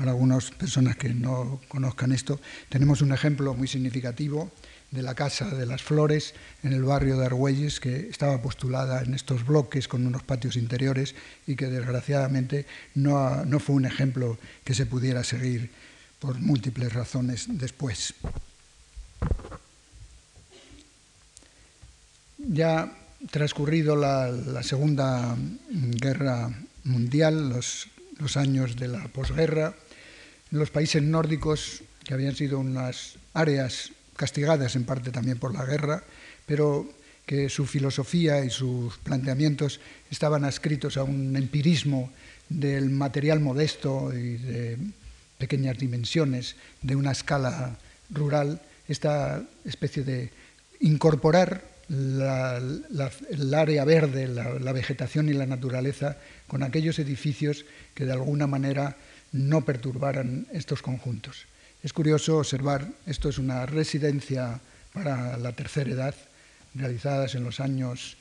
para 0.00 0.12
algunas 0.12 0.50
personas 0.52 0.96
que 0.96 1.12
no 1.12 1.60
conozcan 1.68 2.12
esto, 2.12 2.40
tenemos 2.70 3.02
un 3.02 3.12
ejemplo 3.12 3.52
muy 3.52 3.68
significativo 3.68 4.50
de 4.90 5.02
la 5.02 5.14
Casa 5.14 5.50
de 5.50 5.66
las 5.66 5.82
Flores 5.82 6.32
en 6.62 6.72
el 6.72 6.84
barrio 6.84 7.18
de 7.18 7.26
Argüelles, 7.26 7.80
que 7.80 8.08
estaba 8.08 8.40
postulada 8.40 9.02
en 9.02 9.12
estos 9.12 9.44
bloques 9.44 9.88
con 9.88 10.06
unos 10.06 10.22
patios 10.22 10.56
interiores 10.56 11.14
y 11.46 11.54
que 11.54 11.66
desgraciadamente 11.66 12.64
no, 12.94 13.44
no 13.44 13.60
fue 13.60 13.76
un 13.76 13.84
ejemplo 13.84 14.38
que 14.64 14.72
se 14.72 14.86
pudiera 14.86 15.22
seguir 15.22 15.70
por 16.18 16.40
múltiples 16.40 16.94
razones 16.94 17.44
después. 17.46 18.14
Ya 22.38 22.90
transcurrido 23.30 23.96
la, 23.96 24.62
Segunda 24.62 25.36
Guerra 25.68 26.50
Mundial, 26.84 27.50
los 27.50 28.36
años 28.38 28.76
de 28.76 28.88
la 28.88 29.06
posguerra, 29.08 29.74
los 30.50 30.70
países 30.70 31.02
nórdicos, 31.02 31.82
que 32.04 32.14
habían 32.14 32.34
sido 32.34 32.58
unas 32.58 33.16
áreas 33.34 33.92
castigadas 34.16 34.76
en 34.76 34.84
parte 34.84 35.10
también 35.10 35.38
por 35.38 35.54
la 35.54 35.64
guerra, 35.64 36.02
pero 36.46 36.90
que 37.26 37.48
su 37.48 37.66
filosofía 37.66 38.44
y 38.44 38.50
sus 38.50 38.98
planteamientos 38.98 39.80
estaban 40.10 40.44
adscritos 40.44 40.96
a 40.96 41.04
un 41.04 41.36
empirismo 41.36 42.10
del 42.48 42.90
material 42.90 43.38
modesto 43.40 44.12
y 44.12 44.36
de 44.36 44.76
pequeñas 45.38 45.78
dimensiones, 45.78 46.56
de 46.82 46.96
una 46.96 47.12
escala 47.12 47.78
rural, 48.10 48.60
esta 48.88 49.42
especie 49.64 50.02
de 50.02 50.30
incorporar 50.80 51.62
el 51.88 53.54
área 53.54 53.84
verde, 53.84 54.26
la 54.28 54.72
vegetación 54.72 55.28
y 55.28 55.32
la 55.32 55.46
naturaleza 55.46 56.16
con 56.46 56.62
aquellos 56.62 56.98
edificios 56.98 57.64
que 57.94 58.04
de 58.04 58.12
alguna 58.12 58.46
manera 58.46 58.96
no 59.32 59.64
perturbaran 59.64 60.46
estos 60.52 60.82
conjuntos. 60.82 61.46
Es 61.82 61.92
curioso 61.92 62.38
observar, 62.38 62.88
esto 63.06 63.28
es 63.28 63.38
una 63.38 63.64
residencia 63.66 64.60
para 64.92 65.36
la 65.36 65.52
tercera 65.52 65.90
edad, 65.90 66.14
realizadas 66.74 67.34
en 67.34 67.44
los 67.44 67.60
años 67.60 68.16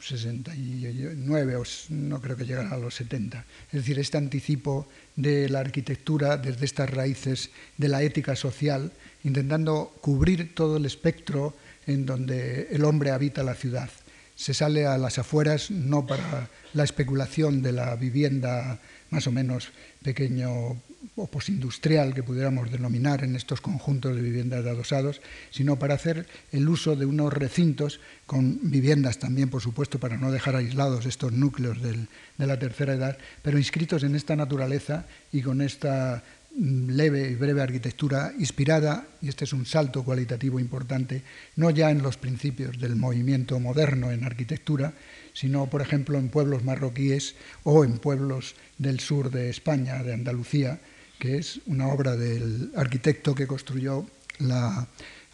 69, 0.00 1.56
o 1.56 1.62
no 1.90 2.20
creo 2.20 2.36
que 2.36 2.44
llegara 2.44 2.70
a 2.70 2.76
los 2.76 2.94
70. 2.96 3.44
Es 3.68 3.72
decir, 3.72 3.98
este 3.98 4.18
anticipo 4.18 4.88
de 5.14 5.48
la 5.48 5.60
arquitectura 5.60 6.36
desde 6.36 6.64
estas 6.64 6.90
raíces 6.90 7.50
de 7.76 7.88
la 7.88 8.02
ética 8.02 8.34
social, 8.34 8.92
intentando 9.22 9.94
cubrir 10.00 10.54
todo 10.54 10.76
el 10.76 10.86
espectro 10.86 11.54
en 11.86 12.06
donde 12.06 12.68
el 12.70 12.84
hombre 12.84 13.10
habita 13.10 13.42
la 13.42 13.54
ciudad. 13.54 13.90
Se 14.34 14.54
sale 14.54 14.86
a 14.86 14.98
las 14.98 15.18
afueras 15.18 15.70
no 15.70 16.06
para 16.06 16.48
la 16.74 16.84
especulación 16.84 17.62
de 17.62 17.72
la 17.72 17.94
vivienda 17.94 18.80
más 19.12 19.26
o 19.28 19.32
menos 19.32 19.68
pequeño 20.02 20.80
o 21.16 21.26
posindustrial 21.28 22.14
que 22.16 22.24
pudiéramos 22.24 22.72
denominar 22.72 23.22
en 23.22 23.36
estos 23.36 23.60
conjuntos 23.60 24.16
de 24.16 24.22
viviendas 24.22 24.64
de 24.64 24.70
adosados, 24.70 25.20
sino 25.50 25.78
para 25.78 25.94
hacer 25.94 26.26
el 26.50 26.68
uso 26.68 26.96
de 26.96 27.04
unos 27.04 27.32
recintos 27.32 28.00
con 28.24 28.58
viviendas 28.70 29.18
también, 29.18 29.50
por 29.50 29.60
supuesto, 29.60 30.00
para 30.00 30.16
no 30.16 30.32
dejar 30.32 30.56
aislados 30.56 31.04
estos 31.04 31.32
núcleos 31.32 31.82
de 31.82 32.46
la 32.46 32.58
tercera 32.58 32.94
edad, 32.94 33.18
pero 33.42 33.58
inscritos 33.58 34.02
en 34.02 34.16
esta 34.16 34.34
naturaleza 34.34 35.04
y 35.30 35.42
con 35.42 35.60
esta 35.60 36.24
mm, 36.56 36.90
leve 36.90 37.30
y 37.30 37.34
breve 37.34 37.60
arquitectura 37.60 38.32
inspirada, 38.38 39.06
y 39.20 39.28
este 39.28 39.44
es 39.44 39.52
un 39.52 39.66
salto 39.66 40.04
cualitativo 40.04 40.58
importante, 40.58 41.22
no 41.56 41.68
ya 41.68 41.90
en 41.90 42.00
los 42.00 42.16
principios 42.16 42.80
del 42.80 42.96
movimiento 42.96 43.60
moderno 43.60 44.10
en 44.10 44.24
arquitectura, 44.24 44.94
sino, 45.34 45.66
por 45.66 45.82
ejemplo, 45.82 46.18
en 46.18 46.28
pueblos 46.28 46.64
marroquíes 46.64 47.34
o 47.64 47.84
en 47.84 47.98
pueblos 47.98 48.54
del 48.82 49.00
sur 49.00 49.30
de 49.30 49.48
España, 49.48 50.02
de 50.02 50.12
Andalucía, 50.12 50.80
que 51.18 51.38
es 51.38 51.60
una 51.66 51.88
obra 51.88 52.16
del 52.16 52.72
arquitecto 52.76 53.34
que 53.34 53.46
construyó 53.46 54.06
la 54.40 54.86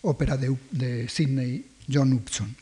ópera 0.03 0.37
de, 0.37 0.55
de 0.71 1.09
Sydney, 1.09 1.65
John 1.91 2.13
Upson, 2.13 2.55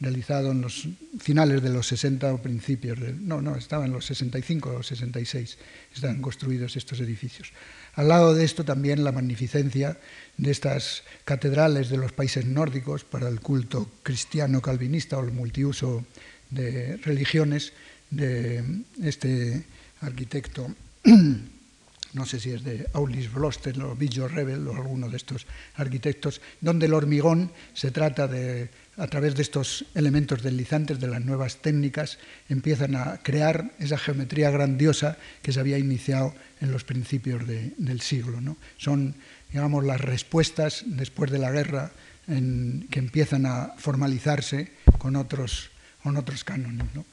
realizado 0.00 0.52
en 0.52 0.60
los 0.60 0.86
finales 1.18 1.62
de 1.62 1.70
los 1.70 1.86
60 1.88 2.34
o 2.34 2.42
principios, 2.42 3.00
de, 3.00 3.14
no, 3.14 3.40
no, 3.40 3.56
estaba 3.56 3.86
en 3.86 3.92
los 3.92 4.04
65 4.04 4.76
o 4.76 4.82
66, 4.82 5.56
están 5.94 6.20
construidos 6.20 6.76
estos 6.76 7.00
edificios. 7.00 7.52
Al 7.94 8.08
lado 8.08 8.34
de 8.34 8.44
esto 8.44 8.64
también 8.64 9.02
la 9.02 9.12
magnificencia 9.12 9.96
de 10.36 10.50
estas 10.50 11.04
catedrales 11.24 11.88
de 11.88 11.96
los 11.96 12.12
países 12.12 12.44
nórdicos 12.44 13.04
para 13.04 13.28
el 13.28 13.40
culto 13.40 13.90
cristiano 14.02 14.60
calvinista 14.60 15.16
o 15.16 15.24
el 15.24 15.32
multiuso 15.32 16.04
de 16.50 16.98
religiones 16.98 17.72
de 18.10 18.62
este 19.02 19.64
arquitecto, 20.04 20.68
no 22.14 22.26
sé 22.26 22.38
si 22.38 22.50
es 22.50 22.62
de 22.62 22.86
Aulis 22.94 23.32
Bloster 23.32 23.80
o 23.82 23.96
Billo 23.96 24.28
Rebel 24.28 24.66
o 24.68 24.76
alguno 24.76 25.08
de 25.10 25.16
estos 25.16 25.46
arquitectos, 25.74 26.40
donde 26.60 26.86
el 26.86 26.94
hormigón 26.94 27.50
se 27.74 27.90
trata 27.90 28.28
de, 28.28 28.70
a 28.96 29.06
través 29.08 29.34
de 29.34 29.42
estos 29.42 29.84
elementos 29.94 30.42
deslizantes, 30.42 31.00
de 31.00 31.08
las 31.08 31.24
nuevas 31.24 31.58
técnicas, 31.58 32.18
empiezan 32.48 32.94
a 32.94 33.18
crear 33.22 33.72
esa 33.80 33.98
geometría 33.98 34.50
grandiosa 34.50 35.18
que 35.42 35.52
se 35.52 35.60
había 35.60 35.78
iniciado 35.78 36.34
en 36.60 36.70
los 36.70 36.84
principios 36.84 37.46
del 37.46 38.00
siglo. 38.00 38.40
¿no? 38.40 38.56
Son, 38.76 39.16
digamos, 39.50 39.84
las 39.84 40.00
respuestas 40.00 40.84
después 40.86 41.30
de 41.32 41.38
la 41.38 41.50
guerra 41.50 41.90
que 42.26 42.98
empiezan 42.98 43.44
a 43.44 43.74
formalizarse 43.76 44.72
con 44.98 45.16
otros, 45.16 45.70
con 46.02 46.16
otros 46.16 46.44
cánones. 46.44 46.86
¿no? 46.94 47.04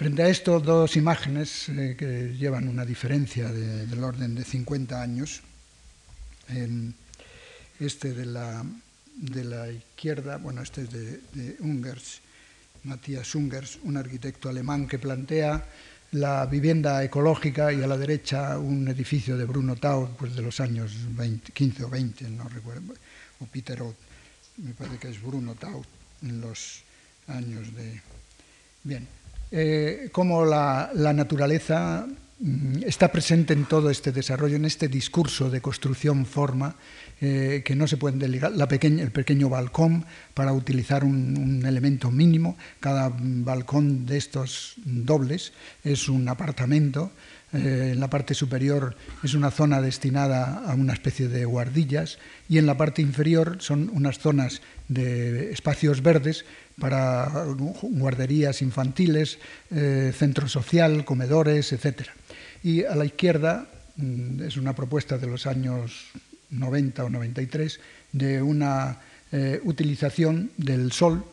Frente 0.00 0.22
a 0.22 0.30
esto, 0.30 0.60
dos 0.60 0.96
imágenes 0.96 1.68
eh, 1.68 1.94
que 1.94 2.32
llevan 2.32 2.68
una 2.68 2.86
diferencia 2.86 3.52
del 3.52 4.02
orden 4.02 4.34
de 4.34 4.44
50 4.44 4.96
años. 4.96 5.42
este 7.78 8.14
de 8.14 8.24
la, 8.24 8.64
de 9.14 9.44
la, 9.44 9.70
izquierda, 9.70 10.38
bueno, 10.38 10.62
este 10.62 10.84
es 10.84 10.90
de, 10.90 11.20
de 11.34 11.56
Ungers, 11.60 12.22
Matthias 12.84 13.34
Ungers, 13.34 13.78
un 13.82 13.98
arquitecto 13.98 14.48
alemán 14.48 14.88
que 14.88 14.98
plantea 14.98 15.68
la 16.12 16.46
vivienda 16.46 17.04
ecológica 17.04 17.70
y 17.70 17.82
a 17.82 17.86
la 17.86 17.98
derecha 17.98 18.58
un 18.58 18.88
edificio 18.88 19.36
de 19.36 19.44
Bruno 19.44 19.76
Taut 19.76 20.16
pues 20.16 20.34
de 20.34 20.40
los 20.40 20.60
años 20.60 20.96
15 21.52 21.84
o 21.84 21.90
20, 21.90 22.30
no 22.30 22.48
recuerdo, 22.48 22.94
o 23.38 23.44
Peter 23.44 23.82
Ott, 23.82 23.96
me 24.64 24.72
parece 24.72 24.96
que 24.96 25.10
es 25.10 25.20
Bruno 25.20 25.56
Taut 25.56 25.86
en 26.22 26.40
los 26.40 26.84
años 27.26 27.74
de... 27.76 28.00
Bien, 28.82 29.06
eh, 29.52 30.08
cómo 30.12 30.44
la, 30.44 30.90
naturaleza 30.94 32.06
mm, 32.38 32.84
está 32.86 33.10
presente 33.10 33.52
en 33.52 33.64
todo 33.64 33.90
este 33.90 34.12
desarrollo, 34.12 34.56
en 34.56 34.64
este 34.64 34.88
discurso 34.88 35.50
de 35.50 35.60
construcción-forma, 35.60 36.76
eh, 37.20 37.62
que 37.64 37.74
no 37.74 37.86
se 37.86 37.96
puede 37.96 38.16
delegar, 38.16 38.52
la 38.52 38.64
el 38.64 39.10
pequeño 39.10 39.48
balcón 39.48 40.06
para 40.34 40.52
utilizar 40.52 41.04
un, 41.04 41.64
elemento 41.66 42.10
mínimo. 42.10 42.56
Cada 42.78 43.12
balcón 43.14 44.06
de 44.06 44.16
estos 44.16 44.74
dobles 44.84 45.52
es 45.84 46.08
un 46.08 46.28
apartamento. 46.28 47.10
Eh, 47.52 47.90
en 47.92 48.00
la 48.00 48.08
parte 48.08 48.32
superior 48.32 48.94
es 49.24 49.34
una 49.34 49.50
zona 49.50 49.80
destinada 49.82 50.62
a 50.70 50.74
una 50.74 50.92
especie 50.92 51.26
de 51.26 51.44
guardillas 51.44 52.18
y 52.48 52.58
en 52.58 52.66
la 52.66 52.76
parte 52.76 53.02
inferior 53.02 53.56
son 53.58 53.90
unas 53.92 54.20
zonas 54.20 54.62
de 54.86 55.50
espacios 55.50 56.00
verdes 56.00 56.44
para 56.80 57.30
guarderías 57.82 58.62
infantiles, 58.62 59.38
eh, 59.70 60.12
centro 60.16 60.48
social, 60.48 61.04
comedores, 61.04 61.72
etc. 61.72 62.08
Y 62.64 62.84
a 62.84 62.96
la 62.96 63.04
izquierda 63.04 63.68
mm, 63.96 64.42
es 64.42 64.56
una 64.56 64.74
propuesta 64.74 65.18
de 65.18 65.28
los 65.28 65.46
años 65.46 66.10
90 66.50 67.04
o 67.04 67.10
93 67.10 67.78
de 68.12 68.42
una 68.42 68.98
eh, 69.30 69.60
utilización 69.62 70.50
del 70.56 70.90
sol 70.90 71.24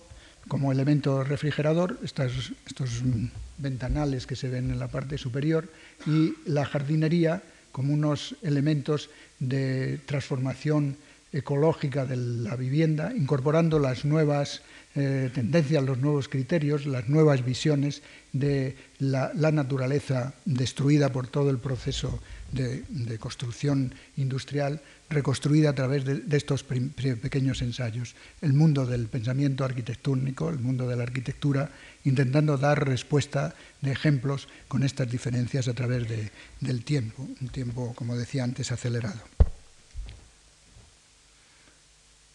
como 0.47 0.71
elemento 0.71 1.23
refrigerador, 1.23 1.99
estos 2.03 3.01
ventanales 3.57 4.27
que 4.27 4.35
se 4.35 4.49
ven 4.49 4.71
en 4.71 4.79
la 4.79 4.87
parte 4.87 5.17
superior, 5.17 5.67
y 6.05 6.33
la 6.45 6.65
jardinería 6.65 7.41
como 7.71 7.93
unos 7.93 8.35
elementos 8.43 9.09
de 9.39 9.99
transformación 10.05 10.95
ecológica 11.33 12.05
de 12.05 12.15
la 12.15 12.55
vivienda, 12.55 13.13
incorporando 13.15 13.79
las 13.79 14.05
nuevas 14.05 14.61
eh, 14.99 15.29
tendencias, 15.31 15.83
los 15.83 15.99
nuevos 15.99 16.27
criterios, 16.27 16.87
las 16.87 17.07
nuevas 17.07 17.45
visiones 17.45 18.01
de 18.33 18.75
la, 18.97 19.31
naturaleza 19.51 20.33
destruida 20.43 21.11
por 21.11 21.27
todo 21.27 21.51
el 21.51 21.59
proceso 21.59 22.19
de, 22.51 22.81
construcción 23.19 23.93
industrial, 24.15 24.81
reconstruida 25.07 25.69
a 25.69 25.75
través 25.75 26.03
de, 26.03 26.35
estos 26.35 26.63
pequeños 26.63 27.61
ensayos. 27.61 28.15
El 28.41 28.53
mundo 28.53 28.87
del 28.87 29.05
pensamiento 29.05 29.63
arquitectónico, 29.63 30.49
el 30.49 30.57
mundo 30.57 30.87
de 30.87 30.95
la 30.95 31.03
arquitectura, 31.03 31.69
intentando 32.03 32.57
dar 32.57 32.83
respuesta 32.87 33.53
de 33.81 33.91
ejemplos 33.91 34.47
con 34.67 34.81
estas 34.81 35.11
diferencias 35.11 35.67
a 35.67 35.75
través 35.75 36.07
del 36.59 36.83
tiempo, 36.83 37.27
un 37.39 37.49
tiempo, 37.49 37.93
como 37.95 38.17
decía 38.17 38.43
antes, 38.43 38.71
acelerado. 38.71 39.21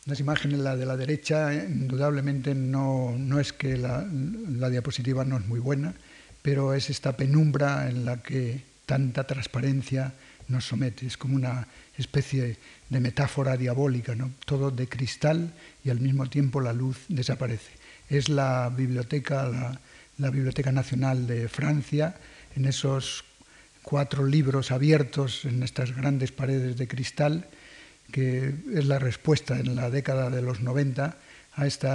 Las 0.06 0.18
imágenes, 0.18 0.58
la 0.58 0.76
de 0.76 0.84
la 0.84 0.96
derecha, 0.96 1.54
indudablemente 1.54 2.54
no, 2.54 3.14
no 3.16 3.38
es 3.38 3.52
que 3.52 3.76
la, 3.76 4.04
la, 4.04 4.68
diapositiva 4.68 5.24
no 5.24 5.36
es 5.36 5.46
muy 5.46 5.60
buena, 5.60 5.94
pero 6.42 6.74
es 6.74 6.90
esta 6.90 7.16
penumbra 7.16 7.88
en 7.88 8.04
la 8.04 8.20
que 8.20 8.64
tanta 8.84 9.24
transparencia 9.24 10.12
nos 10.48 10.66
somete. 10.66 11.06
Es 11.06 11.16
como 11.16 11.36
una 11.36 11.68
especie 11.96 12.56
de 12.90 13.00
metáfora 13.00 13.56
diabólica, 13.56 14.16
¿no? 14.16 14.32
todo 14.44 14.72
de 14.72 14.88
cristal 14.88 15.52
y 15.84 15.90
al 15.90 16.00
mismo 16.00 16.28
tiempo 16.28 16.60
la 16.60 16.72
luz 16.72 16.98
desaparece. 17.08 17.70
Es 18.10 18.28
la 18.28 18.70
biblioteca, 18.70 19.48
la, 19.48 19.80
la 20.18 20.30
Biblioteca 20.30 20.72
Nacional 20.72 21.28
de 21.28 21.48
Francia, 21.48 22.16
en 22.56 22.64
esos 22.64 23.24
cuatro 23.82 24.26
libros 24.26 24.70
abiertos 24.70 25.44
en 25.44 25.62
estas 25.62 25.94
grandes 25.94 26.32
paredes 26.32 26.76
de 26.76 26.88
cristal 26.88 27.46
que 28.12 28.54
es 28.74 28.84
la 28.84 29.00
respuesta 29.00 29.58
en 29.58 29.74
la 29.74 29.90
década 29.90 30.30
de 30.30 30.42
los 30.42 30.60
90 30.60 31.16
a 31.54 31.66
este 31.66 31.88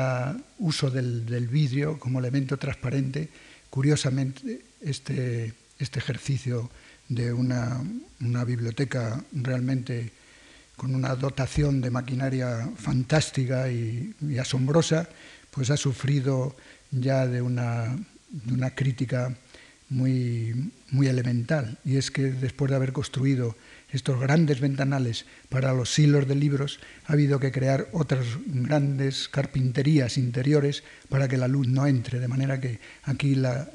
uso 0.59 0.89
del, 0.91 1.47
vidrio 1.47 1.97
como 1.99 2.19
elemento 2.19 2.57
transparente. 2.57 3.29
Curiosamente, 3.69 4.61
este, 4.81 5.53
este 5.79 5.99
ejercicio 5.99 6.69
de 7.07 7.31
una, 7.31 7.81
biblioteca 8.45 9.23
realmente 9.31 10.11
con 10.75 10.93
una 10.93 11.15
dotación 11.15 11.81
de 11.81 11.89
maquinaria 11.89 12.69
fantástica 12.75 13.69
y, 13.71 14.13
asombrosa, 14.39 15.09
pues 15.51 15.69
ha 15.69 15.77
sufrido 15.77 16.55
ya 16.91 17.25
de 17.25 17.41
una, 17.41 17.97
de 18.29 18.53
una 18.53 18.75
crítica 18.75 19.35
muy, 19.89 20.71
muy 20.91 21.07
elemental. 21.07 21.77
Y 21.85 21.97
es 21.97 22.11
que 22.11 22.23
después 22.23 22.69
de 22.69 22.75
haber 22.75 22.93
construido 22.93 23.55
estos 23.91 24.19
grandes 24.19 24.59
ventanales 24.59 25.25
para 25.49 25.73
los 25.73 25.93
silos 25.93 26.27
de 26.27 26.35
libros, 26.35 26.79
ha 27.05 27.13
habido 27.13 27.39
que 27.39 27.51
crear 27.51 27.87
otras 27.93 28.25
grandes 28.45 29.29
carpinterías 29.29 30.17
interiores 30.17 30.83
para 31.09 31.27
que 31.27 31.37
la 31.37 31.47
luz 31.47 31.67
no 31.67 31.87
entre. 31.87 32.19
De 32.19 32.27
manera 32.27 32.59
que 32.59 32.79
aquí 33.03 33.35
la, 33.35 33.69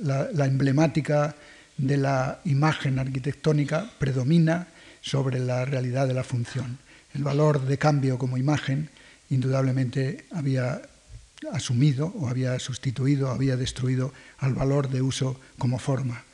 emblemática 0.45 1.35
de 1.79 1.97
la 1.97 2.41
imagen 2.45 2.99
arquitectónica 2.99 3.91
predomina 3.99 4.69
sobre 5.01 5.39
la 5.39 5.65
realidad 5.65 6.07
de 6.07 6.15
la 6.15 6.25
función. 6.25 6.79
El 7.15 7.25
valor 7.25 7.67
de 7.67 7.79
cambio 7.79 8.19
como 8.19 8.39
imagen 8.39 8.91
indudablemente 9.31 10.27
había 10.31 10.83
asumido 11.53 12.13
o 12.19 12.29
había 12.29 12.59
sustituido, 12.59 13.31
había 13.31 13.57
destruido 13.57 14.13
al 14.39 14.55
valor 14.55 14.91
de 14.91 15.03
uso 15.03 15.41
como 15.59 15.79
forma 15.79 16.25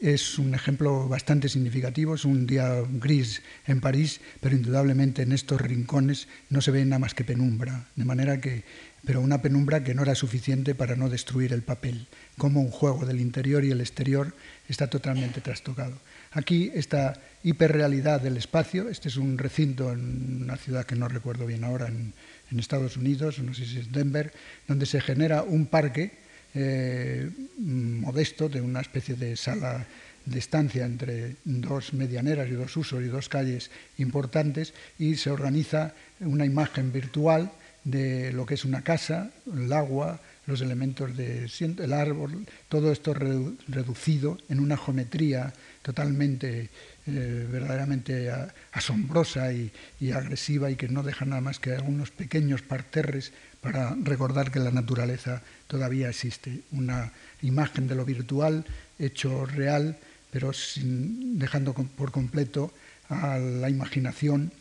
es 0.00 0.38
un 0.38 0.54
ejemplo 0.54 1.08
bastante 1.08 1.48
significativo. 1.48 2.14
Es 2.14 2.24
un 2.24 2.46
día 2.46 2.82
gris 2.90 3.42
en 3.66 3.80
París, 3.80 4.20
pero 4.40 4.56
indudablemente 4.56 5.22
en 5.22 5.32
estos 5.32 5.60
rincones 5.60 6.28
no 6.50 6.60
se 6.60 6.70
ve 6.70 6.84
nada 6.84 6.98
más 6.98 7.14
que 7.14 7.24
penumbra, 7.24 7.86
de 7.94 8.04
manera 8.04 8.40
que, 8.40 8.64
pero 9.04 9.20
una 9.20 9.42
penumbra 9.42 9.84
que 9.84 9.94
no 9.94 10.02
era 10.02 10.14
suficiente 10.14 10.74
para 10.74 10.96
no 10.96 11.08
destruir 11.08 11.52
el 11.52 11.62
papel. 11.62 12.08
Como 12.36 12.60
un 12.60 12.70
juego 12.70 13.06
del 13.06 13.20
interior 13.20 13.64
y 13.64 13.70
el 13.70 13.80
exterior 13.80 14.34
está 14.68 14.88
totalmente 14.88 15.40
trastocado. 15.40 15.98
Aquí 16.32 16.70
esta 16.74 17.14
hiperrealidad 17.42 18.20
del 18.20 18.36
espacio, 18.36 18.88
este 18.88 19.08
es 19.08 19.16
un 19.16 19.38
recinto 19.38 19.92
en 19.92 20.42
una 20.42 20.56
ciudad 20.56 20.84
que 20.84 20.96
no 20.96 21.08
recuerdo 21.08 21.46
bien 21.46 21.64
ahora, 21.64 21.88
en, 21.88 22.12
en 22.50 22.58
Estados 22.58 22.96
Unidos, 22.96 23.38
no 23.38 23.54
sé 23.54 23.64
si 23.64 23.78
es 23.78 23.92
Denver, 23.92 24.32
donde 24.68 24.86
se 24.86 25.00
genera 25.00 25.42
un 25.42 25.66
parque 25.66 26.25
eh, 26.56 27.30
modesto 27.58 28.48
de 28.48 28.60
una 28.60 28.80
especie 28.80 29.14
de 29.14 29.36
sala 29.36 29.86
de 30.24 30.38
estancia 30.38 30.84
entre 30.84 31.36
dos 31.44 31.94
medianeras 31.94 32.48
y 32.48 32.58
dos 32.58 32.76
usos 32.76 33.00
y 33.02 33.06
dos 33.06 33.28
calles 33.28 33.70
importantes 33.98 34.74
y 34.98 35.16
se 35.16 35.30
organiza 35.30 35.94
una 36.20 36.44
imagen 36.44 36.92
virtual 36.92 37.52
de 37.84 38.32
lo 38.32 38.44
que 38.44 38.54
es 38.54 38.64
una 38.64 38.82
casa, 38.82 39.30
el 39.46 39.72
agua, 39.72 40.18
los 40.46 40.60
elementos 40.60 41.16
de 41.16 41.48
el 41.60 41.92
árbol, 41.92 42.44
todo 42.68 42.90
esto 42.90 43.14
reducido 43.14 44.38
en 44.48 44.58
una 44.58 44.76
geometría 44.76 45.52
totalmente, 45.82 46.70
eh, 47.06 47.46
verdaderamente 47.50 48.28
asombrosa 48.72 49.52
y, 49.52 49.70
agresiva 50.12 50.70
y 50.70 50.76
que 50.76 50.88
no 50.88 51.04
deja 51.04 51.24
nada 51.24 51.40
más 51.40 51.60
que 51.60 51.74
algunos 51.74 52.10
pequeños 52.10 52.62
parterres 52.62 53.32
para 53.66 53.96
recordar 54.00 54.52
que 54.52 54.60
la 54.60 54.70
naturaleza 54.70 55.42
todavía 55.66 56.08
existe. 56.08 56.60
Una 56.70 57.10
imagen 57.42 57.88
de 57.88 57.96
lo 57.96 58.04
virtual 58.04 58.64
hecho 58.96 59.44
real, 59.44 59.98
pero 60.30 60.52
sin, 60.52 61.36
dejando 61.40 61.74
por 61.74 62.12
completo 62.12 62.72
a 63.08 63.38
la 63.38 63.68
imaginación. 63.68 64.52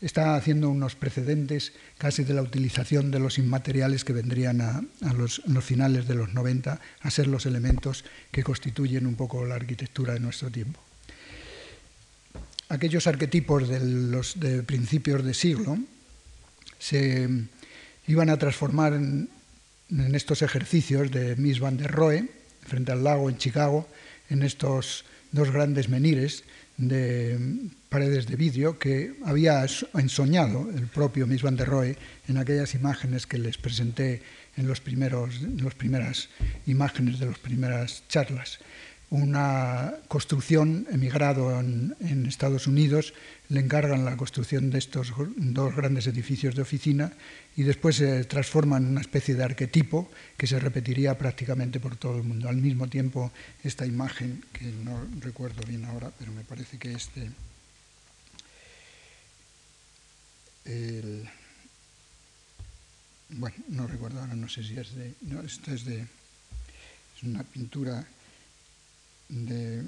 Está 0.00 0.36
haciendo 0.36 0.70
unos 0.70 0.94
precedentes 0.94 1.72
casi 1.98 2.22
de 2.22 2.34
la 2.34 2.42
utilización 2.42 3.10
de 3.10 3.18
los 3.18 3.36
inmateriales 3.38 4.04
que 4.04 4.12
vendrían 4.12 4.60
a, 4.60 4.84
los, 5.12 5.42
finales 5.60 6.06
de 6.06 6.14
los 6.14 6.32
90 6.32 6.80
a 7.00 7.10
ser 7.10 7.26
los 7.26 7.46
elementos 7.46 8.04
que 8.30 8.44
constituyen 8.44 9.08
un 9.08 9.16
poco 9.16 9.44
la 9.44 9.56
arquitectura 9.56 10.14
de 10.14 10.20
nuestro 10.20 10.52
tiempo. 10.52 10.78
Aquellos 12.68 13.08
arquetipos 13.08 13.68
de 13.68 13.80
los 13.80 14.38
de 14.38 14.62
principios 14.62 15.24
de 15.24 15.34
siglo 15.34 15.78
se 16.78 17.28
iban 18.06 18.30
a 18.30 18.38
transformar 18.38 18.94
en, 18.94 19.28
estos 20.14 20.40
ejercicios 20.40 21.10
de 21.10 21.36
Miss 21.36 21.60
Van 21.60 21.76
der 21.76 21.90
Rohe, 21.90 22.28
frente 22.62 22.92
al 22.92 23.04
lago 23.04 23.28
en 23.28 23.36
Chicago, 23.36 23.86
en 24.30 24.42
estos 24.42 25.04
dos 25.32 25.50
grandes 25.50 25.88
menires 25.88 26.44
de 26.78 27.38
paredes 27.90 28.26
de 28.26 28.36
vidrio 28.36 28.78
que 28.78 29.14
había 29.24 29.66
ensoñado 29.94 30.70
el 30.74 30.86
propio 30.86 31.26
Miss 31.26 31.42
Van 31.42 31.56
der 31.56 31.68
Rohe 31.68 31.96
en 32.26 32.38
aquellas 32.38 32.74
imágenes 32.74 33.26
que 33.26 33.36
les 33.36 33.58
presenté 33.58 34.22
en, 34.56 34.66
los 34.66 34.80
primeros, 34.80 35.42
en 35.42 35.62
las 35.62 35.74
primeras 35.74 36.30
imágenes 36.66 37.18
de 37.18 37.26
las 37.26 37.38
primeras 37.38 38.02
charlas 38.08 38.60
una 39.12 39.92
construcción 40.08 40.86
emigrado 40.90 41.60
en, 41.60 42.24
Estados 42.26 42.66
Unidos, 42.66 43.12
le 43.50 43.60
encargan 43.60 44.06
la 44.06 44.16
construcción 44.16 44.70
de 44.70 44.78
estos 44.78 45.12
dos 45.36 45.76
grandes 45.76 46.06
edificios 46.06 46.54
de 46.54 46.62
oficina 46.62 47.12
y 47.54 47.62
después 47.62 47.96
se 47.96 48.24
transforma 48.24 48.78
en 48.78 48.86
una 48.86 49.02
especie 49.02 49.34
de 49.34 49.44
arquetipo 49.44 50.10
que 50.38 50.46
se 50.46 50.58
repetiría 50.58 51.18
prácticamente 51.18 51.78
por 51.78 51.96
todo 51.96 52.16
el 52.16 52.22
mundo. 52.22 52.48
Al 52.48 52.56
mismo 52.56 52.88
tiempo, 52.88 53.30
esta 53.62 53.84
imagen, 53.84 54.42
que 54.50 54.64
no 54.64 54.98
recuerdo 55.20 55.62
bien 55.68 55.84
ahora, 55.84 56.10
pero 56.18 56.32
me 56.32 56.44
parece 56.44 56.78
que 56.78 56.92
este... 56.92 57.30
bueno, 63.28 63.56
no 63.68 63.86
recuerdo 63.86 64.20
ahora, 64.20 64.34
no 64.34 64.48
sé 64.48 64.64
si 64.64 64.78
es 64.78 64.94
de... 64.94 65.12
No, 65.20 65.42
esto 65.42 65.70
es 65.70 65.84
de... 65.84 66.00
Es 66.00 67.22
una 67.24 67.42
pintura 67.42 68.06
de 69.32 69.82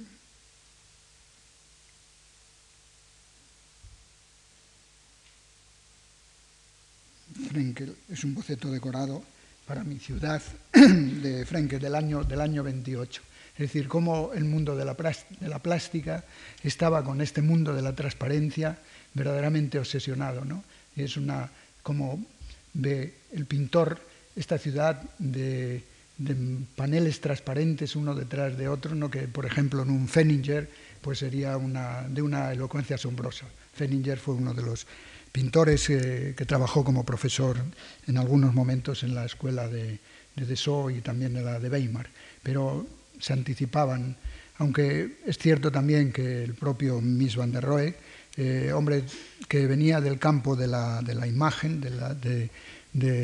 Frenkel, 7.51 7.95
es 8.11 8.25
un 8.25 8.35
boceto 8.35 8.71
decorado 8.71 9.23
para 9.67 9.85
mi 9.85 9.99
ciudad 9.99 10.43
de 10.73 11.45
Frenkel 11.45 11.81
del 11.81 11.95
año, 11.95 12.25
del 12.25 12.41
año 12.41 12.63
28. 12.63 13.23
Es 13.55 13.59
decir, 13.59 13.87
cómo 13.87 14.33
el 14.33 14.45
mundo 14.45 14.75
de 14.75 14.85
la, 14.85 14.95
de 14.95 15.49
la 15.49 15.59
plástica 15.59 16.25
estaba 16.63 17.05
con 17.05 17.21
este 17.21 17.43
mundo 17.43 17.75
de 17.75 17.83
la 17.83 17.95
transparencia 17.95 18.79
verdaderamente 19.13 19.79
obsesionado. 19.79 20.45
¿no? 20.45 20.65
Y 20.97 21.03
es 21.03 21.17
una, 21.17 21.51
como 21.83 22.25
ve 22.73 23.15
el 23.33 23.45
pintor, 23.47 24.01
esta 24.35 24.59
ciudad 24.59 25.03
de 25.19 25.85
de 26.19 26.37
paneles 26.77 27.21
transparentes 27.21 27.97
uno 27.97 28.15
detrás 28.15 28.57
de 28.57 28.69
otro, 28.69 28.95
¿no? 28.95 29.11
que 29.11 29.29
por 29.29 29.47
ejemplo 29.47 29.83
en 29.83 29.91
un 29.91 30.09
Fenninger 30.09 30.71
pues 31.01 31.19
sería 31.19 31.57
una, 31.57 32.03
de 32.09 32.23
una 32.23 32.53
elocuencia 32.53 32.97
asombrosa. 32.97 33.47
Fenninger 33.75 34.19
fue 34.19 34.35
uno 34.35 34.55
de 34.55 34.63
los 34.63 34.87
pintores 35.33 35.87
que 35.89 36.45
trabajó 36.47 36.85
como 36.85 37.05
profesor 37.05 37.59
en 38.07 38.19
algunos 38.19 38.55
momentos 38.55 39.03
en 39.03 39.15
la 39.15 39.25
escuela 39.25 39.69
de, 39.69 39.99
de 40.37 40.47
Dessau 40.47 40.91
y 40.91 41.01
también 41.01 41.37
en 41.37 41.45
la 41.45 41.59
de 41.59 41.69
Weimar, 41.69 42.09
pero 42.43 42.87
se 43.19 43.33
anticipaban 43.33 44.17
aunque 44.59 45.17
es 45.27 45.39
cierto 45.39 45.73
también 45.73 46.13
que 46.13 46.45
el 46.45 46.55
propio 46.55 47.01
Miss 47.01 47.37
Van 47.37 47.51
der 47.51 47.65
Rohe, 47.65 47.95
eh, 48.37 48.73
hombre 48.73 49.05
que 49.49 49.67
venía 49.67 50.01
del 50.01 50.19
campo 50.19 50.57
de 50.57 50.67
la, 50.67 51.03
imagen, 51.27 51.81
de 51.81 51.91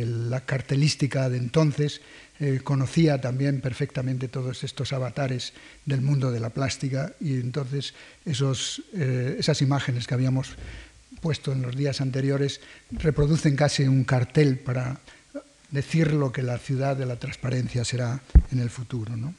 la, 0.06 0.40
cartelística 0.44 1.28
de 1.28 1.38
entonces, 1.38 2.00
eh, 2.40 2.60
conocía 2.64 3.20
también 3.20 3.60
perfectamente 3.60 4.28
todos 4.28 4.64
estos 4.64 4.92
avatares 4.92 5.52
del 5.84 6.00
mundo 6.00 6.30
de 6.30 6.40
la 6.40 6.50
plástica 6.50 7.12
y 7.20 7.34
entonces 7.34 7.94
esos, 8.24 8.82
eh, 8.94 9.36
esas 9.38 9.60
imágenes 9.62 10.06
que 10.06 10.14
habíamos 10.14 10.56
puesto 11.20 11.52
en 11.52 11.62
los 11.62 11.76
días 11.76 12.00
anteriores 12.00 12.60
reproducen 12.90 13.56
casi 13.56 13.84
un 13.84 14.04
cartel 14.04 14.58
para 14.58 14.98
decir 15.70 16.12
lo 16.12 16.32
que 16.32 16.42
la 16.42 16.58
ciudad 16.58 16.96
de 16.96 17.06
la 17.06 17.16
transparencia 17.16 17.84
será 17.84 18.20
en 18.50 18.58
el 18.60 18.70
futuro. 18.70 19.16
¿no? 19.16 19.34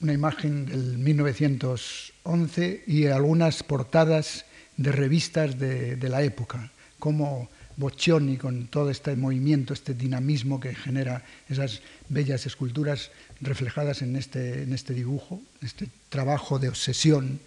Una 0.00 0.12
imagen 0.12 0.66
del 0.66 0.98
1911 0.98 2.84
y 2.86 3.06
algunas 3.06 3.62
portadas 3.62 4.44
de 4.76 4.92
revistas 4.92 5.58
de, 5.58 5.96
la 6.08 6.22
época, 6.22 6.70
como 6.98 7.48
Boccioni 7.76 8.36
con 8.36 8.68
todo 8.68 8.90
este 8.90 9.14
movimiento, 9.16 9.74
este 9.74 9.94
dinamismo 9.94 10.60
que 10.60 10.74
genera 10.74 11.22
esas 11.48 11.82
bellas 12.08 12.46
esculturas 12.46 13.10
reflejadas 13.40 14.02
en 14.02 14.16
este, 14.16 14.62
en 14.62 14.72
este 14.72 14.94
dibujo, 14.94 15.42
este 15.62 15.88
trabajo 16.08 16.58
de 16.58 16.68
obsesión 16.68 17.40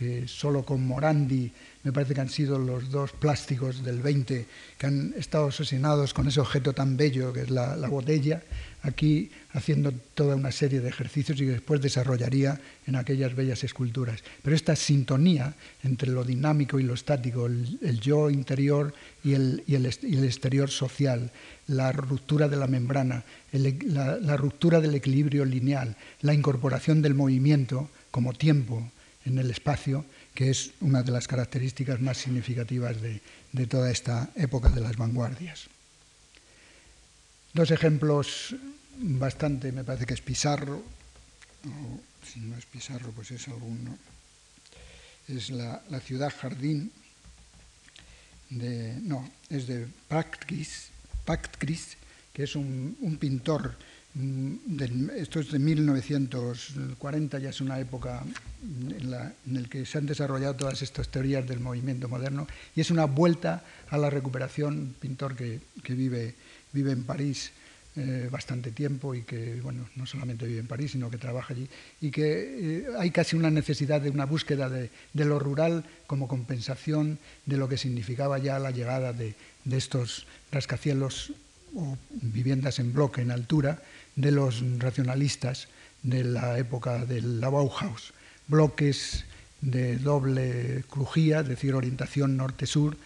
que 0.00 0.26
solo 0.26 0.64
con 0.64 0.80
Morandi 0.86 1.52
me 1.84 1.92
parece 1.92 2.14
que 2.14 2.22
han 2.22 2.30
sido 2.30 2.58
los 2.58 2.90
dos 2.90 3.12
plásticos 3.12 3.84
del 3.84 4.00
20 4.00 4.46
que 4.78 4.86
han 4.86 5.12
estado 5.14 5.48
asesinados 5.48 6.14
con 6.14 6.26
ese 6.26 6.40
objeto 6.40 6.72
tan 6.72 6.96
bello 6.96 7.34
que 7.34 7.42
es 7.42 7.50
la, 7.50 7.76
botella, 7.86 8.42
aquí 8.82 9.30
haciendo 9.52 9.92
toda 10.14 10.36
una 10.36 10.52
serie 10.52 10.80
de 10.80 10.88
ejercicios 10.88 11.38
y 11.42 11.44
después 11.44 11.82
desarrollaría 11.82 12.58
en 12.86 12.96
aquellas 12.96 13.36
bellas 13.36 13.62
esculturas. 13.62 14.24
Pero 14.42 14.56
esta 14.56 14.74
sintonía 14.74 15.52
entre 15.84 16.10
lo 16.10 16.24
dinámico 16.24 16.80
y 16.80 16.82
lo 16.82 16.94
estático, 16.94 17.44
el, 17.44 18.00
yo 18.00 18.30
interior 18.30 18.94
y 19.22 19.34
el, 19.34 19.62
exterior 20.24 20.70
social, 20.70 21.30
la 21.66 21.92
ruptura 21.92 22.48
de 22.48 22.56
la 22.56 22.68
membrana, 22.68 23.22
la 23.52 24.36
ruptura 24.38 24.80
del 24.80 24.94
equilibrio 24.94 25.44
lineal, 25.44 25.94
la 26.22 26.32
incorporación 26.32 27.02
del 27.02 27.14
movimiento 27.14 27.90
como 28.10 28.32
tiempo 28.32 28.90
en 29.24 29.38
el 29.38 29.50
espacio, 29.50 30.04
que 30.34 30.50
es 30.50 30.72
una 30.80 31.02
de 31.02 31.12
las 31.12 31.28
características 31.28 32.00
más 32.00 32.18
significativas 32.18 32.96
de, 33.00 33.20
toda 33.66 33.90
esta 33.90 34.30
época 34.36 34.68
de 34.70 34.80
las 34.80 34.96
vanguardias. 34.96 35.68
Dos 37.52 37.70
ejemplos 37.70 38.54
bastante, 38.96 39.72
me 39.72 39.84
parece 39.84 40.06
que 40.06 40.14
es 40.14 40.20
Pizarro, 40.20 40.82
o 41.64 42.00
si 42.26 42.40
no 42.40 42.56
es 42.56 42.64
Pizarro, 42.66 43.10
pues 43.12 43.30
es 43.30 43.48
alguno. 43.48 43.98
Es 45.28 45.50
la, 45.50 45.82
ciudad 46.04 46.32
jardín 46.34 46.90
de, 48.48 48.94
no, 49.02 49.30
es 49.48 49.66
de 49.66 49.86
Pactgris, 50.08 50.90
que 52.32 52.44
es 52.44 52.56
un 52.56 53.16
pintor 53.20 53.76
Mm, 54.14 55.10
esto 55.16 55.38
es 55.38 55.52
de 55.52 55.58
1940, 55.60 57.38
ya 57.38 57.50
es 57.50 57.60
una 57.60 57.78
época 57.78 58.24
en, 58.62 59.10
la, 59.10 59.32
en 59.46 59.64
que 59.66 59.86
se 59.86 59.98
han 59.98 60.06
desarrollado 60.06 60.56
todas 60.56 60.82
estas 60.82 61.08
teorías 61.08 61.46
del 61.46 61.60
movimiento 61.60 62.08
moderno 62.08 62.48
y 62.74 62.80
es 62.80 62.90
una 62.90 63.04
vuelta 63.04 63.62
a 63.88 63.98
la 63.98 64.10
recuperación, 64.10 64.96
pintor 64.98 65.36
que, 65.36 65.60
vive, 65.88 66.34
vive 66.72 66.90
en 66.90 67.04
París 67.04 67.52
eh, 67.94 68.28
bastante 68.30 68.72
tiempo 68.72 69.14
y 69.14 69.22
que, 69.22 69.60
bueno, 69.60 69.88
no 69.94 70.06
solamente 70.06 70.44
vive 70.44 70.60
en 70.60 70.66
París, 70.66 70.92
sino 70.92 71.08
que 71.08 71.18
trabaja 71.18 71.54
allí, 71.54 71.68
y 72.00 72.10
que 72.10 72.78
eh, 72.78 72.86
hay 72.98 73.12
casi 73.12 73.36
una 73.36 73.50
necesidad 73.50 74.00
de 74.00 74.10
una 74.10 74.26
búsqueda 74.26 74.68
de, 74.68 74.90
lo 75.14 75.38
rural 75.38 75.84
como 76.08 76.26
compensación 76.26 77.18
de 77.46 77.56
lo 77.58 77.68
que 77.68 77.76
significaba 77.76 78.38
ya 78.38 78.58
la 78.58 78.72
llegada 78.72 79.12
de, 79.12 79.36
de 79.64 79.76
estos 79.76 80.26
rascacielos 80.50 81.32
o 81.74 81.96
viviendas 82.10 82.78
en 82.78 82.92
bloque, 82.92 83.22
en 83.22 83.30
altura, 83.30 83.82
de 84.16 84.30
los 84.30 84.62
racionalistas 84.78 85.68
de 86.02 86.24
la 86.24 86.58
época 86.58 87.04
del 87.04 87.40
Bauhaus, 87.40 88.12
bloques 88.48 89.24
de 89.60 89.96
doble 89.96 90.84
crujía, 90.88 91.40
es 91.40 91.48
decir, 91.48 91.74
orientación 91.74 92.36
norte-sur, 92.36 92.96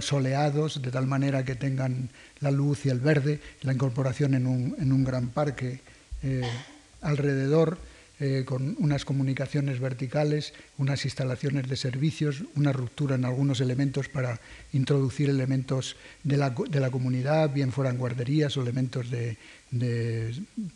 soleados, 0.00 0.82
de 0.82 0.90
tal 0.90 1.06
manera 1.06 1.44
que 1.44 1.54
tengan 1.54 2.08
la 2.40 2.50
luz 2.50 2.86
y 2.86 2.88
el 2.88 3.00
verde, 3.00 3.40
la 3.62 3.72
incorporación 3.72 4.34
en 4.34 4.46
un, 4.46 5.04
gran 5.04 5.28
parque 5.28 5.80
eh, 6.22 6.42
alrededor, 7.00 7.78
eh, 8.20 8.42
con 8.44 8.74
unas 8.80 9.04
comunicaciones 9.04 9.78
verticales, 9.78 10.52
unas 10.76 11.04
instalaciones 11.04 11.68
de 11.68 11.76
servicios, 11.76 12.42
una 12.56 12.72
ruptura 12.72 13.14
en 13.14 13.24
algunos 13.24 13.60
elementos 13.60 14.08
para 14.08 14.40
introducir 14.72 15.30
elementos 15.30 15.94
de 16.24 16.36
la, 16.36 16.50
de 16.50 16.80
la 16.80 16.90
comunidad, 16.90 17.54
bien 17.54 17.70
fueran 17.70 17.96
guarderías 17.96 18.56
o 18.56 18.62
elementos 18.62 19.08
de, 19.10 19.36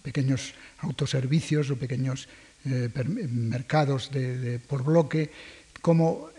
pequeños 0.02 0.54
autoservicios 0.78 1.70
o 1.70 1.76
pequeños 1.76 2.28
eh, 2.64 2.88
mercados 3.28 4.12
de, 4.12 4.60
por 4.60 4.84
bloque, 4.84 5.32
como 5.82 6.30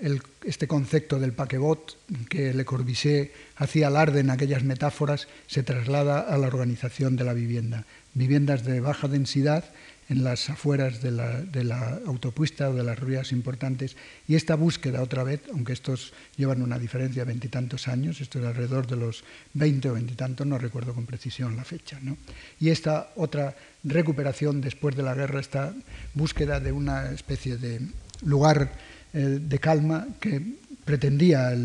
este 0.45 0.67
concepto 0.67 1.19
del 1.19 1.33
paquebot 1.33 1.97
que 2.29 2.53
Le 2.53 2.63
Corbusier 2.63 3.33
hacía 3.57 3.87
alarde 3.87 4.21
en 4.21 4.29
aquellas 4.29 4.63
metáforas 4.63 5.27
se 5.47 5.63
traslada 5.63 6.21
a 6.21 6.37
la 6.37 6.47
organización 6.47 7.17
de 7.17 7.25
la 7.25 7.33
vivienda. 7.33 7.83
Viviendas 8.13 8.63
de 8.63 8.79
baja 8.79 9.09
densidad 9.09 9.65
en 10.09 10.23
las 10.23 10.49
afueras 10.49 11.01
de 11.01 11.11
la, 11.11 11.99
autopista 12.05 12.69
o 12.69 12.73
de 12.73 12.83
las 12.83 12.99
ruinas 12.99 13.31
importantes. 13.31 13.95
Y 14.27 14.35
esta 14.35 14.55
búsqueda, 14.55 15.01
otra 15.01 15.23
vez, 15.23 15.41
aunque 15.51 15.73
estos 15.73 16.13
llevan 16.37 16.61
una 16.61 16.79
diferencia 16.79 17.23
de 17.23 17.27
veintitantos 17.27 17.87
años, 17.87 18.21
esto 18.21 18.39
es 18.39 18.45
alrededor 18.45 18.87
de 18.87 18.97
los 18.97 19.23
veinte 19.53 19.89
o 19.89 19.93
veintitantos, 19.93 20.45
no 20.45 20.57
recuerdo 20.57 20.93
con 20.93 21.05
precisión 21.05 21.55
la 21.55 21.63
fecha. 21.63 21.99
Y 22.59 22.69
esta 22.69 23.11
otra 23.15 23.55
recuperación 23.83 24.61
después 24.61 24.95
de 24.95 25.03
la 25.03 25.15
guerra, 25.15 25.39
esta 25.39 25.73
búsqueda 26.13 26.59
de 26.59 26.71
una 26.71 27.11
especie 27.11 27.57
de 27.57 27.81
lugar 28.23 28.71
eh, 29.13 29.39
de 29.41 29.59
calma 29.59 30.07
que 30.19 30.41
pretendía 30.85 31.55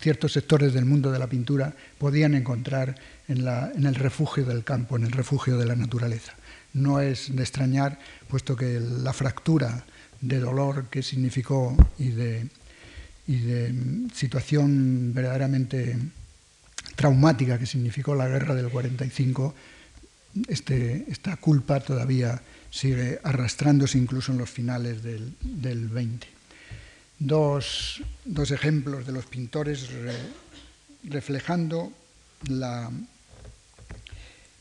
ciertos 0.00 0.32
sectores 0.32 0.74
del 0.74 0.84
mundo 0.84 1.10
de 1.10 1.18
la 1.18 1.26
pintura 1.26 1.72
podían 1.98 2.34
encontrar 2.34 2.94
en 3.28 3.86
el 3.86 3.94
refugio 3.94 4.44
del 4.44 4.62
campo, 4.62 4.96
en 4.96 5.04
el 5.04 5.12
refugio 5.12 5.56
de 5.56 5.66
la 5.66 5.74
naturaleza 5.74 6.34
no 6.76 7.00
es 7.00 7.34
de 7.34 7.42
extrañar, 7.42 7.98
puesto 8.28 8.54
que 8.54 8.78
la 8.78 9.12
fractura 9.12 9.84
de 10.20 10.38
dolor 10.38 10.86
que 10.90 11.02
significó 11.02 11.76
y 11.98 12.10
de, 12.10 12.48
situación 14.14 15.12
verdaderamente 15.12 15.98
traumática 16.94 17.58
que 17.58 17.66
significó 17.66 18.14
la 18.14 18.28
guerra 18.28 18.54
del 18.54 18.68
45, 18.68 19.54
este, 20.48 21.04
esta 21.08 21.36
culpa 21.36 21.80
todavía 21.80 22.40
sigue 22.70 23.18
arrastrándose 23.24 23.98
incluso 23.98 24.30
en 24.30 24.38
los 24.38 24.48
finales 24.48 25.02
del, 25.02 25.88
20. 25.88 26.28
Dos, 27.18 28.02
ejemplos 28.52 29.06
de 29.06 29.12
los 29.12 29.26
pintores 29.26 29.88
reflejando 31.02 31.92
la, 32.48 32.90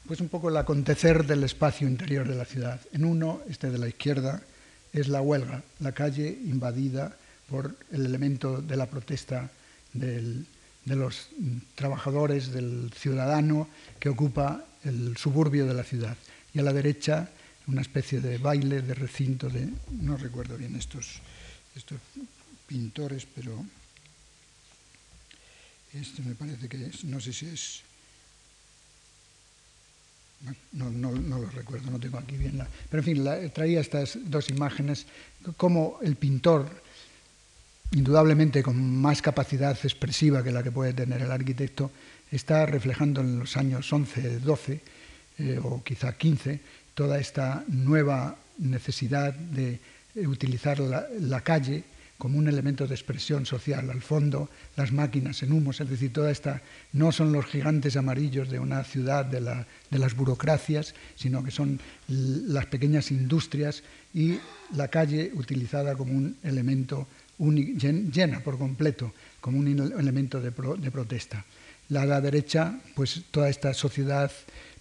pues 0.08 0.22
un 0.22 0.30
poco 0.30 0.50
el 0.50 0.58
acontecer 0.58 1.26
del 1.26 1.44
espacio 1.44 1.88
interior 1.88 2.28
de 2.28 2.36
la 2.36 2.46
ciudad. 2.46 2.80
En 2.94 3.06
uno, 3.06 3.42
este 3.50 3.72
de 3.72 3.78
la 3.78 3.88
izquierda, 3.88 4.42
es 4.94 5.08
la 5.08 5.22
huelga, 5.22 5.64
la 5.80 5.92
calle 5.92 6.28
invadida 6.46 7.16
por 7.50 7.76
el 7.92 8.06
elemento 8.06 8.62
de 8.62 8.78
la 8.78 8.86
protesta 8.86 9.50
de 9.94 10.46
los 10.86 11.30
trabajadores, 11.76 12.52
del 12.52 12.92
ciudadano 12.96 13.68
que 14.00 14.10
ocupa 14.10 14.64
el 14.84 15.18
suburbio 15.18 15.66
de 15.66 15.74
la 15.74 15.84
ciudad. 15.84 16.18
Y 16.54 16.60
a 16.60 16.64
la 16.64 16.74
derecha, 16.74 17.30
una 17.68 17.82
especie 17.82 18.22
de 18.22 18.38
baile, 18.38 18.82
de 18.82 18.94
recinto, 18.94 19.50
de, 19.50 19.68
no 19.92 20.18
recuerdo 20.18 20.58
bien 20.58 20.76
estos, 20.76 21.20
estos 21.76 22.00
pintores, 22.68 23.26
pero 23.26 23.66
este 25.94 26.22
me 26.22 26.36
parece 26.36 26.68
que 26.70 26.86
es, 26.86 27.04
no 27.04 27.20
sé 27.20 27.34
si 27.34 27.48
es 27.48 27.85
no, 30.74 30.90
no, 30.92 31.12
no, 31.12 31.40
lo 31.40 31.50
recuerdo, 31.50 31.90
no 31.90 32.00
tengo 32.00 32.18
aquí 32.18 32.38
bien 32.38 32.58
la... 32.58 32.68
Pero 32.90 33.02
en 33.02 33.06
fin, 33.06 33.52
traía 33.54 33.80
estas 33.80 34.18
dos 34.26 34.50
imágenes, 34.50 35.06
como 35.58 36.00
el 36.02 36.16
pintor, 36.16 36.70
indudablemente 37.92 38.62
con 38.62 38.78
más 39.02 39.22
capacidad 39.22 39.78
expresiva 39.84 40.44
que 40.44 40.52
la 40.52 40.64
que 40.64 40.72
puede 40.72 40.94
tener 40.94 41.22
el 41.22 41.32
arquitecto, 41.32 41.92
está 42.32 42.66
reflejando 42.66 43.22
en 43.22 43.40
los 43.40 43.58
años 43.58 43.92
11, 43.92 44.40
12 44.40 44.82
eh, 45.38 45.60
o 45.62 45.84
quizá 45.84 46.18
15 46.18 46.60
toda 46.94 47.20
esta 47.20 47.64
nueva 47.68 48.36
necesidad 48.58 49.34
de 49.34 49.80
utilizar 50.16 50.80
la, 50.80 51.42
calle 51.42 51.84
como 52.18 52.38
un 52.38 52.48
elemento 52.48 52.88
de 52.88 52.96
expresión 52.96 53.46
social. 53.46 53.90
Al 53.90 54.02
fondo, 54.02 54.50
las 54.76 54.92
máquinas 54.92 55.44
en 55.44 55.52
humos, 55.52 55.82
es 55.82 55.90
decir, 55.90 56.14
toda 56.14 56.32
esta, 56.32 56.62
no 56.94 57.12
son 57.12 57.32
los 57.32 57.46
gigantes 57.46 57.98
amarillos 57.98 58.50
de 58.50 58.60
una 58.60 58.84
ciudad 58.84 59.26
de, 59.26 59.42
las 59.42 60.16
burocracias, 60.16 60.96
sino 61.16 61.44
que 61.44 61.52
son 61.52 61.80
las 62.08 62.66
pequeñas 62.68 63.12
industrias 63.12 63.84
y 64.14 64.40
la 64.74 64.88
calle 64.88 65.32
utilizada 65.36 65.96
como 65.96 66.14
un 66.14 66.38
elemento 66.44 67.08
llena 67.38 68.40
por 68.40 68.58
completo, 68.58 69.14
como 69.42 69.60
un 69.60 69.68
elemento 69.68 70.40
de, 70.40 70.52
de 70.52 70.92
protesta. 70.92 71.46
La, 71.90 72.06
la 72.06 72.22
derecha, 72.22 72.80
pues 72.96 73.24
toda 73.30 73.50
esta 73.50 73.74
sociedad 73.74 74.32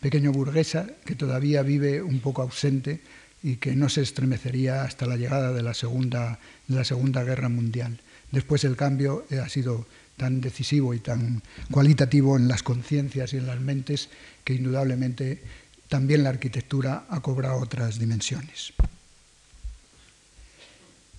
pequeño 0.00 0.32
burguesa 0.32 0.86
que 1.04 1.16
todavía 1.16 1.62
vive 1.62 2.00
un 2.00 2.20
poco 2.20 2.42
ausente 2.42 3.00
y 3.44 3.56
que 3.56 3.76
no 3.76 3.90
se 3.90 4.00
estremecería 4.00 4.84
hasta 4.84 5.06
la 5.06 5.16
llegada 5.16 5.52
de 5.52 5.62
la 5.62 5.74
Segunda, 5.74 6.38
la 6.66 6.82
segunda 6.82 7.22
Guerra 7.24 7.50
Mundial. 7.50 8.00
Después 8.32 8.64
el 8.64 8.74
cambio 8.74 9.26
ha 9.30 9.48
sido 9.50 9.86
tan 10.16 10.40
decisivo 10.40 10.94
y 10.94 10.98
tan 10.98 11.42
cualitativo 11.70 12.38
en 12.38 12.48
las 12.48 12.62
conciencias 12.62 13.34
y 13.34 13.36
en 13.36 13.46
las 13.46 13.60
mentes 13.60 14.08
que 14.44 14.54
indudablemente 14.54 15.42
también 15.90 16.22
la 16.22 16.30
arquitectura 16.30 17.04
ha 17.10 17.20
cobrado 17.20 17.58
otras 17.58 17.98
dimensiones. 17.98 18.72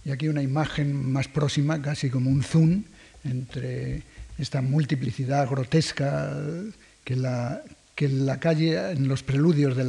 Y 0.03 0.09
aquí 0.09 0.27
una 0.27 0.41
imagen 0.41 1.11
más 1.11 1.27
próxima, 1.27 1.79
casi 1.79 2.09
como 2.09 2.31
un 2.31 2.41
zoom, 2.41 2.85
entre 3.23 4.01
esta 4.39 4.63
multiplicidad 4.63 5.47
grotesca 5.47 6.35
que 7.03 7.15
la, 7.15 7.61
que 7.93 8.09
la 8.09 8.39
calle, 8.39 8.91
en 8.91 9.07
los 9.07 9.21
preludios 9.21 9.77
de, 9.77 9.83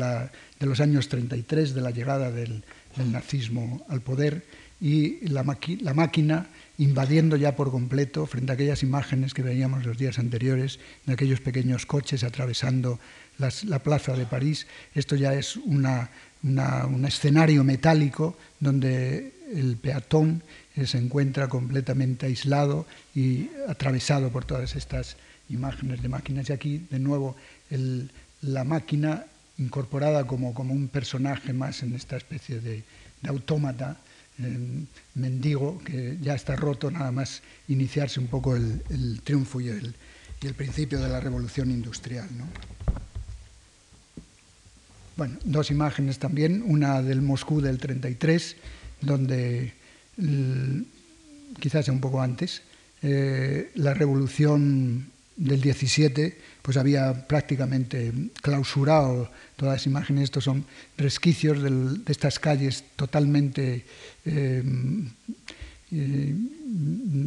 de 0.58 0.66
los 0.66 0.80
años 0.80 1.08
33, 1.08 1.74
de 1.74 1.80
la 1.80 1.90
llegada 1.90 2.30
del, 2.30 2.64
nazismo 3.12 3.84
al 3.88 4.00
poder, 4.00 4.44
y 4.80 5.26
la, 5.28 5.44
la, 5.80 5.94
máquina 5.94 6.46
invadiendo 6.78 7.36
ya 7.36 7.56
por 7.56 7.70
completo, 7.70 8.26
frente 8.26 8.52
a 8.52 8.54
aquellas 8.54 8.82
imágenes 8.82 9.32
que 9.32 9.42
veíamos 9.42 9.84
los 9.84 9.98
días 9.98 10.18
anteriores, 10.18 10.78
de 11.04 11.12
aquellos 11.14 11.40
pequeños 11.40 11.86
coches 11.86 12.24
atravesando 12.24 12.98
la 13.38 13.78
plaza 13.80 14.14
de 14.16 14.26
París. 14.26 14.66
Esto 14.94 15.16
ya 15.16 15.34
es 15.34 15.56
una, 15.56 16.10
un 16.42 17.04
escenario 17.06 17.64
metálico 17.64 18.36
donde 18.60 19.32
el 19.52 19.76
peatón 19.76 20.42
se 20.84 20.98
encuentra 20.98 21.48
completamente 21.48 22.26
aislado 22.26 22.86
y 23.14 23.48
atravesado 23.68 24.30
por 24.30 24.44
todas 24.44 24.76
estas 24.76 25.16
imágenes 25.48 26.02
de 26.02 26.08
máquinas. 26.08 26.48
Y 26.48 26.52
aquí, 26.52 26.86
de 26.90 26.98
nuevo, 26.98 27.36
la 28.42 28.64
máquina 28.64 29.24
incorporada 29.58 30.26
como, 30.26 30.54
como, 30.54 30.74
un 30.74 30.88
personaje 30.88 31.52
más 31.52 31.82
en 31.82 31.94
esta 31.94 32.16
especie 32.16 32.60
de, 32.60 32.84
autómata, 33.26 33.96
mendigo, 35.14 35.78
que 35.82 36.18
ya 36.20 36.34
está 36.34 36.54
roto, 36.54 36.90
nada 36.90 37.10
más 37.10 37.42
iniciarse 37.68 38.20
un 38.20 38.26
poco 38.26 38.54
el, 38.54 39.20
triunfo 39.24 39.60
y 39.60 39.68
el, 39.68 39.94
y 40.42 40.46
el, 40.46 40.54
principio 40.54 41.00
de 41.00 41.08
la 41.08 41.20
revolución 41.20 41.70
industrial. 41.70 42.28
Bueno, 45.16 45.38
dos 45.44 45.70
imágenes 45.70 46.18
también, 46.18 46.62
una 46.66 47.00
del 47.00 47.22
Moscú 47.22 47.62
del 47.62 47.78
33, 47.78 48.56
donde 49.00 49.72
quizás 51.58 51.88
un 51.88 52.00
poco 52.00 52.20
antes, 52.20 52.62
eh, 53.02 53.70
la 53.74 53.94
revolución 53.94 55.10
del 55.36 55.60
17 55.60 56.38
pues 56.62 56.76
había 56.76 57.26
prácticamente 57.28 58.12
clausurado 58.42 59.30
todas 59.56 59.74
las 59.74 59.86
imágenes. 59.86 60.24
Estos 60.24 60.44
son 60.44 60.64
resquicios 60.96 61.62
de 61.62 62.12
estas 62.12 62.38
calles 62.38 62.84
totalmente 62.96 63.84
eh, 64.24 64.64
eh, 65.92 66.34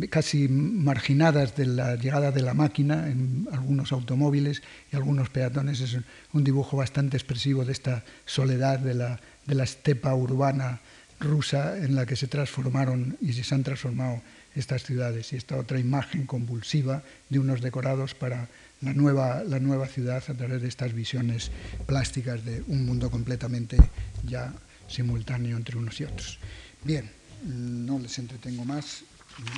casi 0.10 0.50
marginadas 0.50 1.56
de 1.56 1.66
la 1.68 1.96
llegada 1.96 2.32
de 2.32 2.42
la 2.42 2.54
máquina 2.54 3.08
en 3.08 3.48
algunos 3.54 3.94
automóviles 3.94 4.62
y 4.92 4.98
algunos 4.98 5.30
peatones. 5.30 5.80
Es 5.80 5.96
un 6.34 6.44
dibujo 6.44 6.76
bastante 6.76 7.16
expresivo 7.16 7.64
de 7.64 7.72
esta 7.72 8.04
soledad 8.26 8.80
de 8.80 8.96
la, 8.96 9.22
de 9.46 9.56
la 9.56 9.64
estepa 9.64 10.14
urbana 10.14 10.82
rusa 11.22 11.78
en 11.78 11.96
la 11.96 12.06
que 12.06 12.16
se 12.16 12.28
transformaron 12.28 13.18
y 13.22 13.32
se 13.32 13.56
han 13.56 13.64
transformado 13.64 14.22
estas 14.60 14.84
ciudades 14.84 15.34
y 15.34 15.38
esta 15.38 15.58
otra 15.58 15.80
imagen 15.80 16.26
convulsiva 16.26 17.04
de 17.30 17.40
unos 17.40 17.62
decorados 17.62 18.14
para 18.14 18.48
la 18.82 18.94
nueva, 18.94 19.44
la 19.44 19.60
nueva 19.60 19.88
ciudad 19.88 20.24
a 20.28 20.34
través 20.34 20.62
de 20.62 20.68
estas 20.68 20.94
visiones 20.94 21.52
plásticas 21.86 22.46
de 22.46 22.64
un 22.68 22.86
mundo 22.86 23.10
completamente 23.12 23.78
ya 24.24 24.54
simultáneo 24.88 25.58
entre 25.58 25.78
unos 25.78 26.00
y 26.00 26.06
otros. 26.06 26.40
Bien, 26.84 27.10
no 27.46 28.00
les 28.00 28.18
entretengo 28.20 28.66
más, 28.66 29.04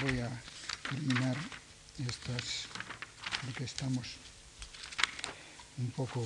voy 0.01 0.19
a 0.19 0.29
terminar 0.89 1.35
estas, 1.99 2.67
porque 3.45 3.63
estamos 3.63 4.17
un 5.77 5.91
poco 5.91 6.25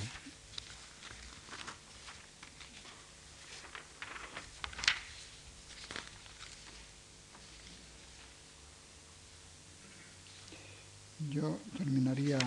Yo 11.30 11.58
terminaría 11.76 12.38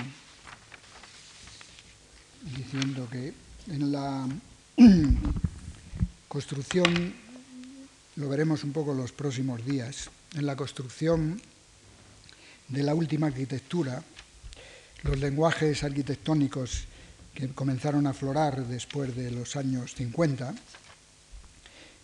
diciendo 2.56 3.08
que 3.12 3.34
en 3.68 3.92
la 3.92 4.28
construcción, 6.28 7.14
lo 8.16 8.30
veremos 8.30 8.64
un 8.64 8.72
poco 8.72 8.94
los 8.94 9.12
próximos 9.12 9.66
días, 9.66 10.10
en 10.36 10.46
la 10.46 10.56
construcción 10.56 11.42
de 12.68 12.84
la 12.84 12.94
última 12.94 13.28
arquitectura, 13.28 14.04
los 15.04 15.20
lenguajes 15.20 15.84
arquitectónicos 15.84 16.86
que 17.34 17.50
comenzaron 17.50 18.08
a 18.08 18.12
aflorar 18.12 18.66
después 18.66 19.16
de 19.16 19.32
los 19.32 19.56
años 19.56 19.96
50, 19.96 20.54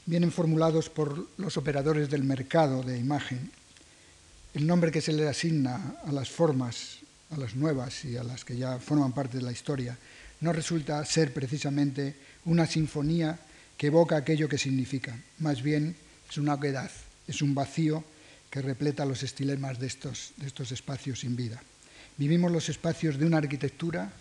vienen 0.05 0.31
formulados 0.31 0.89
por 0.89 1.27
los 1.37 1.57
operadores 1.57 2.09
del 2.09 2.23
mercado 2.23 2.83
de 2.83 2.97
imagen 2.97 3.51
el 4.55 4.65
nombre 4.65 4.89
que 4.89 5.01
se 5.01 5.11
le 5.11 5.27
asigna 5.27 5.97
a 6.05 6.13
las 6.13 6.29
formas, 6.29 6.99
a 7.29 7.37
las 7.37 7.55
nuevas 7.55 8.05
y 8.05 8.15
a 8.15 8.23
las 8.23 8.45
que 8.45 8.55
ya 8.55 8.79
forman 8.79 9.11
parte 9.11 9.37
de 9.37 9.43
la 9.43 9.51
historia, 9.51 9.97
no 10.39 10.53
resulta 10.53 11.03
ser 11.03 11.33
precisamente 11.33 12.15
una 12.45 12.65
sinfonía 12.65 13.37
que 13.77 13.87
evoca 13.87 14.15
aquello 14.15 14.47
que 14.47 14.57
significa. 14.57 15.19
Más 15.39 15.61
bien 15.61 15.97
es 16.29 16.37
una 16.37 16.53
oquedad, 16.53 16.89
es 17.27 17.41
un 17.41 17.53
vacío 17.53 18.05
que 18.49 18.61
repleta 18.61 19.03
los 19.03 19.23
estilemas 19.23 19.77
de 19.77 19.87
estos, 19.87 20.31
de 20.37 20.47
estos 20.47 20.71
espacios 20.71 21.19
sin 21.19 21.35
vida. 21.35 21.61
Vivimos 22.15 22.49
los 22.49 22.69
espacios 22.69 23.19
de 23.19 23.25
una 23.25 23.39
arquitectura 23.39 24.13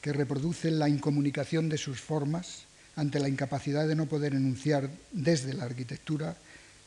que 0.00 0.14
reproduce 0.14 0.70
la 0.70 0.88
incomunicación 0.88 1.68
de 1.68 1.76
sus 1.76 2.00
formas 2.00 2.64
ante 2.96 3.20
la 3.20 3.28
incapacidad 3.28 3.86
de 3.86 3.94
no 3.94 4.06
poder 4.06 4.32
enunciar 4.32 4.88
desde 5.12 5.52
la 5.52 5.64
arquitectura 5.64 6.38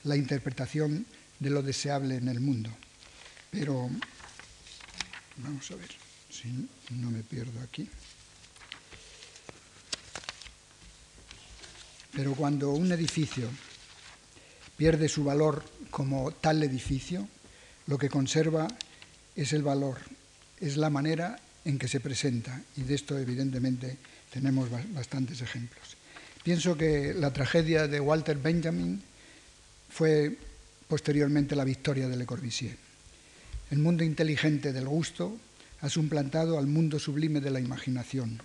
la 0.04 0.16
interpretación 0.16 1.06
de 1.40 1.50
lo 1.52 1.62
deseable 1.62 2.16
en 2.16 2.30
el 2.30 2.40
mundo. 2.40 2.72
Pero 3.58 3.90
vamos 5.38 5.72
a 5.72 5.76
ver 5.76 5.90
si 6.30 6.50
no 6.96 7.10
me 7.10 7.24
pierdo 7.24 7.58
aquí. 7.62 7.88
Pero 12.12 12.36
cuando 12.36 12.72
un 12.72 12.92
edificio 12.92 13.48
pierde 14.76 15.08
su 15.08 15.24
valor 15.24 15.64
como 15.90 16.32
tal 16.32 16.64
edificio, 16.64 17.30
lo 17.88 17.98
que 17.98 18.10
conserva 18.10 18.68
es 19.38 19.54
el 19.54 19.64
valor, 19.64 20.00
es 20.60 20.76
la 20.76 20.90
manera 20.90 21.40
en 21.64 21.80
que 21.80 21.88
se 21.88 22.02
presenta. 22.02 22.62
Y 22.76 22.82
de 22.82 22.96
esto, 22.96 23.18
evidentemente, 23.18 23.98
tenemos 24.34 24.70
bastantes 24.70 25.40
ejemplos. 25.40 25.96
Pienso 26.44 26.76
que 26.76 27.14
la 27.14 27.32
tragedia 27.32 27.88
de 27.88 28.02
Walter 28.02 28.38
Benjamin 28.38 29.02
fue 29.90 30.38
posteriormente 30.90 31.56
la 31.56 31.64
victoria 31.64 32.10
de 32.10 32.18
Le 32.18 32.26
Corbusier. 32.26 32.85
El 33.72 33.80
mundo 33.80 34.04
inteligente 34.04 34.74
del 34.74 34.88
gusto 34.88 35.40
ha 35.82 35.90
suplantado 35.90 36.60
al 36.60 36.68
mundo 36.68 37.00
sublime 37.00 37.42
de 37.42 37.50
la 37.50 37.60
imaginación, 37.60 38.40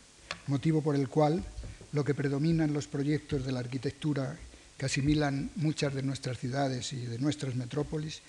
motivo 0.47 0.81
por 0.81 0.97
el 0.97 1.11
cual 1.11 1.45
lo 1.93 2.05
que 2.05 2.15
predomina 2.15 2.65
en 2.65 2.73
los 2.73 2.87
proyectos 2.87 3.45
de 3.45 3.53
la 3.53 3.61
arquitectura 3.61 4.39
que 4.79 4.87
asimilan 4.87 5.51
muchas 5.57 5.93
de 5.93 6.03
nuestras 6.03 6.39
ciudades 6.39 6.95
y 6.95 7.05
de 7.05 7.19
nuestras 7.19 7.55
metrópolis 7.55 8.23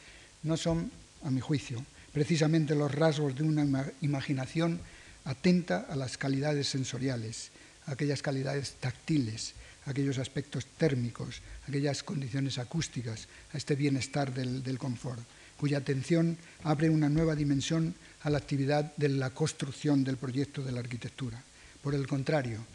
no 0.44 0.58
son, 0.58 0.92
a 1.24 1.32
mi 1.32 1.40
juicio, 1.40 1.82
precisamente 2.12 2.76
los 2.76 2.94
rasgos 2.94 3.36
de 3.36 3.44
una 3.44 3.94
imaginación 4.02 4.82
atenta 5.24 5.86
a 5.90 5.96
las 5.96 6.18
calidades 6.18 6.68
sensoriales, 6.68 7.52
aquellas 7.86 8.22
calidades 8.22 8.74
táctiles, 8.82 9.54
aquellos 9.86 10.18
aspectos 10.18 10.66
térmicos, 10.78 11.42
aquellas 11.70 12.04
condiciones 12.04 12.58
acústicas, 12.58 13.30
a 13.54 13.58
este 13.58 13.76
bienestar 13.76 14.34
del, 14.34 14.62
del 14.62 14.78
confort 14.78 15.22
cuya 15.62 15.78
atención 15.78 16.40
abre 16.64 16.90
una 16.90 17.08
nueva 17.08 17.36
dimensión 17.36 17.94
a 18.24 18.32
la 18.32 18.40
actividad 18.40 18.96
de 18.98 19.10
la 19.10 19.30
construcción 19.30 20.04
del 20.04 20.18
proyecto 20.18 20.64
de 20.64 20.72
la 20.72 20.80
arquitectura. 20.80 21.38
Por 21.84 21.94
el 21.94 22.08
contrario, 22.08 22.66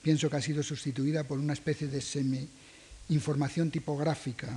pienso 0.00 0.30
que 0.30 0.36
ha 0.38 0.40
sido 0.40 0.62
sustituida 0.62 1.24
por 1.24 1.38
una 1.38 1.52
especie 1.52 1.88
de 1.88 2.00
semi-información 2.00 3.70
tipográfica 3.70 4.48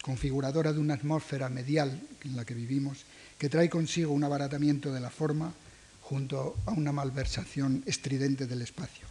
configuradora 0.00 0.72
de 0.72 0.80
una 0.80 0.94
atmósfera 0.94 1.50
medial 1.50 2.00
en 2.24 2.34
la 2.34 2.46
que 2.46 2.54
vivimos, 2.54 3.04
que 3.36 3.50
trae 3.50 3.68
consigo 3.68 4.10
un 4.12 4.24
abaratamiento 4.24 4.90
de 4.90 5.00
la 5.00 5.10
forma 5.10 5.52
junto 6.00 6.56
a 6.64 6.70
una 6.70 6.92
malversación 6.92 7.82
estridente 7.84 8.46
del 8.46 8.62
espacio. 8.62 9.04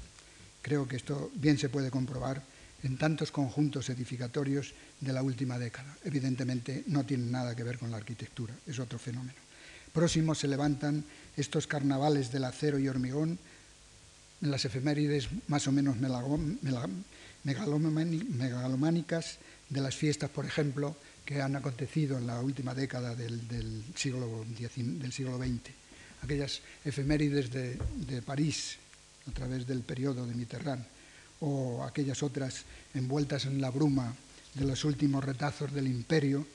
Creo 0.64 0.88
que 0.88 0.96
esto 0.96 1.30
bien 1.36 1.60
se 1.60 1.70
puede 1.70 1.92
comprobar 1.92 2.42
en 2.84 2.98
tantos 2.98 3.32
conjuntos 3.32 3.90
edificatorios 3.90 4.74
de 5.02 5.14
la 5.14 5.24
última 5.24 5.58
década. 5.58 5.98
Evidentemente 6.04 6.84
no 6.88 7.06
tienen 7.06 7.32
nada 7.32 7.56
que 7.56 7.64
ver 7.64 7.78
con 7.78 7.92
la 7.92 7.98
arquitectura, 7.98 8.54
es 8.66 8.80
otro 8.80 9.00
fenómeno. 9.00 9.40
Próximos 9.94 10.38
se 10.40 10.48
levantan 10.48 11.04
estos 11.36 11.66
carnavales 11.66 12.32
del 12.32 12.44
acero 12.44 12.78
y 12.78 12.88
hormigón, 12.88 13.40
las 14.42 14.66
efemérides 14.66 15.30
más 15.48 15.68
o 15.68 15.72
menos 15.72 15.98
megalománicas 17.44 19.38
de 19.70 19.82
las 19.82 19.96
fiestas, 19.96 20.30
por 20.30 20.46
ejemplo, 20.46 20.96
que 21.26 21.42
han 21.42 21.56
acontecido 21.56 22.18
en 22.18 22.28
la 22.28 22.40
última 22.40 22.76
década 22.76 23.16
del, 23.16 23.84
siglo, 23.96 24.46
del 24.48 25.12
siglo 25.12 25.38
XX. 25.38 25.72
Aquellas 26.22 26.62
efemérides 26.86 27.52
de, 27.52 27.80
de 28.08 28.22
París 28.22 28.78
a 29.28 29.32
través 29.32 29.66
del 29.66 29.82
periodo 29.82 30.26
de 30.26 30.36
Mitterrand 30.36 30.86
o 31.42 31.84
aquellas 31.84 32.24
otras 32.24 32.64
envueltas 32.94 33.46
en 33.46 33.62
la 33.62 33.70
bruma 33.70 34.14
de 34.54 34.66
los 34.66 34.84
últimos 34.86 35.24
retazos 35.24 35.72
del 35.72 35.88
imperio 35.88 36.46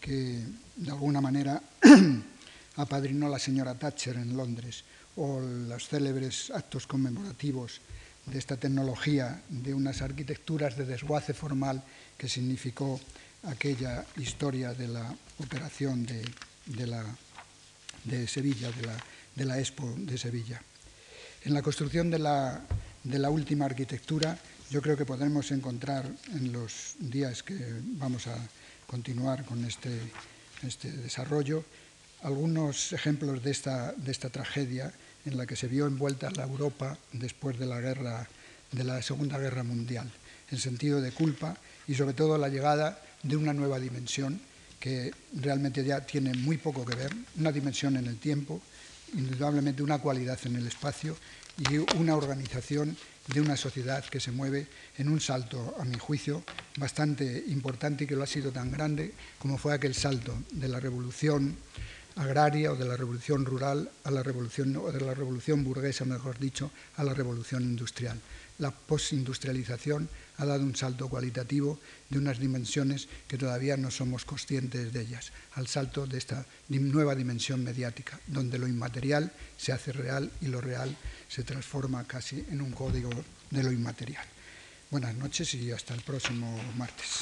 que 0.00 0.40
de 0.76 0.90
alguna 0.90 1.20
manera 1.20 1.62
apadrinó 2.76 3.28
la 3.28 3.38
señora 3.38 3.74
Thatcher 3.74 4.16
en 4.16 4.36
Londres, 4.36 4.84
o 5.16 5.40
los 5.40 5.88
célebres 5.88 6.50
actos 6.50 6.86
conmemorativos 6.86 7.80
de 8.24 8.38
esta 8.38 8.56
tecnología, 8.56 9.42
de 9.48 9.74
unas 9.74 10.00
arquitecturas 10.00 10.76
de 10.76 10.86
desguace 10.86 11.34
formal 11.34 11.82
que 12.16 12.28
significó 12.28 13.00
aquella 13.44 14.04
historia 14.16 14.72
de 14.72 14.88
la 14.88 15.14
operación 15.38 16.06
de, 16.06 16.86
la, 16.86 17.04
de 18.04 18.28
Sevilla, 18.28 18.70
de 18.70 18.86
la, 18.86 18.96
de 19.34 19.44
la 19.44 19.58
Expo 19.58 19.92
de 19.96 20.16
Sevilla. 20.16 20.62
En 21.44 21.54
la 21.54 21.62
construcción 21.62 22.10
de 22.10 22.18
la, 22.18 22.62
de 23.04 23.18
la 23.18 23.30
última 23.30 23.64
arquitectura, 23.64 24.38
yo 24.70 24.80
creo 24.82 24.96
que 24.96 25.06
podremos 25.06 25.50
encontrar 25.50 26.06
en 26.34 26.52
los 26.52 26.94
días 26.98 27.42
que 27.42 27.56
vamos 27.98 28.26
a 28.26 28.36
continuar 28.86 29.44
con 29.44 29.64
este, 29.64 29.90
este 30.62 30.90
desarrollo 30.92 31.64
algunos 32.22 32.92
ejemplos 32.92 33.42
de 33.42 33.50
esta, 33.50 33.92
de 33.92 34.12
esta 34.12 34.30
tragedia 34.30 34.92
en 35.24 35.36
la 35.36 35.46
que 35.46 35.56
se 35.56 35.68
vio 35.68 35.86
envuelta 35.86 36.30
la 36.30 36.44
Europa 36.44 36.98
después 37.12 37.58
de 37.58 37.66
la, 37.66 37.80
guerra, 37.80 38.28
de 38.72 38.84
la 38.84 39.02
Segunda 39.02 39.38
Guerra 39.38 39.62
Mundial, 39.62 40.10
en 40.50 40.58
sentido 40.58 41.00
de 41.00 41.12
culpa 41.12 41.56
y 41.88 41.94
sobre 41.94 42.14
todo 42.14 42.36
la 42.38 42.48
llegada 42.48 43.00
de 43.22 43.36
una 43.36 43.52
nueva 43.52 43.78
dimensión 43.78 44.40
que 44.78 45.12
realmente 45.34 45.84
ya 45.84 46.00
tiene 46.06 46.32
muy 46.34 46.56
poco 46.56 46.84
que 46.84 46.96
ver, 46.96 47.14
una 47.38 47.52
dimensión 47.52 47.96
en 47.96 48.06
el 48.06 48.18
tiempo, 48.18 48.60
indudablemente 49.14 49.82
una 49.82 49.98
cualidad 49.98 50.38
en 50.44 50.56
el 50.56 50.66
espacio 50.66 51.16
y 51.68 51.76
una 51.96 52.16
organización 52.16 52.96
de 53.26 53.40
una 53.40 53.56
sociedad 53.56 54.04
que 54.04 54.18
se 54.18 54.32
mueve 54.32 54.66
en 54.96 55.08
un 55.08 55.20
salto, 55.20 55.76
a 55.78 55.84
mi 55.84 55.98
juicio, 55.98 56.42
bastante 56.76 57.44
importante 57.48 58.04
y 58.04 58.06
que 58.06 58.16
lo 58.16 58.22
ha 58.22 58.26
sido 58.26 58.50
tan 58.50 58.70
grande 58.70 59.12
como 59.38 59.58
fue 59.58 59.74
aquel 59.74 59.94
salto 59.94 60.34
de 60.52 60.68
la 60.68 60.80
revolución 60.80 61.56
agraria 62.16 62.72
o 62.72 62.76
de 62.76 62.86
la 62.86 62.96
revolución 62.96 63.44
rural 63.44 63.90
a 64.04 64.10
la 64.10 64.22
revolución 64.22 64.74
o 64.76 64.90
de 64.90 65.00
la 65.00 65.14
revolución 65.14 65.62
burguesa, 65.62 66.04
mejor 66.04 66.38
dicho, 66.38 66.70
a 66.96 67.04
la 67.04 67.14
revolución 67.14 67.62
industrial. 67.62 68.18
La 68.58 68.70
postindustrialización 68.70 70.08
ha 70.40 70.46
dado 70.46 70.64
un 70.64 70.74
salto 70.74 71.08
cualitativo 71.08 71.78
de 72.08 72.18
unas 72.18 72.38
dimensiones 72.38 73.08
que 73.28 73.36
todavía 73.36 73.76
no 73.76 73.90
somos 73.90 74.24
conscientes 74.24 74.90
de 74.90 75.02
ellas, 75.02 75.32
al 75.52 75.66
salto 75.66 76.06
de 76.06 76.16
esta 76.16 76.46
nueva 76.68 77.14
dimensión 77.14 77.62
mediática, 77.62 78.18
donde 78.26 78.58
lo 78.58 78.66
inmaterial 78.66 79.32
se 79.58 79.72
hace 79.72 79.92
real 79.92 80.32
y 80.40 80.46
lo 80.46 80.62
real 80.62 80.96
se 81.28 81.44
transforma 81.44 82.04
casi 82.04 82.44
en 82.50 82.62
un 82.62 82.72
código 82.72 83.10
de 83.50 83.62
lo 83.62 83.70
inmaterial. 83.70 84.24
Buenas 84.90 85.14
noches 85.14 85.52
y 85.54 85.70
hasta 85.72 85.92
el 85.92 86.00
próximo 86.00 86.58
martes. 86.76 87.20